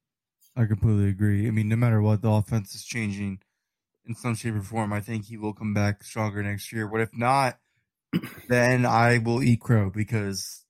I 0.56 0.66
completely 0.66 1.10
agree. 1.10 1.48
I 1.48 1.52
mean, 1.52 1.70
no 1.70 1.76
matter 1.76 2.02
what, 2.02 2.22
the 2.22 2.30
offense 2.30 2.76
is 2.76 2.84
changing 2.84 3.40
in 4.08 4.16
some 4.16 4.36
shape 4.36 4.56
or 4.56 4.62
form. 4.62 4.92
I 4.92 5.02
think 5.02 5.26
he 5.26 5.38
will 5.38 5.54
come 5.54 5.74
back 5.74 6.04
stronger 6.04 6.42
next 6.42 6.74
year. 6.74 6.88
But 6.88 7.02
if 7.02 7.10
not, 7.14 7.58
then 8.50 8.86
I 8.86 9.20
will 9.20 9.44
eat 9.44 9.62
crow 9.62 9.90
because 9.90 10.66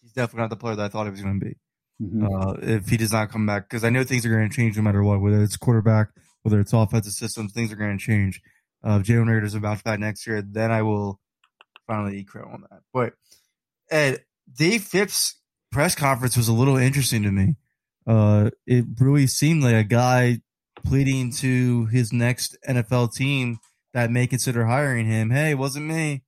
he's 0.00 0.12
definitely 0.12 0.42
not 0.42 0.50
the 0.50 0.56
player 0.56 0.76
that 0.76 0.84
I 0.84 0.88
thought 0.88 1.04
he 1.04 1.10
was 1.10 1.22
going 1.22 1.40
to 1.40 1.46
be. 1.46 1.56
Mm-hmm. 2.02 2.26
Uh, 2.26 2.52
if 2.62 2.88
he 2.88 2.96
does 2.96 3.12
not 3.12 3.30
come 3.30 3.46
back, 3.46 3.68
because 3.68 3.84
I 3.84 3.90
know 3.90 4.04
things 4.04 4.24
are 4.24 4.30
going 4.30 4.48
to 4.48 4.54
change 4.54 4.76
no 4.76 4.82
matter 4.82 5.02
what, 5.02 5.20
whether 5.20 5.42
it's 5.42 5.56
quarterback, 5.56 6.08
whether 6.42 6.60
it's 6.60 6.72
offensive 6.72 7.12
systems, 7.12 7.52
things 7.52 7.72
are 7.72 7.76
going 7.76 7.96
to 7.96 8.04
change. 8.04 8.40
Uh, 8.86 8.98
if 9.00 9.06
Jalen 9.06 9.26
Reagor 9.26 9.42
doesn't 9.42 9.62
bounce 9.62 9.82
back 9.82 9.98
next 9.98 10.26
year, 10.26 10.42
then 10.42 10.70
I 10.70 10.82
will 10.82 11.20
finally 11.86 12.18
eat 12.18 12.28
crow 12.28 12.48
on 12.52 12.64
that. 12.70 12.80
But 12.92 13.14
Ed, 13.90 14.24
Dave 14.52 14.82
Fipp 14.82 15.10
press 15.72 15.94
conference 15.94 16.36
was 16.36 16.48
a 16.48 16.52
little 16.52 16.76
interesting 16.76 17.22
to 17.24 17.32
me. 17.32 17.56
Uh, 18.06 18.50
it 18.66 18.84
really 19.00 19.26
seemed 19.26 19.62
like 19.62 19.74
a 19.74 19.84
guy 19.84 20.40
pleading 20.84 21.32
to 21.32 21.86
his 21.86 22.12
next 22.12 22.56
NFL 22.68 23.14
team 23.14 23.58
that 23.92 24.10
may 24.10 24.26
consider 24.26 24.66
hiring 24.66 25.06
him. 25.06 25.30
Hey, 25.30 25.52
it 25.52 25.58
wasn't 25.58 25.86
me. 25.86 26.22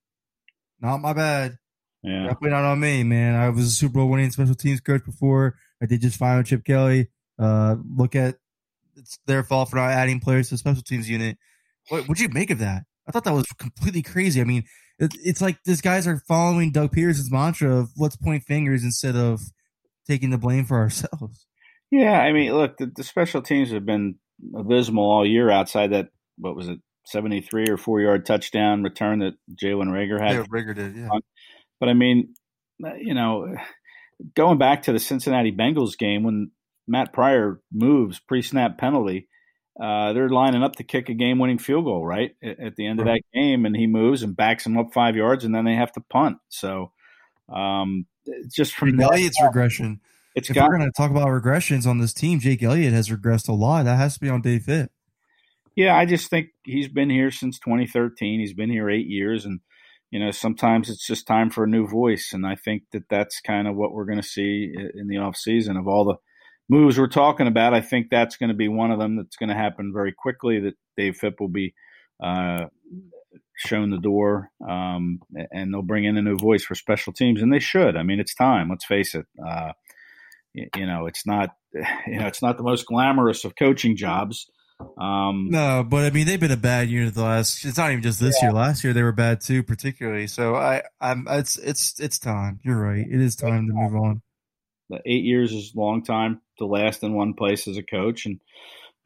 Not 0.81 0.99
my 0.99 1.12
bad. 1.12 1.59
Yeah. 2.03 2.25
Definitely 2.25 2.51
not 2.51 2.64
on 2.64 2.81
me, 2.81 3.03
man. 3.03 3.35
I 3.35 3.49
was 3.51 3.66
a 3.66 3.71
Super 3.71 3.95
Bowl 3.95 4.09
winning 4.09 4.31
special 4.31 4.55
teams 4.55 4.81
coach 4.81 5.05
before. 5.05 5.57
I 5.83 5.87
did 5.87 6.01
just 6.01 6.19
fine 6.19 6.38
with 6.38 6.47
Chip 6.47 6.64
Kelly. 6.64 7.09
Uh, 7.38 7.77
look 7.95 8.14
at 8.14 8.37
it's 8.97 9.19
their 9.27 9.42
fault 9.42 9.71
for 9.71 9.77
not 9.77 9.90
adding 9.90 10.21
players 10.21 10.49
to 10.49 10.55
the 10.55 10.59
special 10.59 10.83
teams 10.83 11.09
unit. 11.09 11.37
What 11.88 12.09
would 12.09 12.19
you 12.19 12.29
make 12.29 12.51
of 12.51 12.61
that? 12.61 12.85
I 13.07 13.12
thought 13.12 13.25
that 13.25 13.35
was 13.35 13.47
completely 13.59 14.03
crazy. 14.03 14.40
I 14.40 14.45
mean, 14.45 14.64
it's 14.99 15.41
like 15.41 15.59
these 15.65 15.81
guys 15.81 16.07
are 16.07 16.23
following 16.27 16.73
Doug 16.73 16.93
Pederson's 16.93 17.31
mantra 17.31 17.77
of 17.77 17.91
let's 17.97 18.17
point 18.17 18.45
fingers 18.45 18.85
instead 18.85 19.17
of 19.17 19.41
taking 20.07 20.31
the 20.31 20.39
blame 20.39 20.65
for 20.65 20.79
ourselves. 20.79 21.47
Yeah, 21.91 22.19
I 22.21 22.33
mean, 22.33 22.53
look, 22.53 22.79
the, 22.79 22.91
the 22.95 23.05
special 23.05 23.43
teams 23.43 23.71
have 23.71 23.87
been 23.87 24.17
abysmal 24.55 25.05
all 25.05 25.27
year. 25.27 25.51
Outside 25.51 25.93
that, 25.93 26.09
what 26.39 26.57
was 26.57 26.69
it, 26.69 26.79
seventy 27.05 27.41
three 27.41 27.67
or 27.69 27.77
four 27.77 28.01
yard 28.01 28.27
touchdown 28.27 28.83
return 28.83 29.21
that 29.21 29.35
Jalen 29.51 29.89
Reagor 29.89 30.21
had? 30.21 30.35
Yeah, 30.35 30.45
Reagor 30.45 30.75
did. 30.75 30.97
Yeah, 30.97 31.09
but 31.79 31.88
I 31.88 31.94
mean, 31.94 32.35
uh, 32.85 32.94
you 32.94 33.15
know, 33.15 33.55
going 34.35 34.59
back 34.59 34.85
to 34.85 34.92
the 34.92 34.99
Cincinnati 34.99 35.53
Bengals 35.53 35.97
game 35.97 36.23
when 36.23 36.51
Matt 36.88 37.13
Pryor 37.13 37.61
moves 37.73 38.19
pre 38.19 38.42
snap 38.42 38.79
penalty 38.79 39.29
uh, 39.81 40.12
they're 40.12 40.29
lining 40.29 40.62
up 40.62 40.77
to 40.77 40.85
kick 40.85 41.08
a 41.08 41.14
game-winning 41.14 41.58
field 41.58 41.85
goal 41.85 42.04
right 42.04 42.35
at, 42.42 42.58
at 42.58 42.77
the 42.77 42.87
end 42.87 42.98
right. 42.98 43.08
of 43.08 43.14
that 43.14 43.38
game, 43.38 43.66
and 43.66 43.77
he 43.77 43.87
moves 43.87 44.22
and 44.22 44.37
backs 44.37 44.64
them 44.64 44.79
up 44.79 44.92
five 44.92 45.16
yards, 45.16 45.44
and 45.44 45.54
then 45.54 45.64
they 45.64 45.74
have 45.74 45.92
to 45.92 46.00
punt. 46.00 46.38
So, 46.48 46.92
um, 47.52 48.06
just 48.52 48.74
from 48.74 48.92
Jake 48.92 49.00
Elliott's 49.00 49.42
regression. 49.42 50.00
It's 50.35 50.50
if 50.50 50.54
got, 50.54 50.68
we're 50.68 50.79
going 50.79 50.90
to 50.90 50.96
talk 50.96 51.10
about 51.10 51.29
regressions 51.29 51.87
on 51.87 51.98
this 51.98 52.12
team, 52.12 52.40
Jake 52.40 52.62
Elliott 52.62 52.92
has 52.92 53.08
regressed 53.08 53.48
a 53.48 53.52
lot. 53.52 53.85
That 53.85 53.96
has 53.96 54.14
to 54.14 54.20
be 54.20 54.29
on 54.29 54.42
Dave 54.42 54.64
Fipp. 54.64 54.90
Yeah, 55.74 55.96
I 55.96 56.06
just 56.06 56.31
think 56.31 56.48
he's 56.64 56.88
been 56.88 57.10
here 57.10 57.31
since 57.31 57.58
2013. 57.58 58.40
He's 58.40 58.54
been 58.54 58.70
here 58.70 58.88
eight 58.88 59.06
years, 59.06 59.44
and 59.44 59.60
you 60.10 60.18
know 60.18 60.31
sometimes 60.31 60.88
it's 60.88 61.06
just 61.06 61.27
time 61.27 61.50
for 61.50 61.64
a 61.64 61.68
new 61.68 61.87
voice. 61.87 62.33
And 62.33 62.46
I 62.46 62.54
think 62.54 62.85
that 62.92 63.08
that's 63.10 63.40
kind 63.40 63.68
of 63.68 63.77
what 63.77 63.92
we're 63.92 64.06
going 64.06 64.20
to 64.20 64.27
see 64.27 64.74
in 64.94 65.08
the 65.08 65.18
off 65.18 65.37
season 65.37 65.77
of 65.77 65.87
all 65.87 66.04
the 66.04 66.16
moves 66.69 66.98
we're 66.98 67.08
talking 67.08 67.46
about, 67.46 67.75
I 67.75 67.81
think 67.81 68.08
that's 68.10 68.37
going 68.37 68.48
to 68.48 68.54
be 68.54 68.69
one 68.69 68.90
of 68.90 68.98
them 68.98 69.17
that's 69.17 69.37
going 69.37 69.48
to 69.48 69.54
happen 69.54 69.92
very 69.92 70.12
quickly. 70.12 70.60
That 70.60 70.75
Dave 70.96 71.17
Fipp 71.17 71.40
will 71.40 71.48
be 71.48 71.75
uh, 72.23 72.67
shown 73.56 73.90
the 73.90 73.98
door, 73.98 74.50
um, 74.67 75.21
and 75.50 75.73
they'll 75.73 75.83
bring 75.83 76.04
in 76.04 76.17
a 76.17 76.23
new 76.23 76.37
voice 76.37 76.64
for 76.64 76.75
special 76.75 77.12
teams, 77.12 77.42
and 77.42 77.52
they 77.52 77.58
should. 77.58 77.96
I 77.96 78.02
mean, 78.02 78.21
it's 78.21 78.35
time. 78.35 78.69
Let's 78.69 78.85
face 78.85 79.14
it. 79.14 79.27
Uh, 79.44 79.73
you 80.54 80.87
know, 80.87 81.06
it's 81.06 81.27
not 81.27 81.50
you 82.06 82.19
know 82.19 82.27
it's 82.27 82.42
not 82.42 82.56
the 82.56 82.62
most 82.62 82.87
glamorous 82.87 83.44
of 83.44 83.56
coaching 83.56 83.96
jobs. 83.96 84.50
Um, 85.00 85.48
no, 85.50 85.87
but 85.88 86.04
I 86.04 86.10
mean 86.10 86.27
they've 86.27 86.40
been 86.40 86.50
a 86.50 86.56
bad 86.56 86.88
unit 86.90 87.14
the 87.14 87.23
last. 87.23 87.64
It's 87.64 87.79
not 87.79 87.90
even 87.90 88.02
just 88.02 88.21
this 88.21 88.37
yeah. 88.40 88.48
year. 88.48 88.54
Last 88.54 88.85
year 88.85 88.92
they 88.92 89.02
were 89.02 89.12
bad 89.12 89.40
too, 89.40 89.62
particularly. 89.62 90.27
So 90.27 90.54
I, 90.54 90.83
I'm. 91.00 91.27
It's 91.31 91.56
it's 91.56 91.98
it's 91.98 92.19
time. 92.19 92.60
You're 92.62 92.81
right. 92.81 93.06
It 93.06 93.21
is 93.21 93.37
time 93.37 93.69
to 93.69 93.73
move 93.73 93.94
on. 93.94 94.23
The 94.90 95.00
eight 95.06 95.25
years 95.25 95.52
is 95.52 95.73
a 95.75 95.81
long 95.81 96.04
time 96.04 96.40
to 96.59 96.67
last 96.67 97.02
in 97.02 97.15
one 97.15 97.35
place 97.35 97.69
as 97.69 97.77
a 97.77 97.83
coach, 97.83 98.27
and 98.27 98.40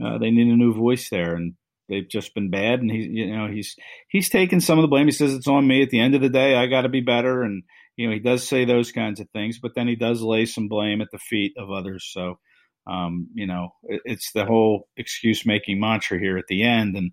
uh, 0.05 0.19
they 0.19 0.31
need 0.31 0.49
a 0.49 0.57
new 0.57 0.75
voice 0.75 1.09
there. 1.11 1.35
And 1.35 1.55
they've 1.89 2.09
just 2.09 2.35
been 2.35 2.51
bad. 2.51 2.81
And 2.81 2.91
he, 2.91 2.99
you 2.99 3.37
know, 3.37 3.49
he's 3.49 3.77
he's 4.09 4.29
taken 4.29 4.61
some 4.61 4.79
of 4.79 4.83
the 4.83 4.89
blame. 4.89 5.07
He 5.07 5.13
says 5.13 5.35
it's 5.35 5.49
on 5.49 5.67
me. 5.67 5.83
At 5.83 5.91
the 5.91 6.01
end 6.01 6.15
of 6.15 6.23
the 6.23 6.29
day, 6.29 6.57
I 6.57 6.67
got 6.67 6.83
to 6.83 6.89
be 6.89 7.01
better. 7.01 7.43
And 7.43 7.63
you 7.97 8.07
know, 8.07 8.13
he 8.13 8.21
does 8.21 8.47
say 8.47 8.65
those 8.65 8.93
kinds 8.93 9.21
of 9.21 9.29
things, 9.31 9.59
but 9.59 9.73
then 9.75 9.89
he 9.89 9.97
does 9.97 10.23
lay 10.23 10.47
some 10.47 10.69
blame 10.69 11.01
at 11.01 11.09
the 11.13 11.19
feet 11.19 11.53
of 11.59 11.71
others. 11.71 12.09
So 12.11 12.39
um, 12.87 13.29
you 13.35 13.47
know, 13.47 13.71
it, 13.85 14.03
it's 14.05 14.33
the 14.33 14.45
whole 14.45 14.89
excuse 14.97 15.47
making 15.47 15.81
mantra 15.81 16.19
here 16.19 16.39
at 16.39 16.47
the 16.49 16.65
end. 16.65 16.97
And, 16.97 17.13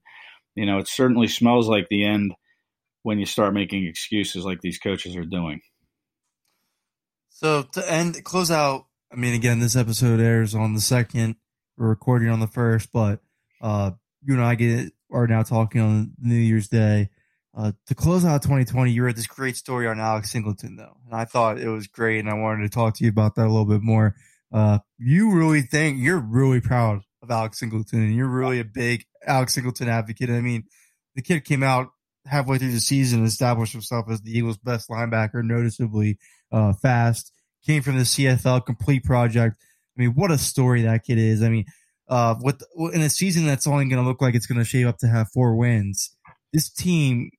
you 0.55 0.65
know, 0.65 0.79
it 0.79 0.88
certainly 0.88 1.27
smells 1.27 1.67
like 1.67 1.88
the 1.89 2.05
end 2.05 2.33
when 3.03 3.19
you 3.19 3.25
start 3.25 3.53
making 3.53 3.85
excuses 3.85 4.45
like 4.45 4.61
these 4.61 4.79
coaches 4.79 5.15
are 5.15 5.25
doing. 5.25 5.61
So 7.29 7.63
to 7.73 7.91
end, 7.91 8.23
close 8.23 8.49
out, 8.49 8.85
I 9.11 9.15
mean, 9.15 9.33
again, 9.33 9.59
this 9.59 9.75
episode 9.75 10.19
airs 10.19 10.53
on 10.53 10.73
the 10.73 10.81
second. 10.81 11.37
We're 11.77 11.87
recording 11.87 12.29
on 12.29 12.39
the 12.39 12.47
first, 12.47 12.91
but 12.91 13.21
uh, 13.61 13.91
you 14.23 14.33
and 14.33 14.43
I 14.43 14.55
get 14.55 14.91
are 15.11 15.27
now 15.27 15.43
talking 15.43 15.81
on 15.81 16.11
New 16.19 16.35
Year's 16.35 16.67
Day. 16.67 17.09
Uh, 17.55 17.71
to 17.87 17.95
close 17.95 18.25
out 18.25 18.43
2020, 18.43 18.91
you 18.91 19.03
read 19.03 19.15
this 19.15 19.25
great 19.25 19.55
story 19.55 19.87
on 19.87 19.99
Alex 19.99 20.31
Singleton, 20.31 20.75
though, 20.75 20.97
and 21.05 21.15
I 21.15 21.25
thought 21.25 21.57
it 21.57 21.69
was 21.69 21.87
great, 21.87 22.19
and 22.19 22.29
I 22.29 22.33
wanted 22.33 22.63
to 22.63 22.69
talk 22.69 22.95
to 22.95 23.03
you 23.03 23.09
about 23.09 23.35
that 23.35 23.45
a 23.45 23.49
little 23.49 23.65
bit 23.65 23.81
more. 23.81 24.15
Uh, 24.53 24.79
you 24.97 25.31
really 25.31 25.61
think 25.61 25.99
you're 25.99 26.19
really 26.19 26.61
proud 26.61 27.01
of 27.21 27.31
Alex 27.31 27.59
Singleton 27.59 28.01
and 28.01 28.15
you're 28.15 28.27
really 28.27 28.59
a 28.59 28.65
big 28.65 29.05
Alex 29.25 29.53
Singleton 29.53 29.89
advocate. 29.89 30.29
I 30.29 30.41
mean, 30.41 30.63
the 31.15 31.21
kid 31.21 31.45
came 31.45 31.63
out 31.63 31.89
halfway 32.25 32.57
through 32.57 32.71
the 32.71 32.79
season 32.79 33.19
and 33.19 33.27
established 33.27 33.73
himself 33.73 34.05
as 34.09 34.21
the 34.21 34.37
Eagles' 34.37 34.57
best 34.57 34.89
linebacker, 34.89 35.43
noticeably 35.43 36.17
uh, 36.51 36.73
fast. 36.73 37.31
Came 37.68 37.84
from 37.84 37.97
the 37.97 38.03
CFL 38.03 38.65
complete 38.65 39.03
project. 39.03 39.57
I 39.97 40.01
mean, 40.01 40.11
what 40.11 40.32
a 40.32 40.38
story 40.38 40.84
that 40.84 41.03
kid 41.03 41.18
is. 41.18 41.43
I 41.43 41.49
mean, 41.49 41.65
uh, 42.07 42.36
in 42.93 43.01
a 43.01 43.09
season 43.09 43.45
that's 43.45 43.68
only 43.68 43.89
going 43.89 44.01
to 44.01 44.07
look 44.07 44.22
like 44.22 44.36
it's 44.36 44.45
going 44.45 44.57
to 44.57 44.63
shape 44.63 44.88
up 44.88 44.97
to 44.99 45.07
have 45.07 45.30
four 45.34 45.53
wins, 45.55 46.15
this 46.53 46.70
team 46.70 47.30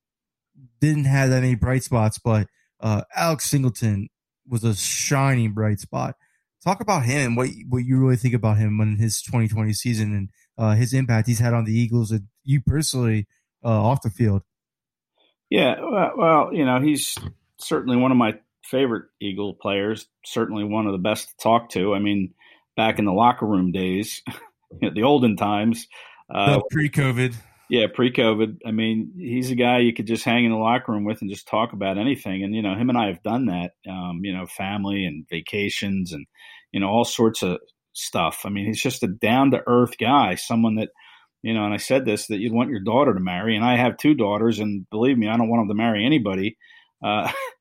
didn't 0.81 1.07
have 1.07 1.31
many 1.31 1.55
bright 1.55 1.83
spots, 1.83 2.18
but 2.18 2.47
uh, 2.81 3.03
Alex 3.16 3.47
Singleton 3.47 4.11
was 4.47 4.64
a 4.64 4.74
shining 4.74 5.53
bright 5.53 5.81
spot. 5.81 6.14
Talk 6.62 6.81
about 6.83 7.05
him. 7.05 7.35
What 7.35 7.49
what 7.68 7.85
you 7.85 7.99
really 7.99 8.16
think 8.16 8.35
about 8.35 8.59
him 8.59 8.81
in 8.81 8.97
his 8.97 9.22
2020 9.22 9.72
season 9.72 10.14
and 10.14 10.31
uh, 10.59 10.74
his 10.74 10.93
impact 10.93 11.29
he's 11.29 11.39
had 11.39 11.55
on 11.55 11.64
the 11.64 11.72
Eagles 11.72 12.11
and 12.11 12.24
you 12.45 12.61
personally 12.61 13.26
uh, 13.64 13.68
off 13.68 14.03
the 14.03 14.11
field. 14.11 14.43
Yeah, 15.49 15.76
well, 16.16 16.53
you 16.53 16.66
know, 16.66 16.81
he's 16.81 17.16
certainly 17.57 17.97
one 17.97 18.11
of 18.11 18.18
my 18.18 18.39
favorite 18.70 19.06
Eagle 19.20 19.54
players. 19.54 20.06
Certainly 20.24 20.64
one 20.64 20.86
of 20.86 20.92
the 20.92 20.98
best 20.98 21.30
to 21.30 21.36
talk 21.36 21.70
to. 21.70 21.94
I 21.94 21.98
mean, 21.98 22.34
back 22.76 22.98
in 22.98 23.04
the 23.04 23.12
locker 23.12 23.46
room 23.46 23.72
days, 23.72 24.22
the 24.80 25.02
olden 25.02 25.36
times, 25.36 25.86
uh, 26.32 26.60
pre-COVID. 26.70 27.34
Yeah, 27.70 27.86
pre-COVID. 27.92 28.60
I 28.64 28.70
mean, 28.70 29.12
he's 29.18 29.50
a 29.50 29.54
guy 29.54 29.80
you 29.80 29.92
could 29.92 30.06
just 30.06 30.24
hang 30.24 30.44
in 30.44 30.52
the 30.52 30.56
locker 30.56 30.92
room 30.92 31.04
with 31.04 31.20
and 31.20 31.30
just 31.30 31.46
talk 31.46 31.74
about 31.74 31.98
anything. 31.98 32.42
And 32.42 32.54
you 32.54 32.62
know, 32.62 32.74
him 32.74 32.88
and 32.88 32.98
I 32.98 33.08
have 33.08 33.22
done 33.22 33.46
that. 33.46 33.72
Um, 33.88 34.20
you 34.22 34.34
know, 34.34 34.46
family 34.46 35.04
and 35.04 35.26
vacations 35.28 36.12
and 36.12 36.26
you 36.72 36.80
know 36.80 36.88
all 36.88 37.04
sorts 37.04 37.42
of 37.42 37.58
stuff. 37.92 38.42
I 38.44 38.48
mean, 38.48 38.66
he's 38.66 38.82
just 38.82 39.02
a 39.02 39.08
down 39.08 39.50
to 39.50 39.62
earth 39.66 39.98
guy, 39.98 40.36
someone 40.36 40.76
that 40.76 40.90
you 41.42 41.52
know. 41.52 41.64
And 41.64 41.74
I 41.74 41.78
said 41.78 42.04
this 42.04 42.26
that 42.28 42.38
you'd 42.38 42.52
want 42.52 42.70
your 42.70 42.80
daughter 42.80 43.12
to 43.12 43.20
marry, 43.20 43.54
and 43.54 43.64
I 43.64 43.76
have 43.76 43.96
two 43.96 44.14
daughters, 44.14 44.60
and 44.60 44.88
believe 44.88 45.18
me, 45.18 45.28
I 45.28 45.36
don't 45.36 45.48
want 45.48 45.60
them 45.60 45.76
to 45.76 45.82
marry 45.82 46.06
anybody. 46.06 46.56
Uh, 47.02 47.30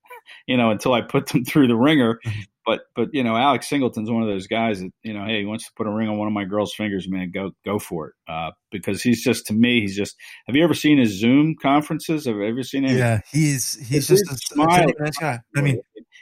you 0.47 0.57
know, 0.57 0.71
until 0.71 0.93
I 0.93 1.01
put 1.01 1.28
them 1.28 1.45
through 1.45 1.67
the 1.67 1.75
ringer. 1.75 2.19
Mm-hmm. 2.25 2.39
But 2.65 2.82
but 2.95 3.09
you 3.13 3.23
know, 3.23 3.38
Alex 3.38 3.69
Singleton's 3.69 4.11
one 4.11 4.23
of 4.23 4.28
those 4.28 4.47
guys 4.47 4.82
that 4.82 4.91
you 5.01 5.13
know, 5.13 5.25
hey, 5.25 5.39
he 5.39 5.45
wants 5.45 5.65
to 5.65 5.71
put 5.78 5.88
a 5.88 5.91
ring 5.91 6.09
on 6.09 6.17
one 6.17 6.28
of 6.28 6.34
my 6.34 6.43
girl's 6.43 6.73
fingers, 6.73 7.07
man, 7.07 7.32
go 7.34 7.51
go 7.63 7.80
for 7.80 8.07
it. 8.07 8.13
Uh, 8.28 8.51
because 8.71 9.01
he's 9.01 9.23
just 9.23 9.47
to 9.47 9.53
me, 9.53 9.80
he's 9.80 9.95
just. 9.95 10.17
Have 10.47 10.55
you 10.55 10.63
ever 10.65 10.73
seen 10.73 10.97
his 10.97 11.17
Zoom 11.17 11.55
conferences? 11.61 12.25
Have 12.25 12.36
you 12.36 12.45
ever 12.45 12.63
seen 12.63 12.84
him? 12.84 12.97
Yeah, 12.97 13.21
he's 13.32 13.75
he's 13.88 14.09
just 14.09 14.30
a 14.30 14.36
smile. 14.36 14.86
I 15.21 15.61
mean, 15.61 15.80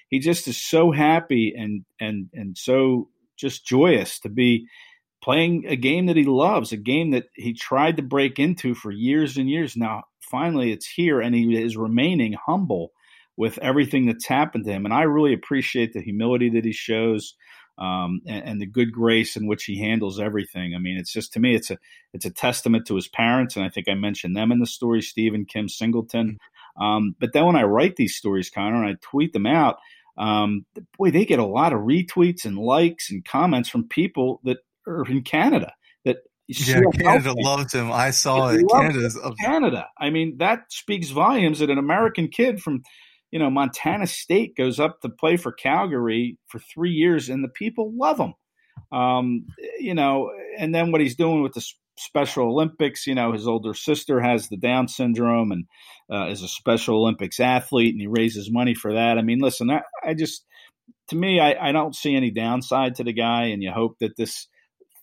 he 0.10 0.20
just 0.20 0.48
is 0.48 0.62
so 0.62 0.92
happy 0.92 1.52
and 1.58 1.84
and 2.00 2.30
and 2.34 2.56
so 2.56 3.10
just 3.38 3.66
joyous 3.66 4.20
to 4.20 4.30
be 4.30 4.68
playing 5.24 5.66
a 5.68 5.76
game 5.76 6.06
that 6.06 6.16
he 6.16 6.24
loves, 6.24 6.72
a 6.72 6.78
game 6.78 7.12
that 7.12 7.26
he 7.34 7.54
tried 7.54 7.98
to 7.98 8.04
break 8.04 8.38
into 8.38 8.76
for 8.76 8.92
years 8.92 9.38
and 9.38 9.50
years. 9.50 9.76
Now, 9.76 10.04
finally, 10.22 10.72
it's 10.72 10.88
here, 10.88 11.20
and 11.20 11.34
he 11.34 11.60
is 11.60 11.76
remaining 11.76 12.34
humble 12.34 12.92
with 13.38 13.58
everything 13.60 14.06
that's 14.06 14.26
happened 14.26 14.66
to 14.66 14.72
him. 14.72 14.86
And 14.86 14.94
I 14.94 15.04
really 15.04 15.34
appreciate 15.34 15.94
the 15.94 16.02
humility 16.02 16.50
that 16.52 16.66
he 16.66 16.72
shows. 16.72 17.36
Um, 17.78 18.22
and, 18.26 18.46
and, 18.46 18.62
the 18.62 18.66
good 18.66 18.94
grace 18.94 19.36
in 19.36 19.48
which 19.48 19.66
he 19.66 19.78
handles 19.82 20.18
everything. 20.18 20.74
I 20.74 20.78
mean, 20.78 20.96
it's 20.98 21.12
just 21.12 21.34
to 21.34 21.42
me, 21.42 21.56
it's 21.56 21.72
a 21.72 21.78
it's 22.14 22.24
a 22.24 22.30
testament 22.30 22.88
to 22.88 22.96
his 22.96 23.10
parents, 23.10 23.58
and 23.58 23.66
I 23.66 23.70
think 23.70 23.90
I 23.90 23.96
mentioned 23.96 24.34
them 24.34 24.54
in 24.54 24.60
the 24.60 24.66
story, 24.66 25.02
Steve 25.02 25.34
and 25.34 25.46
Kim 25.46 25.68
Singleton. 25.68 26.38
Um, 26.80 27.16
but 27.20 27.34
then 27.34 27.46
when 27.46 27.58
I 27.58 27.64
write 27.64 27.98
these 27.98 28.16
stories, 28.16 28.50
Connor, 28.50 28.82
and 28.82 28.94
I 28.94 28.98
tweet 29.02 29.34
them 29.34 29.46
out, 29.46 29.80
um, 30.18 30.66
boy, 30.98 31.12
they 31.12 31.26
get 31.26 31.40
a 31.40 31.46
lot 31.46 31.74
of 31.74 31.82
retweets 31.82 32.46
and 32.46 32.58
likes 32.58 33.12
and 33.12 33.26
comments 33.26 33.70
from 33.70 33.88
people 33.88 34.40
that 34.44 34.60
are 34.88 35.06
in 35.06 35.24
Canada. 35.24 35.74
That 36.06 36.18
yeah, 36.48 36.82
Canada 36.98 37.34
loves 37.36 37.74
him. 37.74 37.92
I 37.92 38.12
saw 38.12 38.50
it. 38.50 38.66
Canada's 38.70 39.20
Canada. 39.44 39.88
I 39.98 40.10
mean, 40.10 40.38
that 40.38 40.72
speaks 40.72 41.10
volumes 41.10 41.60
that 41.60 41.70
an 41.70 41.78
American 41.78 42.30
kid 42.30 42.62
from 42.62 42.84
you 43.36 43.40
know, 43.40 43.50
Montana 43.50 44.08
State 44.08 44.56
goes 44.56 44.80
up 44.80 45.02
to 45.02 45.10
play 45.10 45.36
for 45.36 45.52
Calgary 45.52 46.38
for 46.48 46.58
three 46.58 46.92
years, 46.92 47.28
and 47.28 47.44
the 47.44 47.50
people 47.50 47.92
love 47.94 48.18
him. 48.18 48.34
Um, 48.94 49.48
you 49.78 49.94
know, 49.94 50.32
and 50.58 50.74
then 50.74 50.94
what 50.94 51.02
he's 51.02 51.18
doing 51.18 51.44
with 51.44 51.52
the 51.52 51.66
Special 51.98 52.46
Olympics, 52.48 53.06
you 53.06 53.14
know, 53.14 53.34
his 53.34 53.46
older 53.46 53.74
sister 53.74 54.22
has 54.22 54.48
the 54.48 54.56
Down 54.56 54.88
syndrome 54.88 55.52
and 55.52 55.66
uh, 56.10 56.30
is 56.30 56.44
a 56.44 56.48
Special 56.48 56.96
Olympics 57.02 57.42
athlete, 57.42 57.94
and 57.94 58.00
he 58.00 58.08
raises 58.08 58.50
money 58.50 58.74
for 58.74 58.94
that. 58.94 59.18
I 59.18 59.22
mean, 59.22 59.40
listen, 59.40 59.70
I, 59.70 59.82
I 60.02 60.14
just, 60.14 60.46
to 61.10 61.18
me, 61.18 61.42
I, 61.42 61.58
I 61.62 61.72
don't 61.74 61.94
see 61.94 62.16
any 62.16 62.32
downside 62.32 62.96
to 62.96 63.04
the 63.04 63.12
guy, 63.12 63.48
and 63.48 63.62
you 63.62 63.72
hope 63.72 63.98
that 64.00 64.16
this 64.16 64.48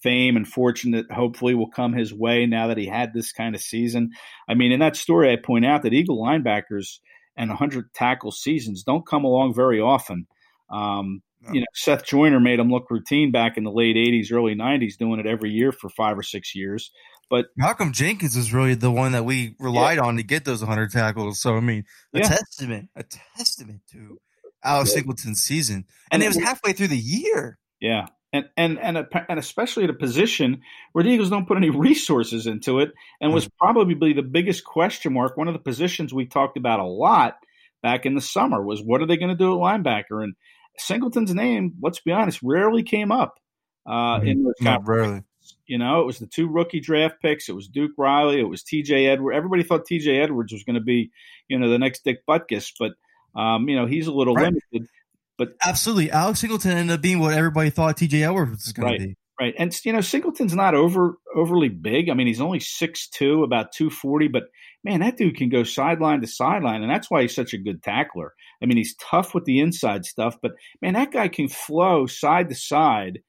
fame 0.02 0.36
and 0.36 0.48
fortune 0.48 0.92
that 0.92 1.12
hopefully 1.12 1.54
will 1.54 1.68
come 1.68 1.92
his 1.92 2.14
way 2.14 2.46
now 2.46 2.68
that 2.68 2.78
he 2.78 2.86
had 2.86 3.12
this 3.12 3.30
kind 3.30 3.54
of 3.54 3.60
season. 3.60 4.12
I 4.48 4.54
mean, 4.54 4.72
in 4.72 4.80
that 4.80 4.96
story, 4.96 5.30
I 5.30 5.36
point 5.36 5.66
out 5.66 5.82
that 5.82 5.92
Eagle 5.92 6.18
linebackers– 6.18 7.00
and 7.36 7.50
100 7.50 7.92
tackle 7.94 8.30
seasons 8.30 8.82
don't 8.82 9.06
come 9.06 9.24
along 9.24 9.54
very 9.54 9.80
often. 9.80 10.26
Um, 10.70 11.22
no. 11.40 11.52
You 11.52 11.60
know, 11.60 11.66
Seth 11.74 12.04
Joyner 12.04 12.40
made 12.40 12.60
him 12.60 12.70
look 12.70 12.90
routine 12.90 13.32
back 13.32 13.56
in 13.56 13.64
the 13.64 13.70
late 13.72 13.96
80s, 13.96 14.32
early 14.32 14.54
90s, 14.54 14.96
doing 14.96 15.18
it 15.18 15.26
every 15.26 15.50
year 15.50 15.72
for 15.72 15.88
five 15.88 16.16
or 16.16 16.22
six 16.22 16.54
years. 16.54 16.90
But 17.28 17.46
Malcolm 17.56 17.92
Jenkins 17.92 18.36
is 18.36 18.52
really 18.52 18.74
the 18.74 18.90
one 18.90 19.12
that 19.12 19.24
we 19.24 19.56
relied 19.58 19.96
yeah. 19.96 20.04
on 20.04 20.16
to 20.18 20.22
get 20.22 20.44
those 20.44 20.60
100 20.60 20.92
tackles. 20.92 21.40
So, 21.40 21.56
I 21.56 21.60
mean, 21.60 21.84
a 22.14 22.20
yeah. 22.20 22.28
testament, 22.28 22.90
a 22.94 23.02
testament 23.02 23.80
to 23.92 24.18
Alex 24.62 24.90
yeah. 24.90 24.96
Singleton's 24.96 25.42
season. 25.42 25.86
And, 26.10 26.22
and 26.22 26.22
it 26.22 26.28
was 26.28 26.36
halfway 26.36 26.72
through 26.72 26.88
the 26.88 26.98
year. 26.98 27.58
Yeah 27.80 28.06
and 28.32 28.48
and 28.56 28.78
and, 28.78 28.98
a, 28.98 29.06
and 29.28 29.38
especially 29.38 29.84
at 29.84 29.90
a 29.90 29.94
position 29.94 30.62
where 30.92 31.04
the 31.04 31.10
Eagles 31.10 31.30
don't 31.30 31.46
put 31.46 31.56
any 31.56 31.70
resources 31.70 32.46
into 32.46 32.80
it, 32.80 32.92
and 33.20 33.32
was 33.32 33.48
probably 33.58 34.12
the 34.12 34.22
biggest 34.22 34.64
question 34.64 35.12
mark. 35.12 35.36
One 35.36 35.48
of 35.48 35.54
the 35.54 35.60
positions 35.60 36.12
we 36.12 36.26
talked 36.26 36.56
about 36.56 36.80
a 36.80 36.84
lot 36.84 37.34
back 37.82 38.06
in 38.06 38.14
the 38.14 38.20
summer 38.20 38.62
was 38.62 38.82
what 38.82 39.02
are 39.02 39.06
they 39.06 39.16
going 39.16 39.30
to 39.30 39.34
do 39.36 39.52
at 39.52 39.58
linebacker? 39.58 40.22
And 40.22 40.34
Singleton's 40.78 41.34
name, 41.34 41.74
let's 41.82 42.00
be 42.00 42.12
honest, 42.12 42.40
rarely 42.42 42.82
came 42.82 43.12
up 43.12 43.38
uh, 43.86 44.20
in 44.22 44.44
those 44.44 44.54
Not 44.60 44.86
rarely. 44.86 45.22
You 45.66 45.78
know, 45.78 46.00
it 46.00 46.06
was 46.06 46.18
the 46.18 46.26
two 46.26 46.48
rookie 46.48 46.80
draft 46.80 47.16
picks. 47.20 47.48
It 47.48 47.54
was 47.54 47.68
Duke 47.68 47.92
Riley. 47.98 48.40
It 48.40 48.48
was 48.48 48.62
T.J. 48.62 49.06
Edwards. 49.06 49.36
Everybody 49.36 49.64
thought 49.64 49.86
T.J. 49.86 50.20
Edwards 50.20 50.52
was 50.52 50.62
going 50.64 50.74
to 50.74 50.82
be, 50.82 51.10
you 51.48 51.58
know, 51.58 51.68
the 51.68 51.78
next 51.78 52.04
Dick 52.04 52.24
Butkus, 52.28 52.72
but 52.78 52.92
um, 53.34 53.68
you 53.68 53.76
know 53.76 53.86
he's 53.86 54.06
a 54.06 54.12
little 54.12 54.34
right. 54.34 54.52
limited. 54.52 54.88
But 55.38 55.54
absolutely, 55.64 56.10
Alex 56.10 56.40
Singleton 56.40 56.72
ended 56.72 56.94
up 56.94 57.02
being 57.02 57.18
what 57.18 57.34
everybody 57.34 57.70
thought 57.70 57.96
T.J. 57.96 58.22
Edwards 58.22 58.64
was 58.64 58.72
going 58.72 58.86
right, 58.86 59.00
to 59.00 59.06
be. 59.08 59.16
Right, 59.40 59.54
and 59.58 59.74
you 59.84 59.92
know 59.92 60.00
Singleton's 60.00 60.54
not 60.54 60.74
over 60.74 61.16
overly 61.34 61.68
big. 61.68 62.08
I 62.08 62.14
mean, 62.14 62.26
he's 62.26 62.40
only 62.40 62.60
six 62.60 63.08
two, 63.08 63.42
about 63.42 63.72
two 63.72 63.90
forty, 63.90 64.28
but 64.28 64.44
man, 64.84 65.00
that 65.00 65.16
dude 65.16 65.36
can 65.36 65.48
go 65.48 65.64
sideline 65.64 66.20
to 66.20 66.26
sideline, 66.26 66.82
and 66.82 66.90
that's 66.90 67.10
why 67.10 67.22
he's 67.22 67.34
such 67.34 67.54
a 67.54 67.58
good 67.58 67.82
tackler. 67.82 68.34
I 68.62 68.66
mean, 68.66 68.76
he's 68.76 68.94
tough 68.96 69.34
with 69.34 69.44
the 69.44 69.60
inside 69.60 70.04
stuff, 70.04 70.36
but 70.42 70.52
man, 70.80 70.94
that 70.94 71.12
guy 71.12 71.28
can 71.28 71.48
flow 71.48 72.06
side 72.06 72.50
to 72.50 72.54
side 72.54 73.20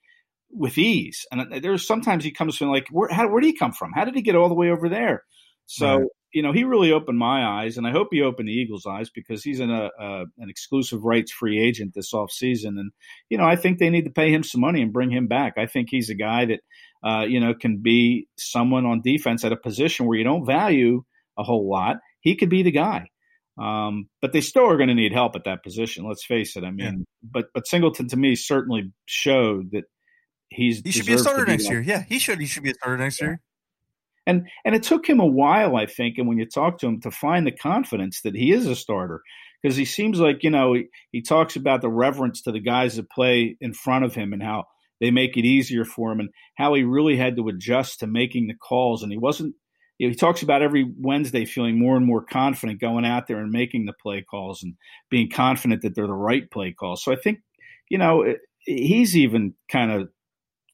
with 0.54 0.78
ease. 0.78 1.26
And 1.32 1.42
uh, 1.42 1.60
there's 1.62 1.86
sometimes 1.86 2.24
he 2.24 2.32
comes 2.32 2.58
from 2.58 2.70
like, 2.70 2.88
where, 2.92 3.10
how, 3.10 3.28
where 3.28 3.42
did 3.42 3.48
he 3.48 3.58
come 3.58 3.74
from? 3.74 3.92
How 3.94 4.06
did 4.06 4.16
he 4.16 4.22
get 4.22 4.36
all 4.36 4.50
the 4.50 4.56
way 4.56 4.70
over 4.70 4.90
there? 4.90 5.24
So 5.66 5.98
right. 5.98 6.08
you 6.34 6.42
know, 6.42 6.52
he 6.52 6.64
really 6.64 6.92
opened 6.92 7.18
my 7.18 7.46
eyes, 7.46 7.78
and 7.78 7.88
I 7.88 7.92
hope 7.92 8.10
he 8.12 8.22
opened 8.22 8.48
the 8.48 8.54
Eagles' 8.54 8.86
eyes 8.86 9.10
because 9.10 9.44
he's 9.44 9.60
in 9.60 9.70
a, 9.70 9.90
a 10.00 10.22
an 10.38 10.50
exclusive 10.50 11.04
rights 11.04 11.32
free 11.32 11.60
agent 11.62 11.94
this 11.94 12.14
off 12.14 12.32
season, 12.32 12.78
and 12.78 12.92
you 13.30 13.38
know, 13.38 13.46
I 13.46 13.56
think 13.56 13.80
they 13.80 13.90
need 13.90 14.06
to 14.06 14.12
pay 14.12 14.32
him 14.32 14.44
some 14.44 14.62
money 14.62 14.82
and 14.82 14.94
bring 14.94 15.12
him 15.12 15.28
back. 15.28 15.54
I 15.58 15.66
think 15.66 15.88
he's 15.90 16.10
a 16.10 16.16
guy 16.16 16.46
that 16.46 16.60
uh, 17.04 17.26
you 17.26 17.40
know 17.40 17.54
can 17.54 17.78
be 17.82 18.28
someone 18.38 18.86
on 18.86 19.02
defense 19.02 19.44
at 19.44 19.52
a 19.52 19.58
position 19.58 20.06
where 20.06 20.18
you 20.18 20.24
don't 20.24 20.46
value 20.46 21.04
a 21.38 21.44
whole 21.44 21.70
lot. 21.70 21.98
He 22.22 22.36
could 22.36 22.50
be 22.50 22.64
the 22.64 22.72
guy. 22.72 23.10
Um, 23.58 24.10
but 24.20 24.34
they 24.34 24.42
still 24.42 24.68
are 24.68 24.78
going 24.78 24.90
to 24.90 24.96
need 24.96 25.14
help 25.14 25.36
at 25.36 25.44
that 25.44 25.64
position. 25.64 26.08
Let's 26.08 26.26
face 26.26 26.56
it. 26.56 26.64
I 26.64 26.72
mean, 26.72 26.80
yeah. 26.80 26.92
but 27.22 27.46
but 27.54 27.68
Singleton 27.68 28.08
to 28.10 28.18
me 28.18 28.36
certainly 28.36 28.92
showed 29.06 29.72
that 29.72 29.84
he's 30.50 30.82
he 30.84 30.92
should 30.92 31.06
be 31.06 31.14
a 31.14 31.20
starter 31.20 31.46
next 31.46 31.70
year. 31.70 31.82
Yeah, 31.82 32.04
he 32.04 32.18
should. 32.18 32.40
He 32.40 32.48
should 32.48 32.64
be 32.64 32.72
a 32.72 32.74
starter 32.74 32.98
next 32.98 33.22
yeah. 33.22 33.28
year. 33.28 33.42
And 34.26 34.48
and 34.64 34.74
it 34.76 34.84
took 34.84 35.08
him 35.08 35.20
a 35.20 35.26
while, 35.26 35.76
I 35.76 35.86
think, 35.86 36.18
and 36.18 36.28
when 36.28 36.38
you 36.38 36.46
talk 36.46 36.80
to 36.80 36.88
him, 36.88 37.02
to 37.02 37.12
find 37.12 37.46
the 37.46 37.52
confidence 37.52 38.22
that 38.22 38.36
he 38.36 38.52
is 38.52 38.66
a 38.68 38.76
starter 38.76 39.22
because 39.62 39.76
he 39.76 39.86
seems 39.86 40.20
like 40.20 40.44
you 40.44 40.50
know 40.50 40.74
he, 40.74 40.86
he 41.12 41.22
talks 41.22 41.56
about 41.56 41.82
the 41.82 41.90
reverence 41.90 42.42
to 42.44 42.52
the 42.52 42.60
guys 42.60 42.96
that 42.96 43.10
play 43.10 43.58
in 43.60 43.74
front 43.74 44.06
of 44.06 44.16
him 44.16 44.34
and 44.34 44.42
how 44.42 44.66
they 45.02 45.12
make 45.12 45.36
it 45.36 45.46
easier 45.46 45.84
for 45.84 46.12
him 46.12 46.20
and 46.20 46.30
how 46.56 46.74
he 46.74 46.84
really 46.84 47.18
had 47.18 47.36
to 47.36 47.48
adjust 47.50 48.00
to 48.00 48.08
making 48.08 48.48
the 48.48 48.54
calls 48.54 49.04
and 49.04 49.12
he 49.12 49.18
wasn't 49.18 49.56
you 50.00 50.08
know, 50.08 50.12
he 50.12 50.16
talks 50.16 50.42
about 50.42 50.62
every 50.62 50.92
Wednesday 51.00 51.46
feeling 51.46 51.78
more 51.78 51.96
and 51.96 52.06
more 52.06 52.24
confident 52.24 52.82
going 52.82 53.06
out 53.06 53.28
there 53.28 53.38
and 53.38 53.52
making 53.52 53.86
the 53.86 53.94
play 53.94 54.22
calls 54.22 54.64
and 54.64 54.74
being 55.10 55.30
confident 55.30 55.82
that 55.82 55.96
they're 55.96 56.08
the 56.08 56.14
right 56.14 56.50
play 56.50 56.72
calls. 56.72 57.04
So 57.04 57.12
I 57.12 57.16
think, 57.16 57.40
you 57.90 57.98
know, 57.98 58.34
he's 58.66 59.16
even 59.16 59.54
kind 59.72 59.92
of 59.92 60.10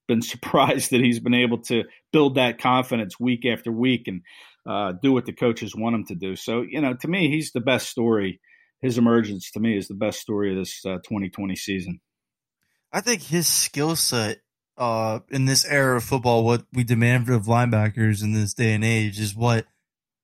been 0.09 0.21
surprised 0.33 0.91
that 0.91 0.99
he's 0.99 1.21
been 1.21 1.33
able 1.33 1.59
to 1.59 1.85
build 2.11 2.35
that 2.35 2.59
confidence 2.59 3.17
week 3.17 3.45
after 3.45 3.71
week 3.71 4.07
and 4.09 4.21
uh, 4.67 4.91
do 5.01 5.13
what 5.13 5.25
the 5.25 5.31
coaches 5.31 5.73
want 5.73 5.95
him 5.95 6.05
to 6.07 6.15
do. 6.15 6.35
So, 6.35 6.65
you 6.67 6.81
know, 6.81 6.93
to 6.95 7.07
me, 7.07 7.29
he's 7.29 7.53
the 7.53 7.61
best 7.61 7.87
story. 7.87 8.41
His 8.81 8.97
emergence 8.97 9.51
to 9.51 9.61
me 9.61 9.77
is 9.77 9.87
the 9.87 9.93
best 9.93 10.19
story 10.19 10.51
of 10.51 10.57
this 10.57 10.85
uh, 10.85 10.97
2020 10.97 11.55
season. 11.55 12.01
I 12.91 13.01
think 13.01 13.21
his 13.21 13.47
skill 13.47 13.95
set 13.95 14.39
uh, 14.77 15.19
in 15.29 15.45
this 15.45 15.65
era 15.65 15.97
of 15.97 16.03
football, 16.03 16.43
what 16.43 16.65
we 16.73 16.83
demand 16.83 17.29
of 17.29 17.45
linebackers 17.45 18.23
in 18.23 18.33
this 18.33 18.53
day 18.53 18.73
and 18.73 18.83
age 18.83 19.19
is 19.19 19.35
what 19.35 19.65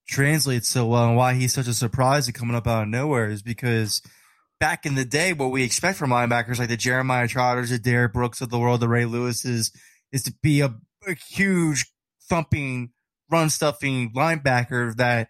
translates 0.08 0.68
so 0.68 0.86
well 0.86 1.08
and 1.08 1.18
why 1.18 1.34
he's 1.34 1.54
such 1.54 1.68
a 1.68 1.74
surprise 1.74 2.28
at 2.28 2.36
coming 2.36 2.56
up 2.56 2.68
out 2.68 2.84
of 2.84 2.90
nowhere 2.90 3.30
is 3.30 3.42
because– 3.42 4.02
back 4.60 4.86
in 4.86 4.96
the 4.96 5.06
day, 5.06 5.34
what 5.34 5.52
we 5.52 5.64
expect 5.64 5.98
from 5.98 6.12
linebackers 6.12 6.60
like 6.60 6.70
the 6.70 6.78
Jeremiah 6.78 7.28
Trotters, 7.28 7.70
the 7.70 7.80
Derrick 7.80 8.14
Brooks 8.14 8.42
of 8.42 8.50
the 8.50 8.60
world, 8.60 8.80
the 8.80 8.88
Ray 8.88 9.06
Lewis's, 9.06 9.72
is 10.12 10.24
to 10.24 10.34
be 10.42 10.62
a, 10.62 10.76
a 11.08 11.14
huge 11.30 11.86
thumping, 12.30 12.92
run 13.30 13.50
stuffing 13.50 14.12
linebacker 14.14 14.96
that 14.96 15.28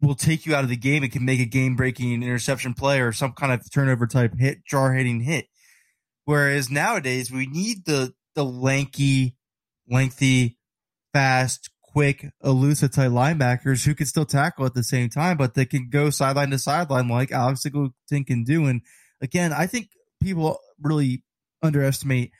will 0.00 0.14
take 0.14 0.46
you 0.46 0.54
out 0.54 0.64
of 0.64 0.70
the 0.70 0.76
game 0.76 1.02
and 1.02 1.12
can 1.12 1.24
make 1.24 1.40
a 1.40 1.46
game 1.46 1.76
breaking 1.76 2.22
interception 2.22 2.74
play 2.74 3.00
or 3.00 3.12
some 3.12 3.32
kind 3.32 3.52
of 3.52 3.62
turnover 3.72 4.06
type 4.06 4.34
hit, 4.38 4.64
jar 4.66 4.92
hitting 4.92 5.20
hit. 5.20 5.46
Whereas 6.24 6.70
nowadays 6.70 7.30
we 7.30 7.46
need 7.46 7.84
the 7.84 8.12
the 8.34 8.44
lanky, 8.44 9.36
lengthy, 9.88 10.58
fast, 11.12 11.70
quick, 11.92 12.26
elusive 12.42 12.92
type 12.92 13.10
linebackers 13.10 13.84
who 13.84 13.94
can 13.94 14.06
still 14.06 14.24
tackle 14.24 14.66
at 14.66 14.74
the 14.74 14.84
same 14.84 15.08
time, 15.08 15.36
but 15.36 15.54
they 15.54 15.66
can 15.66 15.88
go 15.90 16.10
sideline 16.10 16.50
to 16.50 16.58
sideline 16.58 17.08
like 17.08 17.32
Alex 17.32 17.62
Singleton 17.62 18.24
can 18.24 18.44
do. 18.44 18.66
And 18.66 18.80
again, 19.20 19.52
I 19.52 19.66
think 19.66 19.88
people 20.22 20.58
really 20.80 21.22
underestimate 21.62 22.30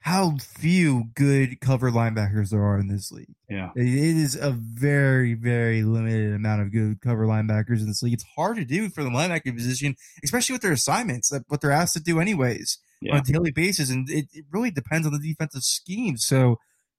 how 0.00 0.36
few 0.38 1.04
good 1.14 1.60
cover 1.60 1.90
linebackers 1.90 2.50
there 2.50 2.62
are 2.62 2.78
in 2.78 2.88
this 2.88 3.10
league. 3.10 3.34
Yeah. 3.48 3.70
It 3.74 3.88
is 3.88 4.36
a 4.36 4.52
very, 4.52 5.34
very 5.34 5.82
limited 5.82 6.34
amount 6.34 6.62
of 6.62 6.72
good 6.72 7.00
cover 7.00 7.26
linebackers 7.26 7.80
in 7.80 7.88
this 7.88 8.02
league. 8.02 8.14
It's 8.14 8.24
hard 8.36 8.56
to 8.58 8.64
do 8.64 8.90
for 8.90 9.02
the 9.02 9.10
linebacker 9.10 9.54
position, 9.54 9.96
especially 10.22 10.54
with 10.54 10.62
their 10.62 10.72
assignments, 10.72 11.32
what 11.48 11.60
they're 11.60 11.72
asked 11.72 11.94
to 11.94 12.00
do 12.00 12.20
anyways 12.20 12.78
yeah. 13.00 13.14
on 13.14 13.20
a 13.20 13.22
daily 13.22 13.50
basis. 13.50 13.90
And 13.90 14.08
it, 14.08 14.26
it 14.32 14.44
really 14.52 14.70
depends 14.70 15.06
on 15.06 15.12
the 15.12 15.18
defensive 15.18 15.62
scheme. 15.62 16.16
So 16.16 16.58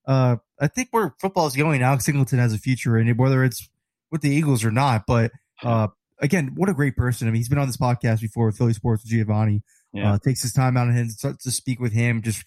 uh, 0.10 0.38
I 0.60 0.68
think 0.68 0.88
where 0.90 1.14
football 1.20 1.46
is 1.46 1.56
going, 1.56 1.84
Alex 1.84 2.06
Singleton 2.06 2.40
has 2.40 2.52
a 2.52 2.58
future 2.58 2.98
in 2.98 3.08
it, 3.08 3.16
whether 3.16 3.44
it's 3.44 3.70
with 4.12 4.22
the 4.22 4.32
Eagles 4.32 4.66
or 4.66 4.72
not. 4.72 5.04
But 5.06 5.32
uh, 5.64 5.90
again, 6.18 6.54
what 6.56 6.68
a 6.68 6.74
great 6.74 6.98
person. 6.98 7.28
I 7.28 7.32
mean, 7.32 7.38
he's 7.38 7.48
been 7.48 7.60
on 7.60 7.68
this 7.68 7.78
podcast 7.78 8.22
before 8.22 8.48
with 8.48 8.58
Philly 8.58 8.74
Sports 8.74 9.04
with 9.04 9.12
Giovanni. 9.12 9.62
Yeah. 9.94 10.14
Uh, 10.14 10.18
takes 10.18 10.42
his 10.42 10.52
time 10.52 10.78
out 10.78 10.90
of 10.90 10.96
him 10.96 11.10
to, 11.22 11.36
to 11.36 11.52
speak 11.52 11.80
with 11.80 11.94
him, 11.94 12.24
just 12.24 12.44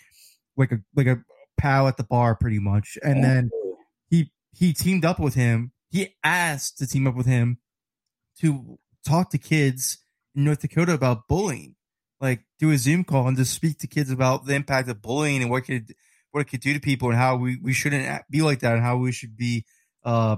like 0.56 0.72
a 0.72 0.78
like 0.96 1.06
a 1.06 1.22
pal 1.56 1.86
at 1.86 1.96
the 1.96 2.04
bar, 2.04 2.34
pretty 2.34 2.58
much. 2.58 2.98
And 3.02 3.22
then 3.22 3.50
he 4.10 4.32
he 4.52 4.72
teamed 4.72 5.04
up 5.04 5.20
with 5.20 5.34
him. 5.34 5.70
He 5.90 6.16
asked 6.24 6.78
to 6.78 6.86
team 6.86 7.06
up 7.06 7.14
with 7.14 7.26
him 7.26 7.58
to 8.40 8.78
talk 9.06 9.30
to 9.30 9.38
kids 9.38 9.98
in 10.34 10.44
North 10.44 10.60
Dakota 10.60 10.94
about 10.94 11.28
bullying, 11.28 11.76
like 12.20 12.44
do 12.58 12.70
a 12.70 12.78
Zoom 12.78 13.04
call 13.04 13.28
and 13.28 13.36
just 13.36 13.54
speak 13.54 13.78
to 13.78 13.86
kids 13.86 14.10
about 14.10 14.46
the 14.46 14.54
impact 14.54 14.88
of 14.88 15.00
bullying 15.00 15.42
and 15.42 15.50
what 15.50 15.64
could 15.64 15.94
what 16.32 16.40
it 16.40 16.50
could 16.50 16.60
do 16.60 16.74
to 16.74 16.80
people 16.80 17.08
and 17.10 17.18
how 17.18 17.36
we, 17.36 17.58
we 17.62 17.72
shouldn't 17.72 18.22
be 18.30 18.42
like 18.42 18.60
that 18.60 18.74
and 18.74 18.82
how 18.82 18.96
we 18.96 19.12
should 19.12 19.36
be 19.36 19.64
uh, 20.04 20.36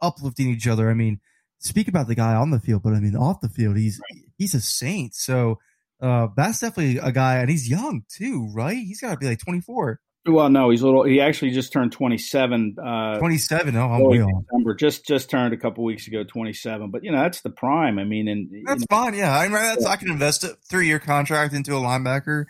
uplifting 0.00 0.48
each 0.48 0.66
other. 0.66 0.90
I 0.90 0.94
mean, 0.94 1.20
speak 1.58 1.88
about 1.88 2.08
the 2.08 2.14
guy 2.14 2.34
on 2.34 2.50
the 2.50 2.60
field, 2.60 2.82
but 2.82 2.94
I 2.94 3.00
mean 3.00 3.16
off 3.16 3.40
the 3.40 3.48
field, 3.48 3.76
he's 3.76 4.00
he's 4.36 4.54
a 4.54 4.60
saint. 4.60 5.14
So 5.14 5.58
uh, 6.00 6.28
that's 6.36 6.60
definitely 6.60 6.98
a 6.98 7.12
guy, 7.12 7.36
and 7.38 7.50
he's 7.50 7.68
young 7.68 8.02
too, 8.08 8.50
right? 8.52 8.76
He's 8.76 9.00
got 9.00 9.12
to 9.12 9.16
be 9.16 9.26
like 9.26 9.38
twenty 9.38 9.60
four. 9.60 10.00
Well, 10.26 10.48
no, 10.48 10.70
he's 10.70 10.80
a 10.80 10.86
little. 10.86 11.04
He 11.04 11.20
actually 11.20 11.50
just 11.50 11.72
turned 11.72 11.92
twenty 11.92 12.16
seven. 12.16 12.76
Uh, 12.82 13.18
twenty 13.18 13.36
seven. 13.36 13.76
Oh, 13.76 13.90
I'm 13.90 14.02
off. 14.02 14.78
Just 14.78 15.06
just 15.06 15.28
turned 15.28 15.52
a 15.52 15.58
couple 15.58 15.84
weeks 15.84 16.08
ago, 16.08 16.24
twenty 16.24 16.54
seven. 16.54 16.90
But 16.90 17.04
you 17.04 17.12
know, 17.12 17.20
that's 17.20 17.42
the 17.42 17.50
prime. 17.50 17.98
I 17.98 18.04
mean, 18.04 18.28
and 18.28 18.48
that's 18.66 18.80
you 18.80 18.86
know, 18.90 18.96
fine. 18.96 19.14
Yeah, 19.14 19.36
I 19.36 19.44
mean, 19.44 19.52
that's. 19.52 19.84
I 19.84 19.96
can 19.96 20.10
invest 20.10 20.42
a 20.44 20.56
three 20.68 20.86
year 20.86 20.98
contract 20.98 21.52
into 21.52 21.72
a 21.76 21.80
linebacker 21.80 22.46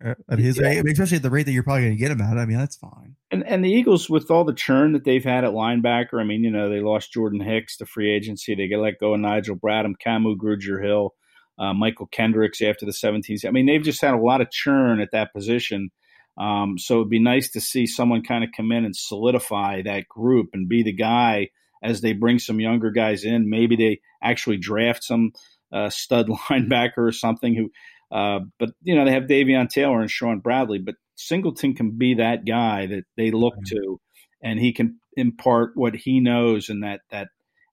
at 0.00 0.38
his 0.38 0.58
yeah. 0.58 0.68
rate, 0.68 0.86
especially 0.86 1.16
at 1.16 1.22
the 1.22 1.30
rate 1.30 1.44
that 1.44 1.52
you're 1.52 1.62
probably 1.62 1.82
going 1.82 1.96
to 1.96 1.98
get 1.98 2.10
him 2.10 2.20
at. 2.20 2.38
I 2.38 2.46
mean, 2.46 2.58
that's 2.58 2.76
fine. 2.76 3.16
And 3.30 3.46
and 3.46 3.64
the 3.64 3.70
Eagles, 3.70 4.08
with 4.08 4.30
all 4.30 4.44
the 4.44 4.54
churn 4.54 4.92
that 4.92 5.04
they've 5.04 5.24
had 5.24 5.44
at 5.44 5.52
linebacker, 5.52 6.20
I 6.20 6.24
mean, 6.24 6.44
you 6.44 6.50
know, 6.50 6.68
they 6.68 6.80
lost 6.80 7.12
Jordan 7.12 7.40
Hicks 7.40 7.76
to 7.78 7.86
free 7.86 8.10
agency. 8.10 8.54
They 8.54 8.68
get 8.68 8.78
let 8.78 8.98
go 8.98 9.14
of 9.14 9.20
Nigel 9.20 9.56
Bradham, 9.56 9.94
Kamu 10.04 10.36
Grugier-Hill, 10.36 11.14
uh, 11.58 11.72
Mychal 11.72 12.10
Kendricks 12.10 12.62
after 12.62 12.86
the 12.86 12.92
17th. 12.92 13.44
I 13.44 13.50
mean, 13.50 13.66
they've 13.66 13.82
just 13.82 14.00
had 14.00 14.14
a 14.14 14.18
lot 14.18 14.40
of 14.40 14.50
churn 14.50 15.00
at 15.00 15.10
that 15.12 15.32
position. 15.32 15.90
Um, 16.38 16.78
so 16.78 16.96
it'd 16.96 17.10
be 17.10 17.18
nice 17.18 17.50
to 17.50 17.60
see 17.60 17.86
someone 17.86 18.22
kind 18.22 18.44
of 18.44 18.50
come 18.56 18.70
in 18.70 18.84
and 18.84 18.94
solidify 18.94 19.82
that 19.82 20.08
group 20.08 20.50
and 20.52 20.68
be 20.68 20.84
the 20.84 20.92
guy 20.92 21.48
as 21.82 22.00
they 22.00 22.12
bring 22.12 22.38
some 22.38 22.60
younger 22.60 22.92
guys 22.92 23.24
in. 23.24 23.50
Maybe 23.50 23.74
they 23.74 24.00
actually 24.22 24.58
draft 24.58 25.02
some 25.02 25.32
uh, 25.72 25.90
stud 25.90 26.28
linebacker 26.48 26.98
or 26.98 27.12
something 27.12 27.54
who 27.54 27.70
uh, 28.10 28.40
but 28.58 28.70
you 28.82 28.94
know 28.94 29.04
they 29.04 29.12
have 29.12 29.24
Davion 29.24 29.68
Taylor 29.68 30.00
and 30.00 30.10
Shaun 30.10 30.40
Bradley, 30.40 30.78
but 30.78 30.94
Singleton 31.16 31.74
can 31.74 31.98
be 31.98 32.14
that 32.14 32.46
guy 32.46 32.86
that 32.86 33.04
they 33.16 33.30
look 33.30 33.54
to, 33.66 34.00
and 34.42 34.58
he 34.58 34.72
can 34.72 34.98
impart 35.16 35.72
what 35.74 35.94
he 35.94 36.20
knows 36.20 36.68
and 36.68 36.82
that 36.82 37.00
that 37.10 37.28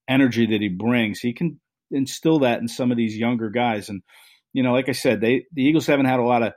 energy 0.09 0.45
that 0.47 0.61
he 0.61 0.67
brings. 0.67 1.19
He 1.19 1.33
can 1.33 1.59
instill 1.91 2.39
that 2.39 2.59
in 2.59 2.67
some 2.67 2.91
of 2.91 2.97
these 2.97 3.17
younger 3.17 3.49
guys, 3.49 3.87
and 3.87 4.01
you 4.51 4.61
know, 4.61 4.73
like 4.73 4.89
I 4.89 4.93
said, 4.93 5.21
they 5.21 5.45
the 5.53 5.63
Eagles 5.63 5.87
haven't 5.87 6.07
had 6.07 6.19
a 6.19 6.25
lot 6.25 6.43
of 6.43 6.53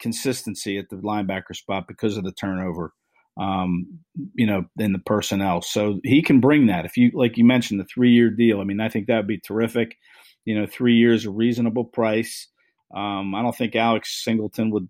consistency 0.00 0.78
at 0.78 0.88
the 0.88 0.96
linebacker 0.96 1.54
spot 1.54 1.86
because 1.86 2.16
of 2.16 2.24
the 2.24 2.32
turnover. 2.32 2.92
Um, 3.38 4.00
you 4.34 4.46
know, 4.46 4.64
in 4.78 4.92
the 4.92 4.98
personnel, 4.98 5.62
so 5.62 6.00
he 6.02 6.22
can 6.22 6.40
bring 6.40 6.66
that. 6.66 6.84
If 6.84 6.96
you 6.96 7.12
like, 7.14 7.36
you 7.36 7.44
mentioned 7.44 7.78
the 7.78 7.84
three 7.84 8.10
year 8.10 8.30
deal. 8.30 8.60
I 8.60 8.64
mean, 8.64 8.80
I 8.80 8.88
think 8.88 9.06
that 9.06 9.16
would 9.16 9.28
be 9.28 9.38
terrific. 9.38 9.96
You 10.44 10.58
know, 10.58 10.66
three 10.66 10.96
years, 10.96 11.24
a 11.24 11.30
reasonable 11.30 11.84
price 11.84 12.48
um, 12.94 13.34
I 13.34 13.42
don't 13.42 13.56
think 13.56 13.76
Alex 13.76 14.22
Singleton 14.24 14.70
would, 14.70 14.88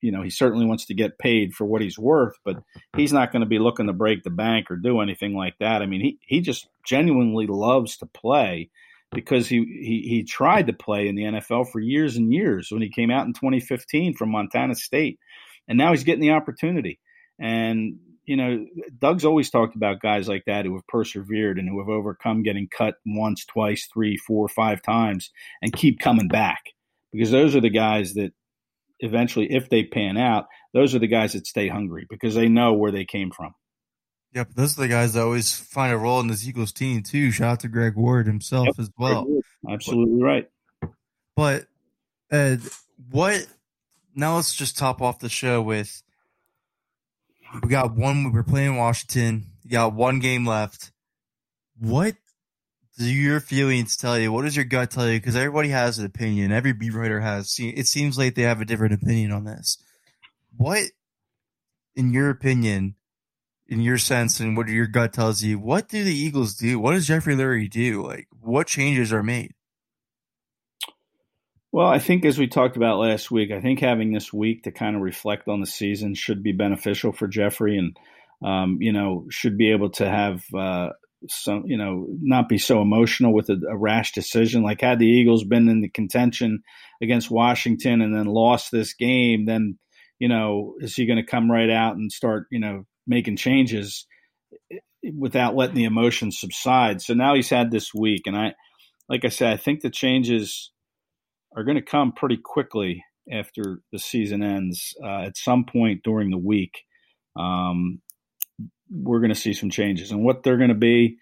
you 0.00 0.12
know, 0.12 0.22
he 0.22 0.30
certainly 0.30 0.66
wants 0.66 0.86
to 0.86 0.94
get 0.94 1.18
paid 1.18 1.54
for 1.54 1.64
what 1.64 1.80
he's 1.80 1.98
worth, 1.98 2.34
but 2.44 2.62
he's 2.96 3.12
not 3.12 3.32
going 3.32 3.40
to 3.40 3.48
be 3.48 3.58
looking 3.58 3.86
to 3.86 3.92
break 3.92 4.22
the 4.22 4.30
bank 4.30 4.70
or 4.70 4.76
do 4.76 5.00
anything 5.00 5.34
like 5.34 5.54
that. 5.60 5.80
I 5.80 5.86
mean, 5.86 6.00
he, 6.00 6.18
he 6.26 6.40
just 6.40 6.68
genuinely 6.84 7.46
loves 7.46 7.96
to 7.98 8.06
play 8.06 8.70
because 9.12 9.48
he, 9.48 9.58
he, 9.58 10.06
he 10.08 10.22
tried 10.24 10.66
to 10.66 10.72
play 10.72 11.08
in 11.08 11.14
the 11.14 11.22
NFL 11.22 11.70
for 11.70 11.80
years 11.80 12.16
and 12.16 12.32
years 12.32 12.70
when 12.70 12.82
he 12.82 12.90
came 12.90 13.10
out 13.10 13.26
in 13.26 13.32
2015 13.32 14.14
from 14.14 14.30
Montana 14.30 14.74
State. 14.74 15.18
And 15.66 15.78
now 15.78 15.92
he's 15.92 16.04
getting 16.04 16.20
the 16.20 16.32
opportunity. 16.32 17.00
And, 17.38 17.98
you 18.26 18.36
know, 18.36 18.66
Doug's 18.98 19.24
always 19.24 19.48
talked 19.48 19.76
about 19.76 20.02
guys 20.02 20.28
like 20.28 20.44
that 20.46 20.66
who 20.66 20.74
have 20.74 20.86
persevered 20.86 21.58
and 21.58 21.68
who 21.68 21.78
have 21.78 21.88
overcome 21.88 22.42
getting 22.42 22.68
cut 22.68 22.96
once, 23.06 23.46
twice, 23.46 23.88
three, 23.90 24.18
four, 24.18 24.48
five 24.48 24.82
times 24.82 25.30
and 25.62 25.72
keep 25.72 26.00
coming 26.00 26.28
back 26.28 26.73
because 27.14 27.30
those 27.30 27.54
are 27.54 27.60
the 27.60 27.70
guys 27.70 28.14
that 28.14 28.32
eventually, 28.98 29.52
if 29.52 29.70
they 29.70 29.84
pan 29.84 30.16
out, 30.16 30.46
those 30.72 30.94
are 30.94 30.98
the 30.98 31.06
guys 31.06 31.32
that 31.34 31.46
stay 31.46 31.68
hungry 31.68 32.06
because 32.10 32.34
they 32.34 32.48
know 32.48 32.72
where 32.72 32.90
they 32.90 33.04
came 33.04 33.30
from. 33.30 33.54
Yep, 34.32 34.54
those 34.56 34.76
are 34.76 34.82
the 34.82 34.88
guys 34.88 35.12
that 35.12 35.22
always 35.22 35.54
find 35.54 35.92
a 35.92 35.96
role 35.96 36.18
in 36.18 36.26
this 36.26 36.46
Eagles 36.46 36.72
team 36.72 37.04
too. 37.04 37.30
Shout 37.30 37.52
out 37.52 37.60
to 37.60 37.68
Greg 37.68 37.94
Ward 37.94 38.26
himself 38.26 38.66
yep, 38.66 38.74
as 38.80 38.90
well. 38.98 39.26
Absolutely 39.70 40.18
but, 40.18 40.24
right. 40.24 40.50
But 41.36 41.66
Ed, 42.32 42.60
what? 43.10 43.46
Now 44.16 44.34
let's 44.34 44.54
just 44.54 44.76
top 44.76 45.00
off 45.00 45.20
the 45.20 45.28
show 45.28 45.62
with. 45.62 46.02
We 47.62 47.68
got 47.68 47.94
one. 47.94 48.24
We 48.24 48.30
were 48.30 48.42
playing 48.42 48.76
Washington. 48.76 49.44
You 49.62 49.70
got 49.70 49.94
one 49.94 50.18
game 50.18 50.44
left. 50.44 50.90
what 51.78 52.16
your 52.96 53.40
feelings 53.40 53.96
tell 53.96 54.18
you? 54.18 54.32
What 54.32 54.42
does 54.42 54.56
your 54.56 54.64
gut 54.64 54.90
tell 54.90 55.08
you? 55.08 55.18
Because 55.18 55.36
everybody 55.36 55.70
has 55.70 55.98
an 55.98 56.06
opinion. 56.06 56.52
Every 56.52 56.72
beat 56.72 56.92
writer 56.92 57.20
has. 57.20 57.56
It 57.58 57.86
seems 57.86 58.16
like 58.16 58.34
they 58.34 58.42
have 58.42 58.60
a 58.60 58.64
different 58.64 58.94
opinion 58.94 59.32
on 59.32 59.44
this. 59.44 59.78
What, 60.56 60.84
in 61.96 62.12
your 62.12 62.30
opinion, 62.30 62.94
in 63.66 63.80
your 63.80 63.98
sense, 63.98 64.40
and 64.40 64.56
what 64.56 64.68
your 64.68 64.86
gut 64.86 65.12
tells 65.12 65.42
you, 65.42 65.58
what 65.58 65.88
do 65.88 66.04
the 66.04 66.14
Eagles 66.14 66.54
do? 66.54 66.78
What 66.78 66.92
does 66.92 67.06
Jeffrey 67.06 67.34
Lurie 67.34 67.70
do? 67.70 68.06
Like, 68.06 68.28
what 68.40 68.66
changes 68.66 69.12
are 69.12 69.22
made? 69.22 69.54
Well, 71.72 71.88
I 71.88 71.98
think 71.98 72.24
as 72.24 72.38
we 72.38 72.46
talked 72.46 72.76
about 72.76 73.00
last 73.00 73.32
week, 73.32 73.50
I 73.50 73.60
think 73.60 73.80
having 73.80 74.12
this 74.12 74.32
week 74.32 74.62
to 74.62 74.70
kind 74.70 74.94
of 74.94 75.02
reflect 75.02 75.48
on 75.48 75.60
the 75.60 75.66
season 75.66 76.14
should 76.14 76.40
be 76.40 76.52
beneficial 76.52 77.10
for 77.10 77.26
Jeffrey, 77.26 77.76
and 77.76 77.96
um, 78.48 78.78
you 78.80 78.92
know 78.92 79.26
should 79.28 79.58
be 79.58 79.72
able 79.72 79.90
to 79.90 80.08
have 80.08 80.44
uh, 80.54 80.90
some, 81.28 81.64
you 81.66 81.76
know, 81.76 82.06
not 82.20 82.48
be 82.48 82.58
so 82.58 82.80
emotional 82.80 83.32
with 83.32 83.48
a, 83.48 83.60
a, 83.70 83.76
rash 83.76 84.12
decision. 84.12 84.62
Like 84.62 84.80
had 84.80 84.98
the 84.98 85.06
Eagles 85.06 85.44
been 85.44 85.68
in 85.68 85.80
the 85.80 85.88
contention 85.88 86.62
against 87.02 87.30
Washington 87.30 88.00
and 88.00 88.14
then 88.14 88.26
lost 88.26 88.70
this 88.70 88.94
game, 88.94 89.46
then 89.46 89.78
you 90.18 90.28
know 90.28 90.74
is 90.80 90.94
he 90.94 91.06
going 91.06 91.22
to 91.22 91.30
come 91.30 91.50
right 91.50 91.70
out 91.70 91.96
and 91.96 92.10
start 92.10 92.46
you 92.50 92.60
know 92.60 92.86
making 93.06 93.36
changes 93.36 94.06
without 95.18 95.56
letting 95.56 95.76
the 95.76 95.84
emotions 95.84 96.38
subside? 96.38 97.02
So 97.02 97.14
now 97.14 97.34
he's 97.34 97.50
had 97.50 97.70
this 97.70 97.92
week, 97.94 98.22
and 98.26 98.36
I, 98.36 98.54
like 99.08 99.24
I 99.24 99.28
said, 99.28 99.52
I 99.52 99.56
think 99.56 99.80
the 99.80 99.90
changes 99.90 100.70
are 101.56 101.64
going 101.64 101.76
to 101.76 101.82
come 101.82 102.12
pretty 102.12 102.38
quickly 102.42 103.04
after 103.30 103.80
the 103.92 103.98
season 103.98 104.42
ends. 104.42 104.94
Uh, 105.02 105.22
at 105.22 105.36
some 105.36 105.64
point 105.64 106.02
during 106.04 106.30
the 106.30 106.38
week, 106.38 106.72
um, 107.38 108.00
we're 108.94 109.20
going 109.20 109.34
to 109.34 109.36
see 109.40 109.52
some 109.52 109.70
changes, 109.70 110.10
and 110.10 110.24
what 110.24 110.42
they're 110.42 110.58
going 110.58 110.68
to 110.68 110.74
be. 110.74 111.18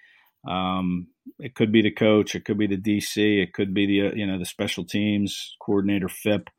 Um, 0.48 1.08
it 1.38 1.54
could 1.54 1.70
be 1.70 1.82
the 1.82 1.92
coach, 1.92 2.34
it 2.34 2.44
could 2.44 2.58
be 2.58 2.66
the 2.66 2.76
DC, 2.76 3.42
it 3.42 3.52
could 3.52 3.72
be 3.72 3.86
the 3.86 4.08
uh, 4.08 4.12
you 4.14 4.26
know 4.26 4.38
the 4.38 4.44
special 4.44 4.84
teams 4.84 5.54
coordinator, 5.60 6.08
Fipp. 6.08 6.50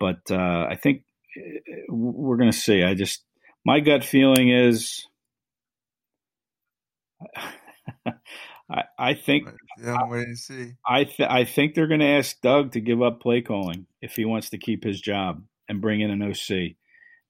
But 0.00 0.20
uh, 0.30 0.66
I 0.68 0.76
think 0.82 1.02
uh, 1.36 1.42
we're 1.88 2.38
going 2.38 2.50
to 2.50 2.56
see. 2.56 2.82
I 2.82 2.94
just 2.94 3.24
my 3.64 3.80
gut 3.80 4.04
feeling 4.04 4.50
is. 4.50 5.06
I, 8.68 8.82
I 8.98 9.14
think 9.14 9.48
yeah, 9.78 9.98
wait 10.08 10.26
and 10.26 10.38
see. 10.38 10.72
I 10.86 11.04
th- 11.04 11.28
I 11.28 11.44
think 11.44 11.74
they're 11.74 11.86
going 11.86 12.00
to 12.00 12.06
ask 12.06 12.40
Doug 12.40 12.72
to 12.72 12.80
give 12.80 13.00
up 13.00 13.20
play 13.20 13.40
calling 13.40 13.86
if 14.02 14.16
he 14.16 14.24
wants 14.24 14.50
to 14.50 14.58
keep 14.58 14.82
his 14.82 15.00
job 15.00 15.42
and 15.68 15.80
bring 15.80 16.00
in 16.00 16.10
an 16.10 16.22
OC. 16.22 16.74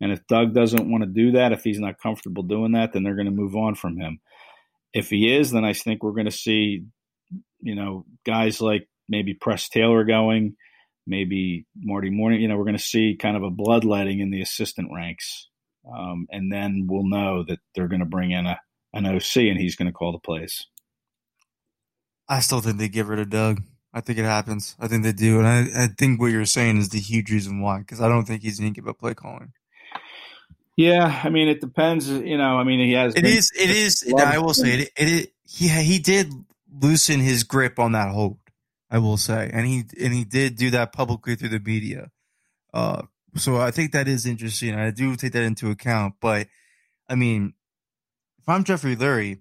And 0.01 0.13
if 0.13 0.27
Doug 0.27 0.53
doesn't 0.55 0.91
want 0.91 1.05
to 1.05 1.09
do 1.09 1.33
that, 1.33 1.53
if 1.53 1.63
he's 1.63 1.79
not 1.79 1.99
comfortable 1.99 2.43
doing 2.43 2.73
that, 2.73 2.93
then 2.93 3.03
they're 3.03 3.15
going 3.15 3.27
to 3.27 3.33
move 3.33 3.57
on 3.57 3.75
from 3.75 3.97
him. 3.97 4.21
If 4.93 5.11
he 5.11 5.35
is, 5.35 5.51
then 5.51 5.65
I 5.65 5.73
think 5.73 6.03
we're 6.03 6.13
going 6.13 6.27
to 6.27 6.31
see, 6.31 6.85
you 7.61 7.75
know, 7.75 8.05
guys 8.25 8.61
like 8.61 8.89
maybe 9.09 9.35
Press 9.35 9.69
Taylor 9.69 10.05
going, 10.05 10.57
maybe 11.07 11.67
Marty 11.79 12.11
Mornhinweg. 12.11 12.41
You 12.41 12.49
know, 12.49 12.57
we're 12.57 12.65
going 12.65 12.77
to 12.77 12.83
see 12.83 13.17
kind 13.19 13.37
of 13.37 13.43
a 13.43 13.51
bloodletting 13.51 14.21
in 14.21 14.31
the 14.31 14.43
assistant 14.43 14.91
ranks, 14.95 15.49
um, 15.91 16.27
and 16.31 16.53
then 16.53 16.87
we'll 16.89 17.09
know 17.09 17.45
that 17.49 17.59
they're 17.75 17.89
going 17.89 18.01
to 18.01 18.07
bring 18.07 18.31
in 18.31 18.47
a 18.47 18.61
an 18.93 19.07
OC 19.07 19.37
and 19.37 19.59
he's 19.59 19.77
going 19.77 19.87
to 19.87 19.93
call 19.93 20.13
the 20.13 20.19
plays. 20.19 20.67
I 22.29 22.41
still 22.41 22.61
think 22.61 22.79
they 22.79 22.89
give 22.89 23.09
rid 23.09 23.21
of 23.21 23.31
Doug. 23.31 23.63
I 23.93 24.01
think 24.01 24.19
it 24.19 24.25
happens. 24.25 24.75
I 24.79 24.89
think 24.89 25.05
they 25.05 25.13
do, 25.13 25.39
and 25.39 25.47
I, 25.47 25.85
I 25.85 25.87
think 25.87 26.21
what 26.21 26.33
you're 26.33 26.45
saying 26.45 26.79
is 26.79 26.89
the 26.89 26.99
huge 26.99 27.31
reason 27.31 27.61
why. 27.61 27.79
Because 27.79 28.01
I 28.01 28.09
don't 28.09 28.25
think 28.25 28.43
he's 28.43 28.59
going 28.59 28.73
to 28.73 28.81
give 28.81 28.89
up 28.89 28.99
play 28.99 29.15
calling. 29.15 29.53
Yeah, 30.77 31.23
I 31.25 31.31
mean, 31.31 31.49
it 31.49 31.61
depends. 31.61 32.09
You 32.09 32.37
know, 32.37 32.59
I 32.59 32.65
mean, 32.65 32.81
he 32.81 32.93
has. 32.93 33.15
It 33.15 33.25
is. 33.25 33.51
It 33.59 33.71
is. 33.71 34.13
I 34.19 34.39
will 34.39 34.55
say 34.55 34.81
it. 34.81 34.81
It. 34.81 35.09
it 35.09 35.33
he 35.49 35.69
he 35.69 35.99
did 35.99 36.31
loosen 36.71 37.21
his 37.21 37.45
grip 37.45 37.79
on 37.79 37.93
that 37.93 38.13
hold. 38.13 38.39
I 38.91 38.99
will 38.99 39.17
say, 39.17 39.51
and 39.53 39.67
he 39.67 39.85
and 40.01 40.13
he 40.13 40.25
did 40.25 40.57
do 40.57 40.71
that 40.71 40.93
publicly 40.93 41.35
through 41.35 41.49
the 41.49 41.61
media. 41.61 42.11
Uh, 42.73 43.03
so 43.37 43.57
I 43.57 43.71
think 43.71 43.93
that 43.93 44.07
is 44.07 44.27
interesting. 44.27 44.75
I 44.75 44.91
do 44.91 45.17
take 45.17 45.33
that 45.33 45.43
into 45.43 45.71
account. 45.71 46.17
But 46.21 46.49
I 47.09 47.15
mean, 47.15 47.55
if 48.39 48.49
I'm 48.49 48.65
Jeffrey 48.65 48.97
Lurie, 48.97 49.41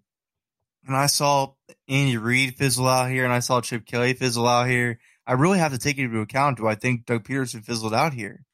and 0.87 0.95
I 0.95 1.07
saw 1.07 1.53
Andy 1.87 2.17
Reid 2.17 2.55
fizzle 2.55 2.87
out 2.87 3.09
here, 3.09 3.23
and 3.23 3.33
I 3.33 3.39
saw 3.39 3.61
Chip 3.61 3.85
Kelly 3.85 4.13
fizzle 4.13 4.47
out 4.47 4.67
here, 4.67 4.99
I 5.27 5.33
really 5.33 5.59
have 5.59 5.73
to 5.73 5.77
take 5.77 5.97
into 5.97 6.21
account. 6.21 6.57
Do 6.57 6.67
I 6.67 6.75
think 6.75 7.05
Doug 7.05 7.23
Pederson 7.23 7.63
fizzled 7.63 7.93
out 7.93 8.13
here? 8.13 8.45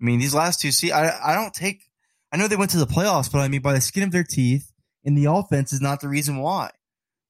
I 0.00 0.04
mean, 0.04 0.20
these 0.20 0.34
last 0.34 0.60
two 0.60 0.70
see, 0.70 0.92
I 0.92 1.32
I 1.32 1.34
don't 1.34 1.54
take 1.54 1.89
I 2.32 2.36
know 2.36 2.48
they 2.48 2.56
went 2.56 2.70
to 2.72 2.78
the 2.78 2.86
playoffs, 2.86 3.30
but 3.30 3.38
I 3.38 3.48
mean, 3.48 3.62
by 3.62 3.72
the 3.72 3.80
skin 3.80 4.02
of 4.02 4.12
their 4.12 4.24
teeth, 4.24 4.72
and 5.04 5.16
the 5.16 5.30
offense 5.30 5.72
is 5.72 5.80
not 5.80 6.00
the 6.00 6.08
reason 6.08 6.38
why. 6.38 6.70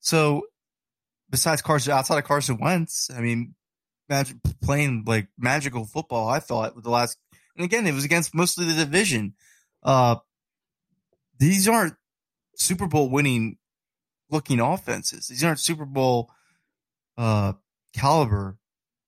So, 0.01 0.43
besides 1.31 1.63
Carson, 1.63 1.93
outside 1.93 2.19
of 2.19 2.25
Carson 2.25 2.59
Wentz, 2.59 3.11
I 3.17 3.21
mean, 3.21 3.55
magic, 4.09 4.37
playing 4.63 5.05
like 5.07 5.29
magical 5.39 5.85
football, 5.85 6.29
I 6.29 6.41
thought 6.41 6.75
with 6.75 6.85
the 6.85 6.91
last, 6.91 7.17
and 7.57 7.65
again, 7.65 7.87
it 7.87 7.95
was 7.95 8.05
against 8.05 8.35
mostly 8.35 8.67
the 8.67 8.75
division. 8.75 9.35
Uh, 9.83 10.17
these 11.39 11.69
aren't 11.69 11.95
Super 12.57 12.87
Bowl 12.87 13.09
winning 13.09 13.57
looking 14.31 14.61
offenses. 14.61 15.29
These 15.29 15.45
aren't 15.45 15.61
Super 15.61 15.87
Bowl 15.87 16.31
uh, 17.17 17.55
caliber 17.95 18.59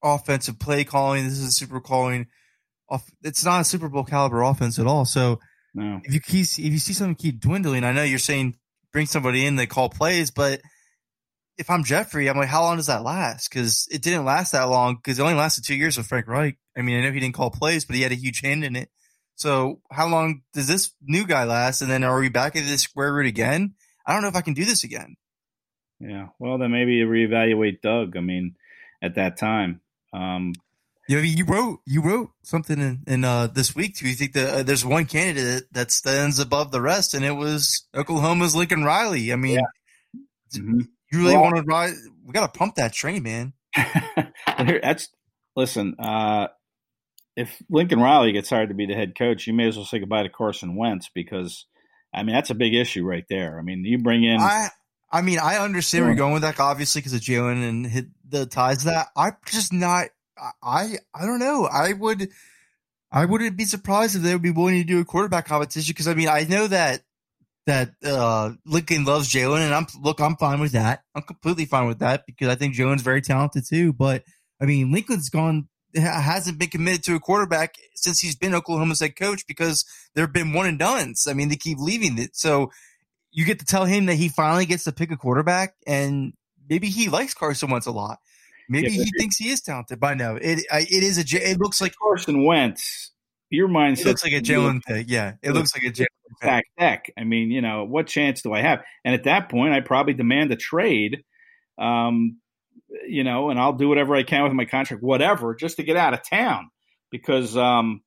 offensive 0.03 0.59
play 0.59 0.83
calling. 0.83 1.23
This 1.23 1.39
is 1.39 1.55
super 1.55 1.79
calling. 1.79 2.27
It's 3.23 3.45
not 3.45 3.61
a 3.61 3.63
Super 3.63 3.89
Bowl 3.89 4.03
caliber 4.03 4.41
offense 4.41 4.77
at 4.77 4.87
all. 4.87 5.05
So 5.05 5.39
no. 5.73 6.01
If 6.03 6.13
you 6.13 6.19
keep, 6.19 6.43
if 6.43 6.59
you 6.59 6.79
see 6.79 6.93
something 6.93 7.15
keep 7.15 7.39
dwindling, 7.39 7.83
I 7.83 7.91
know 7.91 8.03
you're 8.03 8.19
saying 8.19 8.55
bring 8.91 9.07
somebody 9.07 9.45
in, 9.45 9.55
they 9.55 9.65
call 9.65 9.89
plays, 9.89 10.31
but 10.31 10.61
if 11.57 11.69
I'm 11.69 11.83
Jeffrey, 11.83 12.29
I'm 12.29 12.37
like, 12.37 12.49
how 12.49 12.63
long 12.63 12.77
does 12.77 12.87
that 12.87 13.03
last? 13.03 13.49
Because 13.49 13.87
it 13.91 14.01
didn't 14.01 14.25
last 14.25 14.51
that 14.51 14.69
long. 14.69 14.95
Because 14.95 15.19
it 15.19 15.21
only 15.21 15.35
lasted 15.35 15.63
two 15.63 15.75
years 15.75 15.97
with 15.97 16.07
Frank 16.07 16.27
Reich. 16.27 16.57
I 16.75 16.81
mean, 16.81 16.97
I 16.97 17.01
know 17.03 17.11
he 17.11 17.19
didn't 17.19 17.35
call 17.35 17.51
plays, 17.51 17.85
but 17.85 17.95
he 17.95 18.01
had 18.01 18.11
a 18.11 18.15
huge 18.15 18.41
hand 18.41 18.63
in 18.63 18.75
it. 18.75 18.89
So 19.35 19.81
how 19.91 20.07
long 20.07 20.41
does 20.53 20.67
this 20.67 20.93
new 21.01 21.25
guy 21.25 21.43
last? 21.43 21.81
And 21.81 21.91
then 21.91 22.03
are 22.03 22.19
we 22.19 22.29
back 22.29 22.55
at 22.55 22.65
this 22.65 22.81
square 22.81 23.13
root 23.13 23.27
again? 23.27 23.75
I 24.05 24.13
don't 24.13 24.21
know 24.21 24.29
if 24.29 24.35
I 24.35 24.41
can 24.41 24.53
do 24.53 24.65
this 24.65 24.83
again. 24.83 25.15
Yeah. 25.99 26.29
Well, 26.39 26.57
then 26.57 26.71
maybe 26.71 27.01
reevaluate 27.01 27.81
Doug. 27.81 28.17
I 28.17 28.21
mean, 28.21 28.55
at 29.01 29.15
that 29.15 29.37
time. 29.37 29.81
Um, 30.11 30.53
you 31.07 31.17
know, 31.17 31.21
you 31.21 31.45
wrote 31.45 31.79
you 31.85 32.01
wrote 32.01 32.31
something 32.43 32.79
in, 32.79 33.03
in 33.07 33.23
uh, 33.25 33.47
this 33.47 33.75
week. 33.75 33.97
Do 33.97 34.07
you 34.07 34.15
think 34.15 34.33
that 34.33 34.53
uh, 34.53 34.63
there's 34.63 34.85
one 34.85 35.05
candidate 35.05 35.63
that 35.73 35.91
stands 35.91 36.39
above 36.39 36.71
the 36.71 36.81
rest, 36.81 37.13
and 37.13 37.25
it 37.25 37.33
was 37.33 37.85
Oklahoma's 37.95 38.55
Lincoln 38.55 38.83
Riley? 38.83 39.33
I 39.33 39.35
mean, 39.35 39.55
yeah. 39.55 40.19
mm-hmm. 40.59 40.79
you 41.11 41.19
really 41.19 41.33
well, 41.33 41.43
want 41.43 41.57
to 41.57 41.63
ride? 41.63 41.93
We 42.25 42.31
got 42.31 42.53
to 42.53 42.57
pump 42.57 42.75
that 42.75 42.93
train, 42.93 43.23
man. 43.23 43.53
That's 44.47 45.09
listen. 45.55 45.95
Uh, 45.99 46.47
if 47.35 47.61
Lincoln 47.69 47.99
Riley 47.99 48.31
gets 48.31 48.49
hired 48.49 48.69
to 48.69 48.75
be 48.75 48.85
the 48.85 48.95
head 48.95 49.17
coach, 49.17 49.47
you 49.47 49.53
may 49.53 49.67
as 49.67 49.75
well 49.75 49.85
say 49.85 49.99
goodbye 49.99 50.23
to 50.23 50.29
Carson 50.29 50.75
Wentz 50.75 51.09
because, 51.13 51.65
I 52.13 52.23
mean, 52.23 52.35
that's 52.35 52.51
a 52.51 52.55
big 52.55 52.75
issue 52.75 53.03
right 53.03 53.25
there. 53.29 53.57
I 53.57 53.63
mean, 53.63 53.83
you 53.83 53.97
bring 53.97 54.23
in. 54.23 54.39
I, 54.39 54.69
I 55.11 55.21
mean, 55.21 55.39
I 55.39 55.57
understand 55.57 56.01
yeah. 56.01 56.05
where 56.05 56.11
you're 56.11 56.17
going 56.17 56.33
with 56.33 56.43
that, 56.43 56.59
obviously, 56.59 56.99
because 56.99 57.13
of 57.13 57.21
Jalen 57.21 57.67
and 57.67 57.87
hit 57.87 58.05
the 58.27 58.45
ties. 58.45 58.83
That 58.83 59.07
I'm 59.17 59.35
just 59.45 59.73
not 59.73 60.07
I 60.37 60.97
I 61.13 61.25
don't 61.25 61.39
know. 61.39 61.65
I 61.65 61.93
would 61.93 62.29
I 63.11 63.25
wouldn't 63.25 63.57
be 63.57 63.65
surprised 63.65 64.15
if 64.15 64.23
they 64.23 64.33
would 64.33 64.41
be 64.41 64.51
willing 64.51 64.79
to 64.79 64.83
do 64.83 64.99
a 64.99 65.05
quarterback 65.05 65.45
competition 65.45 65.91
because 65.91 66.07
I 66.07 66.15
mean 66.15 66.27
I 66.27 66.43
know 66.43 66.67
that 66.67 67.01
that 67.65 67.91
uh, 68.03 68.53
Lincoln 68.65 69.05
loves 69.05 69.31
Jalen 69.31 69.63
and 69.63 69.73
I'm 69.73 69.85
look 70.01 70.19
I'm 70.19 70.35
fine 70.35 70.59
with 70.59 70.71
that. 70.71 71.03
I'm 71.15 71.21
completely 71.21 71.65
fine 71.65 71.87
with 71.87 71.99
that 71.99 72.25
because 72.25 72.49
I 72.49 72.55
think 72.55 72.75
Jalen's 72.75 73.03
very 73.03 73.21
talented 73.21 73.65
too. 73.67 73.93
But 73.93 74.23
I 74.61 74.65
mean 74.65 74.91
Lincoln's 74.91 75.29
gone 75.29 75.69
hasn't 75.95 76.57
been 76.57 76.69
committed 76.69 77.03
to 77.03 77.15
a 77.15 77.19
quarterback 77.19 77.75
since 77.93 78.19
he's 78.19 78.35
been 78.35 78.55
Oklahoma's 78.55 78.99
head 78.99 79.15
coach 79.15 79.45
because 79.47 79.85
there 80.15 80.25
have 80.25 80.33
been 80.33 80.53
one 80.53 80.65
and 80.65 80.79
done's. 80.79 81.27
I 81.27 81.33
mean 81.33 81.49
they 81.49 81.55
keep 81.55 81.77
leaving 81.77 82.17
it. 82.17 82.35
So 82.35 82.71
you 83.31 83.45
get 83.45 83.59
to 83.59 83.65
tell 83.65 83.85
him 83.85 84.07
that 84.07 84.15
he 84.15 84.29
finally 84.29 84.65
gets 84.65 84.83
to 84.85 84.91
pick 84.91 85.11
a 85.11 85.17
quarterback 85.17 85.75
and 85.85 86.33
maybe 86.67 86.89
he 86.89 87.09
likes 87.09 87.33
Carson 87.33 87.69
Wentz 87.69 87.85
a 87.85 87.91
lot. 87.91 88.19
Maybe 88.73 88.91
yeah, 88.91 89.03
he 89.03 89.11
thinks 89.17 89.37
he 89.37 89.49
is 89.49 89.61
talented, 89.61 89.99
by 89.99 90.15
now. 90.15 90.35
it 90.35 90.65
it 90.71 91.03
is 91.03 91.17
a. 91.19 91.51
It 91.51 91.59
looks 91.59 91.79
like 91.79 91.93
Carson 92.01 92.43
Wentz. 92.43 93.11
Your 93.49 93.67
mindset 93.67 94.01
it 94.01 94.05
looks 94.07 94.23
like 94.23 94.33
a 94.33 94.41
Jalen 94.41 94.81
pick. 94.83 95.05
Yeah, 95.07 95.33
it 95.43 95.51
looks 95.51 95.75
like 95.75 95.83
a 95.83 95.91
Jalen 95.91 96.07
back 96.41 96.65
deck. 96.79 97.11
I 97.15 97.23
mean, 97.23 97.51
you 97.51 97.61
know, 97.61 97.83
what 97.83 98.07
chance 98.07 98.41
do 98.41 98.51
I 98.51 98.61
have? 98.61 98.81
And 99.05 99.13
at 99.13 99.25
that 99.25 99.49
point, 99.49 99.73
I 99.73 99.81
probably 99.81 100.15
demand 100.15 100.51
a 100.51 100.55
trade. 100.55 101.23
Um, 101.77 102.39
you 103.07 103.23
know, 103.23 103.51
and 103.51 103.59
I'll 103.59 103.73
do 103.73 103.87
whatever 103.87 104.15
I 104.15 104.23
can 104.23 104.43
with 104.43 104.53
my 104.53 104.65
contract, 104.65 105.03
whatever, 105.03 105.53
just 105.53 105.77
to 105.77 105.83
get 105.83 105.97
out 105.97 106.15
of 106.15 106.27
town, 106.27 106.71
because 107.11 107.55
um, 107.55 108.01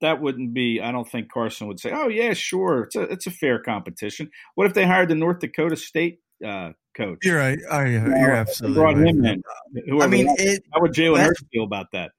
that 0.00 0.22
wouldn't 0.22 0.54
be. 0.54 0.80
I 0.80 0.90
don't 0.90 1.08
think 1.08 1.30
Carson 1.30 1.66
would 1.66 1.80
say, 1.80 1.90
"Oh 1.92 2.08
yeah, 2.08 2.32
sure, 2.32 2.84
it's 2.84 2.96
a 2.96 3.02
it's 3.02 3.26
a 3.26 3.30
fair 3.30 3.58
competition." 3.58 4.30
What 4.54 4.66
if 4.66 4.74
they 4.74 4.86
hired 4.86 5.10
the 5.10 5.14
North 5.14 5.40
Dakota 5.40 5.76
State 5.76 6.20
uh, 6.44 6.70
coach. 6.98 7.18
You're 7.22 7.38
right. 7.38 7.58
Oh, 7.70 7.80
yeah, 7.80 8.06
you 8.06 8.12
are 8.12 8.32
absolutely 8.32 8.74
brought 8.74 8.96
right. 8.96 9.06
him 9.06 9.24
in. 9.24 9.42
Whoever 9.86 10.04
I 10.04 10.06
mean, 10.08 10.26
it, 10.38 10.64
how 10.72 10.80
would 10.80 10.92
Jalen 10.92 11.24
Hurts 11.24 11.42
feel 11.52 11.64
about 11.64 11.92
that? 11.92 12.10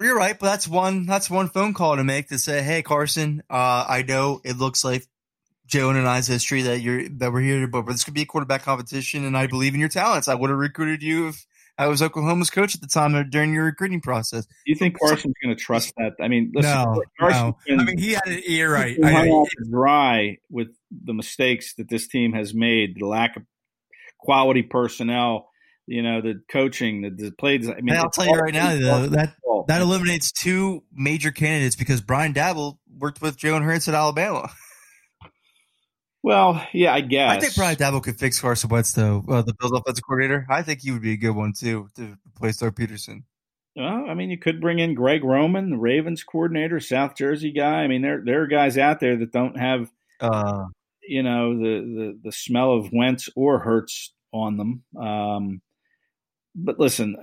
You're 0.00 0.16
right, 0.16 0.36
but 0.36 0.46
that's 0.46 0.66
one 0.66 1.06
that's 1.06 1.30
one 1.30 1.48
phone 1.48 1.74
call 1.74 1.96
to 1.96 2.02
make 2.02 2.28
to 2.28 2.38
say, 2.38 2.62
"Hey, 2.62 2.82
Carson, 2.82 3.42
uh, 3.48 3.84
I 3.88 4.02
know 4.02 4.40
it 4.44 4.56
looks 4.56 4.84
like 4.84 5.06
Joe 5.66 5.90
and 5.90 6.08
I's 6.08 6.26
history 6.26 6.62
that 6.62 6.80
you're 6.80 7.08
that 7.08 7.32
we're 7.32 7.42
here, 7.42 7.68
but 7.68 7.86
this 7.86 8.02
could 8.02 8.14
be 8.14 8.22
a 8.22 8.26
quarterback 8.26 8.62
competition, 8.62 9.24
and 9.24 9.36
I 9.36 9.46
believe 9.46 9.74
in 9.74 9.80
your 9.80 9.88
talents. 9.88 10.26
I 10.26 10.34
would 10.34 10.50
have 10.50 10.58
recruited 10.58 11.04
you 11.04 11.28
if 11.28 11.46
I 11.78 11.86
was 11.86 12.02
Oklahoma's 12.02 12.50
coach 12.50 12.74
at 12.74 12.80
the 12.80 12.86
time 12.86 13.30
during 13.30 13.54
your 13.54 13.64
recruiting 13.64 14.00
process. 14.00 14.46
Do 14.46 14.52
you 14.66 14.74
think 14.74 14.98
Carson's 14.98 15.34
going 15.42 15.56
to 15.56 15.60
trust 15.62 15.92
that? 15.96 16.14
I 16.20 16.28
mean, 16.28 16.52
listen, 16.54 16.70
no, 16.72 17.02
no. 17.20 17.56
I 17.70 17.84
mean, 17.84 17.98
he 17.98 18.12
had 18.12 18.26
an 18.26 18.42
ear 18.46 18.72
right. 18.72 18.98
I 19.02 19.24
mean, 19.24 19.46
dry 19.70 20.38
with 20.50 20.68
the 20.90 21.14
mistakes 21.14 21.74
that 21.76 21.88
this 21.88 22.08
team 22.08 22.32
has 22.32 22.52
made, 22.52 22.96
the 22.98 23.06
lack 23.06 23.36
of 23.36 23.44
quality 24.22 24.62
personnel, 24.62 25.50
you 25.86 26.02
know, 26.02 26.20
the 26.20 26.40
coaching, 26.50 27.02
the, 27.02 27.10
the 27.10 27.32
plays. 27.32 27.68
I 27.68 27.80
mean, 27.80 27.96
I'll 27.96 28.10
tell 28.10 28.26
you 28.26 28.32
right 28.32 28.54
now, 28.54 28.76
though, 28.76 29.08
that 29.08 29.34
that 29.68 29.82
eliminates 29.82 30.32
two 30.32 30.82
major 30.92 31.30
candidates 31.30 31.76
because 31.76 32.00
Brian 32.00 32.32
Daboll 32.32 32.78
worked 32.98 33.20
with 33.20 33.36
Jalen 33.36 33.64
Hurts 33.64 33.88
at 33.88 33.94
Alabama. 33.94 34.50
Well, 36.24 36.64
yeah, 36.72 36.94
I 36.94 37.00
guess. 37.00 37.30
I 37.30 37.40
think 37.40 37.56
Brian 37.56 37.76
Daboll 37.76 38.02
could 38.02 38.16
fix 38.16 38.40
Carson 38.40 38.70
Wentz, 38.70 38.92
though, 38.92 39.24
uh, 39.28 39.42
the 39.42 39.54
Bills 39.58 39.72
offensive 39.72 40.04
coordinator. 40.04 40.46
I 40.48 40.62
think 40.62 40.80
he 40.80 40.92
would 40.92 41.02
be 41.02 41.12
a 41.12 41.16
good 41.16 41.34
one, 41.34 41.52
too, 41.52 41.88
to 41.96 42.16
replace 42.36 42.58
Doug 42.58 42.76
Pederson. 42.76 43.24
Well, 43.74 44.06
I 44.08 44.14
mean, 44.14 44.30
you 44.30 44.38
could 44.38 44.60
bring 44.60 44.78
in 44.78 44.94
Greg 44.94 45.24
Roman, 45.24 45.70
the 45.70 45.78
Ravens 45.78 46.22
coordinator, 46.22 46.78
South 46.78 47.16
Jersey 47.16 47.50
guy. 47.50 47.82
I 47.82 47.88
mean, 47.88 48.02
there 48.02 48.22
there 48.24 48.42
are 48.42 48.46
guys 48.46 48.78
out 48.78 49.00
there 49.00 49.16
that 49.16 49.32
don't 49.32 49.58
have, 49.58 49.90
uh, 50.20 50.66
you 51.06 51.22
know, 51.22 51.56
the, 51.56 51.80
the 51.80 52.20
the 52.24 52.32
smell 52.32 52.72
of 52.72 52.90
Wentz 52.92 53.28
or 53.36 53.58
Hurts 53.58 54.12
on 54.32 54.56
them. 54.56 54.84
Um, 55.00 55.62
but 56.54 56.78
listen, 56.78 57.16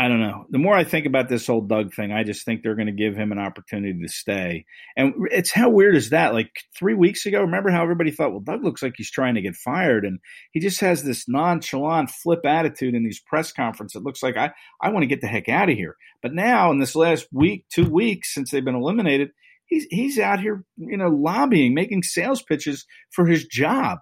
I 0.00 0.06
don't 0.06 0.20
know. 0.20 0.46
The 0.50 0.58
more 0.58 0.76
I 0.76 0.84
think 0.84 1.06
about 1.06 1.28
this 1.28 1.48
whole 1.48 1.60
Doug 1.60 1.92
thing, 1.92 2.12
I 2.12 2.22
just 2.22 2.44
think 2.44 2.62
they're 2.62 2.76
going 2.76 2.86
to 2.86 2.92
give 2.92 3.16
him 3.16 3.32
an 3.32 3.40
opportunity 3.40 4.00
to 4.00 4.08
stay. 4.08 4.64
And 4.96 5.12
it's 5.32 5.50
how 5.50 5.70
weird 5.70 5.96
is 5.96 6.10
that? 6.10 6.34
Like 6.34 6.52
three 6.78 6.94
weeks 6.94 7.26
ago, 7.26 7.40
remember 7.40 7.70
how 7.70 7.82
everybody 7.82 8.12
thought, 8.12 8.30
well, 8.30 8.38
Doug 8.38 8.62
looks 8.62 8.80
like 8.80 8.94
he's 8.96 9.10
trying 9.10 9.34
to 9.34 9.42
get 9.42 9.56
fired. 9.56 10.04
And 10.04 10.20
he 10.52 10.60
just 10.60 10.80
has 10.82 11.02
this 11.02 11.28
nonchalant 11.28 12.10
flip 12.10 12.46
attitude 12.46 12.94
in 12.94 13.02
these 13.02 13.20
press 13.20 13.50
conferences. 13.50 14.00
It 14.00 14.04
looks 14.04 14.22
like 14.22 14.36
I, 14.36 14.52
I 14.80 14.90
want 14.90 15.02
to 15.02 15.08
get 15.08 15.20
the 15.20 15.26
heck 15.26 15.48
out 15.48 15.68
of 15.68 15.76
here. 15.76 15.96
But 16.22 16.32
now 16.32 16.70
in 16.70 16.78
this 16.78 16.94
last 16.94 17.26
week, 17.32 17.66
two 17.68 17.90
weeks 17.90 18.32
since 18.32 18.52
they've 18.52 18.64
been 18.64 18.76
eliminated, 18.76 19.30
he's, 19.68 19.86
he's 19.90 20.18
out 20.18 20.40
here, 20.40 20.64
you 20.76 20.96
know, 20.96 21.08
lobbying, 21.08 21.74
making 21.74 22.02
sales 22.02 22.42
pitches 22.42 22.84
for 23.10 23.26
his 23.26 23.46
job. 23.46 23.98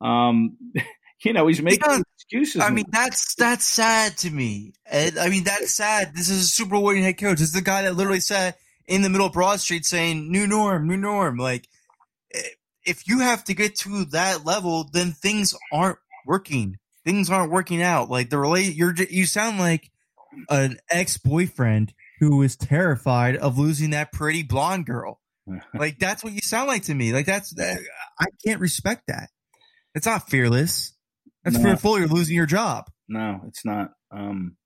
Um, 0.00 0.56
you 1.24 1.32
know, 1.32 1.46
he's 1.46 1.60
making 1.60 1.82
yeah, 1.84 2.00
excuses. 2.16 2.62
I 2.62 2.70
mean, 2.70 2.86
that's 2.90 3.34
that's 3.34 3.64
sad 3.64 4.16
to 4.18 4.30
me. 4.30 4.72
And, 4.86 5.18
I 5.18 5.28
mean, 5.28 5.44
that's 5.44 5.74
sad. 5.74 6.14
This 6.14 6.30
is 6.30 6.42
a 6.42 6.46
Super 6.46 6.70
Bowl 6.70 6.84
winning 6.84 7.02
head 7.02 7.18
coach. 7.18 7.38
This 7.38 7.48
is 7.48 7.54
the 7.54 7.60
guy 7.60 7.82
that 7.82 7.96
literally 7.96 8.20
sat 8.20 8.56
in 8.86 9.02
the 9.02 9.10
middle 9.10 9.26
of 9.26 9.32
Broad 9.32 9.60
Street 9.60 9.84
saying 9.84 10.30
"New 10.30 10.46
norm, 10.46 10.86
new 10.86 10.96
norm." 10.96 11.36
Like, 11.36 11.68
eh, 12.32 12.42
if 12.84 13.06
you 13.08 13.20
have 13.20 13.44
to 13.44 13.54
get 13.54 13.76
to 13.76 14.06
that 14.06 14.46
level, 14.46 14.88
then 14.92 15.12
things 15.12 15.54
aren't 15.72 15.98
working. 16.24 16.78
Things 17.04 17.30
aren't 17.30 17.52
working 17.52 17.82
out. 17.82 18.08
Like 18.08 18.30
the 18.30 18.38
relate, 18.38 18.74
you're 18.74 18.94
you 18.94 19.26
sound 19.26 19.58
like 19.58 19.90
an 20.48 20.78
ex 20.90 21.18
boyfriend 21.18 21.92
who 22.18 22.42
is 22.42 22.56
terrified 22.56 23.36
of 23.36 23.58
losing 23.58 23.90
that 23.90 24.12
pretty 24.12 24.42
blonde 24.42 24.86
girl. 24.86 25.20
like 25.74 25.98
that's 25.98 26.22
what 26.22 26.32
you 26.32 26.40
sound 26.42 26.68
like 26.68 26.84
to 26.84 26.94
me. 26.94 27.12
Like 27.12 27.26
that's 27.26 27.50
that, 27.54 27.78
I 28.20 28.26
can't 28.44 28.60
respect 28.60 29.04
that. 29.08 29.30
It's 29.94 30.06
not 30.06 30.28
fearless. 30.28 30.94
That's 31.44 31.56
no. 31.56 31.62
fearful. 31.62 31.98
You're 31.98 32.08
losing 32.08 32.36
your 32.36 32.46
job. 32.46 32.90
No, 33.08 33.40
it's 33.46 33.64
not. 33.64 33.92
Um, 34.10 34.56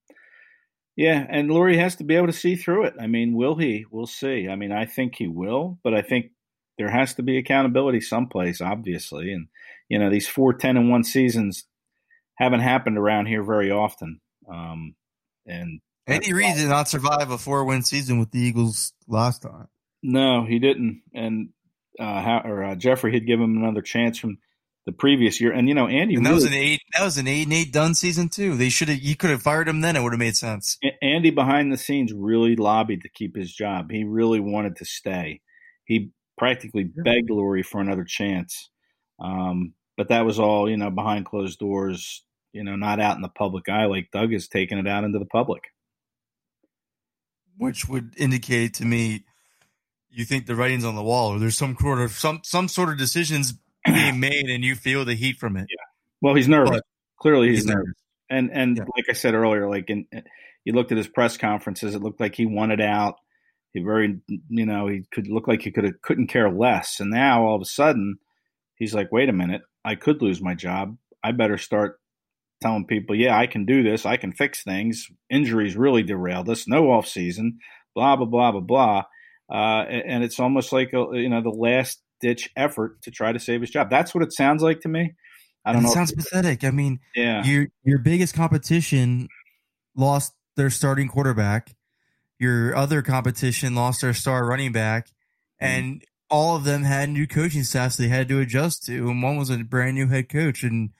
yeah, 0.96 1.24
and 1.28 1.48
Lurie 1.48 1.78
has 1.78 1.96
to 1.96 2.05
be 2.05 2.16
able 2.16 2.26
to 2.26 2.32
see 2.32 2.57
through 2.57 2.84
it. 2.84 2.94
I 3.00 3.07
mean, 3.07 3.34
will 3.34 3.55
he? 3.55 3.86
We'll 3.90 4.07
see. 4.07 4.48
I 4.48 4.57
mean, 4.57 4.72
I 4.72 4.84
think 4.84 5.14
he 5.16 5.26
will, 5.26 5.78
but 5.82 5.94
I 5.94 6.03
think 6.03 6.32
there 6.76 6.90
has 6.90 7.14
to 7.14 7.22
be 7.22 7.38
accountability 7.38 8.00
someplace, 8.00 8.61
obviously. 8.61 9.32
And 9.32 9.48
you 9.88 9.98
know, 9.98 10.11
these 10.11 10.28
four 10.28 10.53
ten 10.53 10.76
and 10.76 10.90
one 10.90 11.05
seasons 11.05 11.64
haven't 12.36 12.61
happened 12.61 12.98
around 12.98 13.26
here 13.26 13.42
very 13.42 13.70
often. 13.70 14.20
Um, 14.53 14.94
and 15.46 15.80
Andy 16.07 16.32
Reid 16.32 16.57
did 16.57 16.68
not 16.68 16.88
survive 16.88 17.30
a 17.30 17.38
four 17.38 17.64
win 17.64 17.82
season 17.82 18.18
with 18.18 18.30
the 18.30 18.40
Eagles 18.40 18.92
last 19.07 19.42
time. 19.42 19.68
No, 20.03 20.44
he 20.44 20.59
didn't. 20.59 21.03
And 21.14 21.50
uh, 21.98 22.20
how, 22.20 22.42
or 22.44 22.64
uh, 22.64 22.74
Jeffrey 22.74 23.12
had 23.12 23.26
given 23.26 23.44
him 23.44 23.62
another 23.62 23.82
chance 23.82 24.18
from 24.18 24.38
the 24.86 24.92
previous 24.92 25.40
year. 25.40 25.53
And 25.53 25.68
you 25.68 25.74
know, 25.74 25.86
Andy 25.86 26.16
and 26.16 26.26
that 26.26 26.30
really, 26.30 26.42
was 26.42 26.53
an 26.53 26.55
eight 26.55 26.80
that 26.92 27.05
was 27.05 27.18
an 27.18 27.28
eight 27.28 27.44
and 27.44 27.53
eight 27.53 27.72
done 27.72 27.94
season 27.94 28.28
too. 28.28 28.57
They 28.57 28.68
should 28.68 28.88
have 28.88 28.98
you 28.98 29.16
could 29.16 29.30
have 29.30 29.42
fired 29.42 29.68
him 29.68 29.80
then, 29.80 29.96
it 29.96 30.03
would 30.03 30.12
have 30.12 30.18
made 30.18 30.36
sense. 30.36 30.78
Andy 31.00 31.30
behind 31.30 31.72
the 31.72 31.76
scenes 31.76 32.12
really 32.12 32.57
lobbied 32.57 33.03
to 33.03 33.09
keep 33.09 33.36
his 33.36 33.53
job. 33.53 33.90
He 33.90 34.05
really 34.05 34.40
wanted 34.40 34.76
to 34.76 34.84
stay. 34.84 35.40
He 35.84 36.11
practically 36.36 36.84
begged 36.84 37.30
Lurie 37.30 37.64
for 37.64 37.80
another 37.80 38.05
chance. 38.05 38.70
Um, 39.20 39.74
but 39.96 40.09
that 40.09 40.24
was 40.24 40.38
all, 40.38 40.68
you 40.68 40.76
know, 40.76 40.90
behind 40.90 41.26
closed 41.26 41.59
doors, 41.59 42.24
you 42.53 42.64
know, 42.64 42.76
not 42.76 42.98
out 42.98 43.16
in 43.16 43.22
the 43.22 43.28
public 43.28 43.68
eye 43.68 43.84
like 43.84 44.11
Doug 44.11 44.32
is 44.32 44.48
taking 44.48 44.78
it 44.78 44.88
out 44.88 45.05
into 45.05 45.18
the 45.18 45.26
public. 45.26 45.62
Which 47.57 47.88
would 47.88 48.14
indicate 48.16 48.74
to 48.74 48.84
me 48.84 49.24
you 50.11 50.24
think 50.24 50.46
the 50.46 50.55
writing's 50.55 50.84
on 50.84 50.94
the 50.94 51.03
wall 51.03 51.34
or 51.34 51.38
there's 51.38 51.57
some 51.57 51.76
sort 51.80 52.00
of 52.00 52.12
some 52.12 52.40
some 52.44 52.68
sort 52.68 52.90
of 52.90 52.98
decisions 52.98 53.55
being 53.84 54.20
made 54.20 54.48
and 54.48 54.64
you 54.64 54.74
feel 54.74 55.05
the 55.05 55.14
heat 55.14 55.38
from 55.38 55.57
it. 55.57 55.66
Yeah. 55.70 55.84
Well, 56.20 56.34
he's 56.34 56.48
nervous. 56.48 56.70
But 56.70 56.84
Clearly, 57.18 57.48
he's, 57.48 57.59
he's 57.59 57.66
nervous. 57.66 57.84
nervous. 57.86 57.96
And 58.30 58.50
and 58.53 58.76
yeah. 58.76 58.84
like 58.96 59.07
I 59.09 59.12
said 59.12 59.34
earlier, 59.34 59.68
like 59.68 59.88
in 59.88 60.07
you 60.64 60.72
looked 60.72 60.92
at 60.92 60.98
his 60.98 61.09
press 61.09 61.36
conferences, 61.36 61.94
it 61.94 62.03
looked 62.03 62.20
like 62.20 62.34
he 62.34 62.46
wanted 62.46 62.80
out. 62.80 63.16
He 63.72 63.80
very, 63.80 64.20
you 64.28 64.66
know, 64.66 64.86
he 64.86 65.05
could 65.12 65.28
look 65.28 65.48
like 65.48 65.62
he 65.62 65.70
could 65.70 65.84
have 65.84 66.03
couldn't 66.03 66.26
care 66.26 66.50
less. 66.50 67.00
And 67.00 67.11
now 67.11 67.46
all 67.46 67.57
of 67.57 67.62
a 67.62 67.66
sudden, 67.66 68.18
he's 68.74 68.94
like, 68.94 69.11
wait 69.11 69.28
a 69.28 69.32
minute, 69.32 69.62
I 69.84 69.94
could 69.94 70.20
lose 70.20 70.42
my 70.42 70.55
job. 70.55 70.96
I 71.24 71.32
better 71.32 71.57
start 71.57 72.00
telling 72.62 72.86
people, 72.86 73.14
yeah, 73.14 73.36
I 73.38 73.46
can 73.46 73.66
do 73.66 73.82
this. 73.82 74.06
I 74.06 74.16
can 74.16 74.32
fix 74.32 74.62
things. 74.62 75.08
Injuries 75.28 75.76
really 75.76 76.02
derailed 76.02 76.48
us. 76.48 76.66
No 76.66 76.90
off 76.90 77.06
season. 77.06 77.58
Blah 77.94 78.16
blah 78.16 78.26
blah 78.26 78.52
blah 78.52 78.60
blah. 78.60 79.02
Uh, 79.52 79.84
and 79.84 80.24
it's 80.24 80.40
almost 80.40 80.72
like 80.72 80.92
a, 80.94 81.06
you 81.12 81.28
know 81.28 81.42
the 81.42 81.50
last 81.50 82.00
ditch 82.20 82.48
effort 82.56 83.02
to 83.02 83.10
try 83.10 83.32
to 83.32 83.38
save 83.38 83.60
his 83.60 83.70
job. 83.70 83.90
That's 83.90 84.14
what 84.14 84.24
it 84.24 84.32
sounds 84.32 84.62
like 84.62 84.80
to 84.80 84.88
me. 84.88 85.12
I 85.64 85.72
don't 85.72 85.82
it 85.82 85.88
know. 85.88 85.92
Sounds 85.92 86.12
pathetic. 86.12 86.64
I 86.64 86.70
mean, 86.70 87.00
yeah, 87.14 87.44
your 87.44 87.66
your 87.84 87.98
biggest 87.98 88.34
competition 88.34 89.28
lost 89.94 90.32
their 90.56 90.70
starting 90.70 91.08
quarterback. 91.08 91.74
Your 92.38 92.74
other 92.74 93.02
competition 93.02 93.74
lost 93.74 94.00
their 94.00 94.14
star 94.14 94.46
running 94.46 94.72
back, 94.72 95.08
mm-hmm. 95.62 95.66
and 95.66 96.04
all 96.30 96.56
of 96.56 96.64
them 96.64 96.82
had 96.82 97.10
new 97.10 97.26
coaching 97.26 97.62
staffs 97.62 97.96
they 97.96 98.08
had 98.08 98.28
to 98.28 98.40
adjust 98.40 98.84
to, 98.86 99.10
and 99.10 99.22
one 99.22 99.36
was 99.36 99.50
a 99.50 99.58
brand 99.58 99.96
new 99.96 100.08
head 100.08 100.28
coach, 100.28 100.62
and 100.62 100.90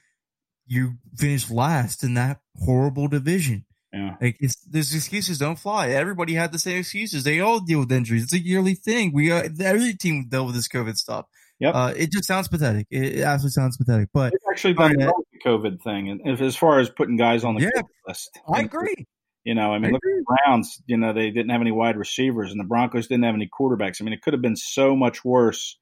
you 0.73 0.95
finished 1.17 1.51
last 1.51 2.03
in 2.03 2.15
that 2.15 2.41
horrible 2.57 3.07
division. 3.07 3.67
Yeah. 3.93 4.17
Like 4.21 4.39
it's, 4.41 4.57
these 4.65 4.95
excuses 4.95 5.39
don't 5.39 5.59
fly. 5.59 5.91
Everybody 5.91 6.33
had 6.33 6.51
the 6.51 6.59
same 6.59 6.79
excuses. 6.79 7.25
They 7.25 7.41
all 7.41 7.61
deal 7.61 7.81
with 7.81 7.93
injuries. 7.93 8.23
It's 8.23 8.33
a 8.33 8.39
yearly 8.39 8.75
thing. 8.75 9.13
We 9.13 9.31
uh, 9.31 9.51
every 9.61 9.93
team 9.93 10.29
dealt 10.31 10.47
with 10.47 10.55
this 10.55 10.69
COVID 10.69 10.97
stuff. 10.97 11.27
Yep. 11.61 11.75
Uh, 11.75 11.93
it 11.95 12.11
just 12.11 12.25
sounds 12.25 12.49
pathetic. 12.49 12.87
It, 12.91 13.21
absolutely 13.21 13.53
sounds 13.53 13.77
pathetic. 13.77 14.09
But 14.15 14.33
it's 14.33 14.45
actually 14.51 14.75
done 14.75 15.01
uh, 15.01 15.13
the 15.33 15.39
COVID 15.45 15.83
thing, 15.83 16.09
and 16.09 16.21
if, 16.25 16.41
as 16.41 16.57
far 16.57 16.81
as 16.81 16.89
putting 16.89 17.17
guys 17.17 17.45
on 17.45 17.55
the 17.55 17.63
yeah, 17.63 17.83
list, 18.09 18.41
I 18.53 18.63
agree. 18.63 19.07
You 19.45 19.55
know, 19.55 19.73
I 19.73 19.79
mean, 19.79 19.91
I 19.91 19.93
look 19.93 20.03
agree. 20.03 20.13
at 20.13 20.25
the 20.27 20.37
Browns. 20.45 20.83
You 20.87 20.97
know, 20.97 21.13
they 21.13 21.31
didn't 21.31 21.51
have 21.51 21.61
any 21.61 21.71
wide 21.71 21.99
receivers, 21.99 22.51
and 22.51 22.59
the 22.59 22.65
Broncos 22.65 23.09
didn't 23.09 23.25
have 23.25 23.35
any 23.35 23.49
quarterbacks. 23.49 24.01
I 24.01 24.05
mean, 24.05 24.15
it 24.15 24.23
could 24.23 24.33
have 24.33 24.43
been 24.43 24.57
so 24.57 24.97
much 24.97 25.23
worse 25.25 25.79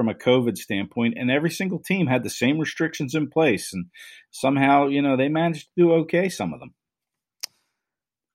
from 0.00 0.08
a 0.08 0.14
COVID 0.14 0.56
standpoint, 0.56 1.14
and 1.18 1.30
every 1.30 1.50
single 1.50 1.78
team 1.78 2.06
had 2.06 2.22
the 2.22 2.30
same 2.30 2.58
restrictions 2.58 3.14
in 3.14 3.28
place, 3.28 3.74
and 3.74 3.86
somehow, 4.30 4.86
you 4.86 5.02
know, 5.02 5.18
they 5.18 5.28
managed 5.28 5.66
to 5.66 5.72
do 5.76 5.92
okay. 5.92 6.30
Some 6.30 6.54
of 6.54 6.60
them 6.60 6.72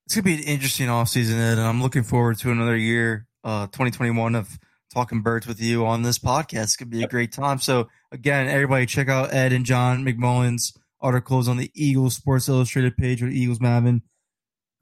it's 0.06 0.16
gonna 0.16 0.24
be 0.24 0.36
an 0.36 0.44
interesting 0.44 0.88
offseason, 0.88 1.34
Ed, 1.34 1.58
and 1.58 1.62
I'm 1.62 1.82
looking 1.82 2.04
forward 2.04 2.38
to 2.40 2.52
another 2.52 2.78
year, 2.78 3.26
uh, 3.44 3.66
2021 3.68 4.36
of 4.36 4.60
talking 4.94 5.24
birds 5.24 5.48
with 5.48 5.60
you 5.60 5.86
on 5.86 6.04
this 6.04 6.20
podcast. 6.20 6.64
It's 6.64 6.76
gonna 6.76 6.90
be 6.90 7.04
a 7.04 7.08
great 7.08 7.32
time. 7.32 7.60
So 7.60 7.90
again, 8.12 8.48
everybody 8.48 8.86
check 8.86 9.10
out 9.10 9.34
Ed 9.34 9.52
and 9.52 9.66
John 9.66 10.06
McMullen's 10.06 10.78
articles 11.02 11.48
on 11.48 11.58
the 11.58 11.72
Eagles 11.74 12.16
Sports 12.16 12.48
Illustrated 12.48 12.96
page 12.96 13.24
with 13.24 13.34
Eagles 13.34 13.60
Maven. 13.60 14.02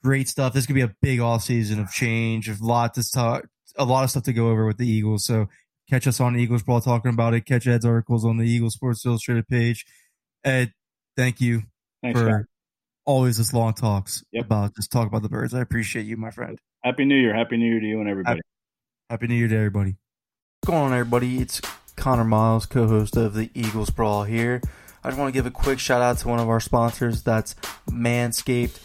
Great 0.03 0.27
stuff. 0.27 0.51
This 0.51 0.65
could 0.65 0.75
be 0.75 0.81
a 0.81 0.95
big 1.01 1.21
off 1.21 1.43
season 1.43 1.79
of 1.79 1.89
change, 1.89 2.49
of 2.49 2.59
lot 2.59 2.93
to 2.95 3.09
talk, 3.09 3.47
a 3.77 3.85
lot 3.85 4.03
of 4.03 4.09
stuff 4.09 4.23
to 4.23 4.33
go 4.33 4.49
over 4.49 4.65
with 4.65 4.77
the 4.77 4.87
Eagles. 4.87 5.25
So 5.25 5.47
catch 5.89 6.07
us 6.07 6.19
on 6.19 6.37
Eagles 6.37 6.63
Brawl 6.63 6.81
talking 6.81 7.11
about 7.11 7.33
it. 7.33 7.45
Catch 7.45 7.67
Ed's 7.67 7.85
articles 7.85 8.25
on 8.25 8.37
the 8.37 8.45
Eagles 8.45 8.73
Sports 8.73 9.05
Illustrated 9.05 9.47
page. 9.47 9.85
Ed, 10.43 10.71
thank 11.15 11.41
you 11.41 11.63
Thanks, 12.01 12.19
for 12.19 12.47
always 13.05 13.37
this 13.37 13.53
long 13.53 13.73
talks 13.73 14.23
yep. 14.31 14.45
about 14.45 14.75
just 14.75 14.91
talk 14.91 15.07
about 15.07 15.21
the 15.21 15.29
birds. 15.29 15.53
I 15.53 15.61
appreciate 15.61 16.05
you, 16.05 16.17
my 16.17 16.31
friend. 16.31 16.59
Happy 16.83 17.05
New 17.05 17.15
Year. 17.15 17.33
Happy 17.33 17.57
New 17.57 17.65
Year 17.65 17.79
to 17.79 17.85
you 17.85 17.99
and 17.99 18.09
everybody. 18.09 18.37
Happy, 18.37 18.41
Happy 19.09 19.27
New 19.27 19.35
Year 19.35 19.47
to 19.47 19.55
everybody. 19.55 19.95
What's 20.61 20.71
going 20.71 20.81
on, 20.81 20.93
everybody? 20.93 21.39
It's 21.39 21.61
Connor 21.95 22.23
Miles, 22.23 22.65
co 22.65 22.87
host 22.87 23.15
of 23.17 23.33
the 23.33 23.49
Eagles 23.53 23.89
Brawl 23.89 24.23
here. 24.23 24.61
I 25.03 25.09
just 25.09 25.19
want 25.19 25.33
to 25.33 25.37
give 25.37 25.45
a 25.45 25.51
quick 25.51 25.79
shout 25.79 26.01
out 26.01 26.17
to 26.19 26.27
one 26.29 26.39
of 26.39 26.49
our 26.49 26.59
sponsors. 26.59 27.23
That's 27.23 27.55
Manscaped. 27.89 28.79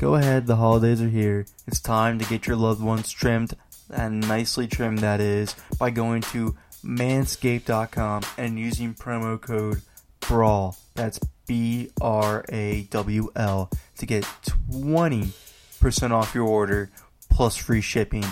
Go 0.00 0.16
ahead, 0.16 0.46
the 0.46 0.56
holidays 0.56 1.00
are 1.00 1.08
here. 1.08 1.46
It's 1.66 1.80
time 1.80 2.18
to 2.18 2.24
get 2.24 2.46
your 2.46 2.56
loved 2.56 2.82
ones 2.82 3.10
trimmed 3.10 3.54
and 3.92 4.26
nicely 4.26 4.66
trimmed, 4.66 5.00
that 5.00 5.20
is, 5.20 5.54
by 5.78 5.90
going 5.90 6.22
to 6.22 6.56
manscaped.com 6.84 8.22
and 8.36 8.58
using 8.58 8.94
promo 8.94 9.40
code 9.40 9.82
BRAWL, 10.20 10.76
that's 10.94 11.20
B 11.46 11.90
R 12.00 12.44
A 12.48 12.82
W 12.90 13.30
L, 13.36 13.70
to 13.98 14.06
get 14.06 14.24
20% 14.70 16.10
off 16.10 16.34
your 16.34 16.46
order 16.46 16.90
plus 17.30 17.56
free 17.56 17.80
shipping. 17.80 18.24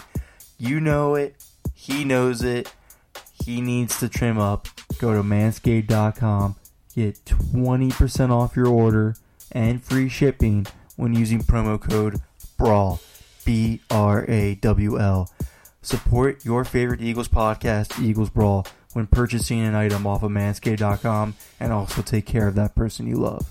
You 0.59 0.81
know 0.81 1.15
it, 1.15 1.37
he 1.75 2.05
knows 2.05 2.43
it, 2.43 2.73
he 3.45 3.61
needs 3.61 3.99
to 4.01 4.09
trim 4.09 4.39
up. 4.39 4.69
Go 4.99 5.15
to 5.15 5.23
manscaped.com, 5.23 6.57
get 6.95 7.25
20% 7.25 8.31
off 8.31 8.57
your 8.57 8.69
order 8.69 9.17
and 9.53 9.83
free 9.83 10.09
shipping 10.09 10.67
when 10.97 11.15
using 11.15 11.41
promo 11.41 11.81
code 11.81 12.21
BRAWL, 12.59 13.01
B 13.45 13.81
R 13.91 14.25
A 14.29 14.55
W 14.57 14.99
L. 15.01 15.31
Support 15.83 16.45
your 16.45 16.67
favorite 16.67 17.01
Eagles 17.01 17.29
podcast, 17.29 18.03
Eagles 18.03 18.29
Brawl, 18.29 18.67
when 18.93 19.07
purchasing 19.07 19.61
an 19.61 19.75
item 19.75 20.07
off 20.07 20.23
of 20.23 20.31
manscaped.com 20.31 21.35
and 21.59 21.73
also 21.73 22.03
take 22.03 22.27
care 22.27 22.47
of 22.47 22.55
that 22.57 22.75
person 22.75 23.07
you 23.07 23.17
love. 23.17 23.51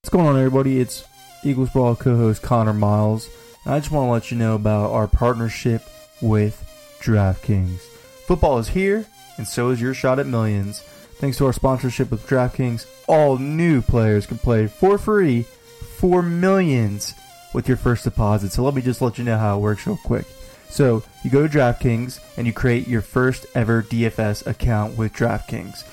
What's 0.00 0.10
going 0.10 0.26
on, 0.26 0.36
everybody? 0.36 0.80
It's 0.80 1.04
Eagles 1.44 1.70
Brawl 1.70 1.94
co 1.94 2.16
host 2.16 2.42
Connor 2.42 2.72
Miles. 2.72 3.28
And 3.64 3.74
I 3.74 3.78
just 3.78 3.92
want 3.92 4.08
to 4.08 4.10
let 4.10 4.30
you 4.32 4.36
know 4.36 4.56
about 4.56 4.90
our 4.90 5.06
partnership 5.06 5.82
with 6.20 6.60
DraftKings. 7.00 7.78
Football 8.26 8.58
is 8.58 8.68
here, 8.68 9.06
and 9.36 9.46
so 9.46 9.70
is 9.70 9.80
your 9.80 9.94
shot 9.94 10.18
at 10.18 10.26
millions. 10.26 10.80
Thanks 11.18 11.38
to 11.38 11.46
our 11.46 11.52
sponsorship 11.52 12.10
with 12.10 12.26
DraftKings, 12.26 12.84
all 13.06 13.38
new 13.38 13.80
players 13.80 14.26
can 14.26 14.38
play 14.38 14.66
for 14.66 14.98
free 14.98 15.42
for 15.98 16.20
millions 16.20 17.14
with 17.54 17.66
your 17.68 17.78
first 17.78 18.04
deposit. 18.04 18.52
So 18.52 18.62
let 18.62 18.74
me 18.74 18.82
just 18.82 19.00
let 19.00 19.16
you 19.16 19.24
know 19.24 19.38
how 19.38 19.56
it 19.56 19.62
works 19.62 19.86
real 19.86 19.96
quick. 20.04 20.26
So 20.68 21.02
you 21.22 21.30
go 21.30 21.46
to 21.46 21.58
DraftKings 21.58 22.20
and 22.36 22.46
you 22.46 22.52
create 22.52 22.86
your 22.88 23.00
first 23.00 23.46
ever 23.54 23.82
DFS 23.82 24.46
account 24.46 24.98
with 24.98 25.14
DraftKings. 25.14 25.84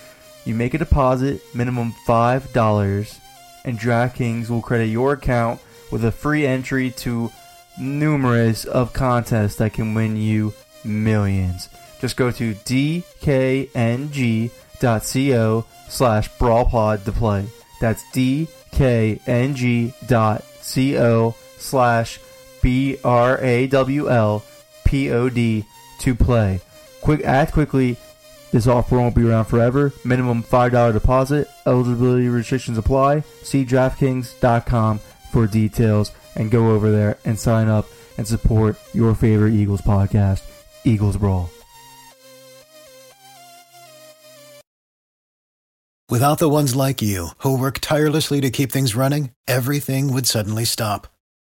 You 0.43 0.55
make 0.55 0.73
a 0.73 0.79
deposit, 0.79 1.39
minimum 1.53 1.93
$5, 2.07 3.19
and 3.63 3.79
DraftKings 3.79 4.49
will 4.49 4.63
credit 4.63 4.87
your 4.87 5.13
account 5.13 5.61
with 5.91 6.03
a 6.03 6.11
free 6.11 6.47
entry 6.47 6.89
to 6.89 7.31
numerous 7.79 8.65
of 8.65 8.91
contests 8.91 9.57
that 9.57 9.73
can 9.73 9.93
win 9.93 10.17
you 10.17 10.53
millions. 10.83 11.69
Just 11.99 12.17
go 12.17 12.31
to 12.31 12.55
dkng.co 12.55 13.05
slash 15.89 16.31
brawlpod 16.37 17.03
to 17.03 17.11
play. 17.11 17.45
That's 17.79 18.03
dkng.co 18.15 18.55
slash 21.61 22.19
B 22.61 22.97
R 23.03 23.39
A 23.41 23.67
W 23.67 24.09
L 24.09 24.43
P 24.85 25.11
O 25.11 25.29
D 25.29 25.65
to 25.99 26.15
play. 26.15 26.61
Quick 27.01 27.23
act 27.23 27.53
quickly. 27.53 27.97
This 28.51 28.67
offer 28.67 28.97
won't 28.97 29.15
be 29.15 29.27
around 29.27 29.45
forever. 29.45 29.93
Minimum 30.03 30.43
$5 30.43 30.93
deposit. 30.93 31.47
Eligibility 31.65 32.27
restrictions 32.27 32.77
apply. 32.77 33.21
See 33.43 33.65
DraftKings.com 33.65 34.99
for 35.31 35.47
details 35.47 36.11
and 36.35 36.51
go 36.51 36.71
over 36.71 36.91
there 36.91 37.17
and 37.23 37.39
sign 37.39 37.69
up 37.69 37.87
and 38.17 38.27
support 38.27 38.75
your 38.93 39.15
favorite 39.15 39.53
Eagles 39.53 39.81
podcast, 39.81 40.43
Eagles 40.83 41.17
Brawl. 41.17 41.49
Without 46.09 46.39
the 46.39 46.49
ones 46.49 46.75
like 46.75 47.01
you, 47.01 47.29
who 47.37 47.57
work 47.57 47.79
tirelessly 47.79 48.41
to 48.41 48.49
keep 48.49 48.69
things 48.69 48.95
running, 48.95 49.31
everything 49.47 50.11
would 50.13 50.27
suddenly 50.27 50.65
stop. 50.65 51.07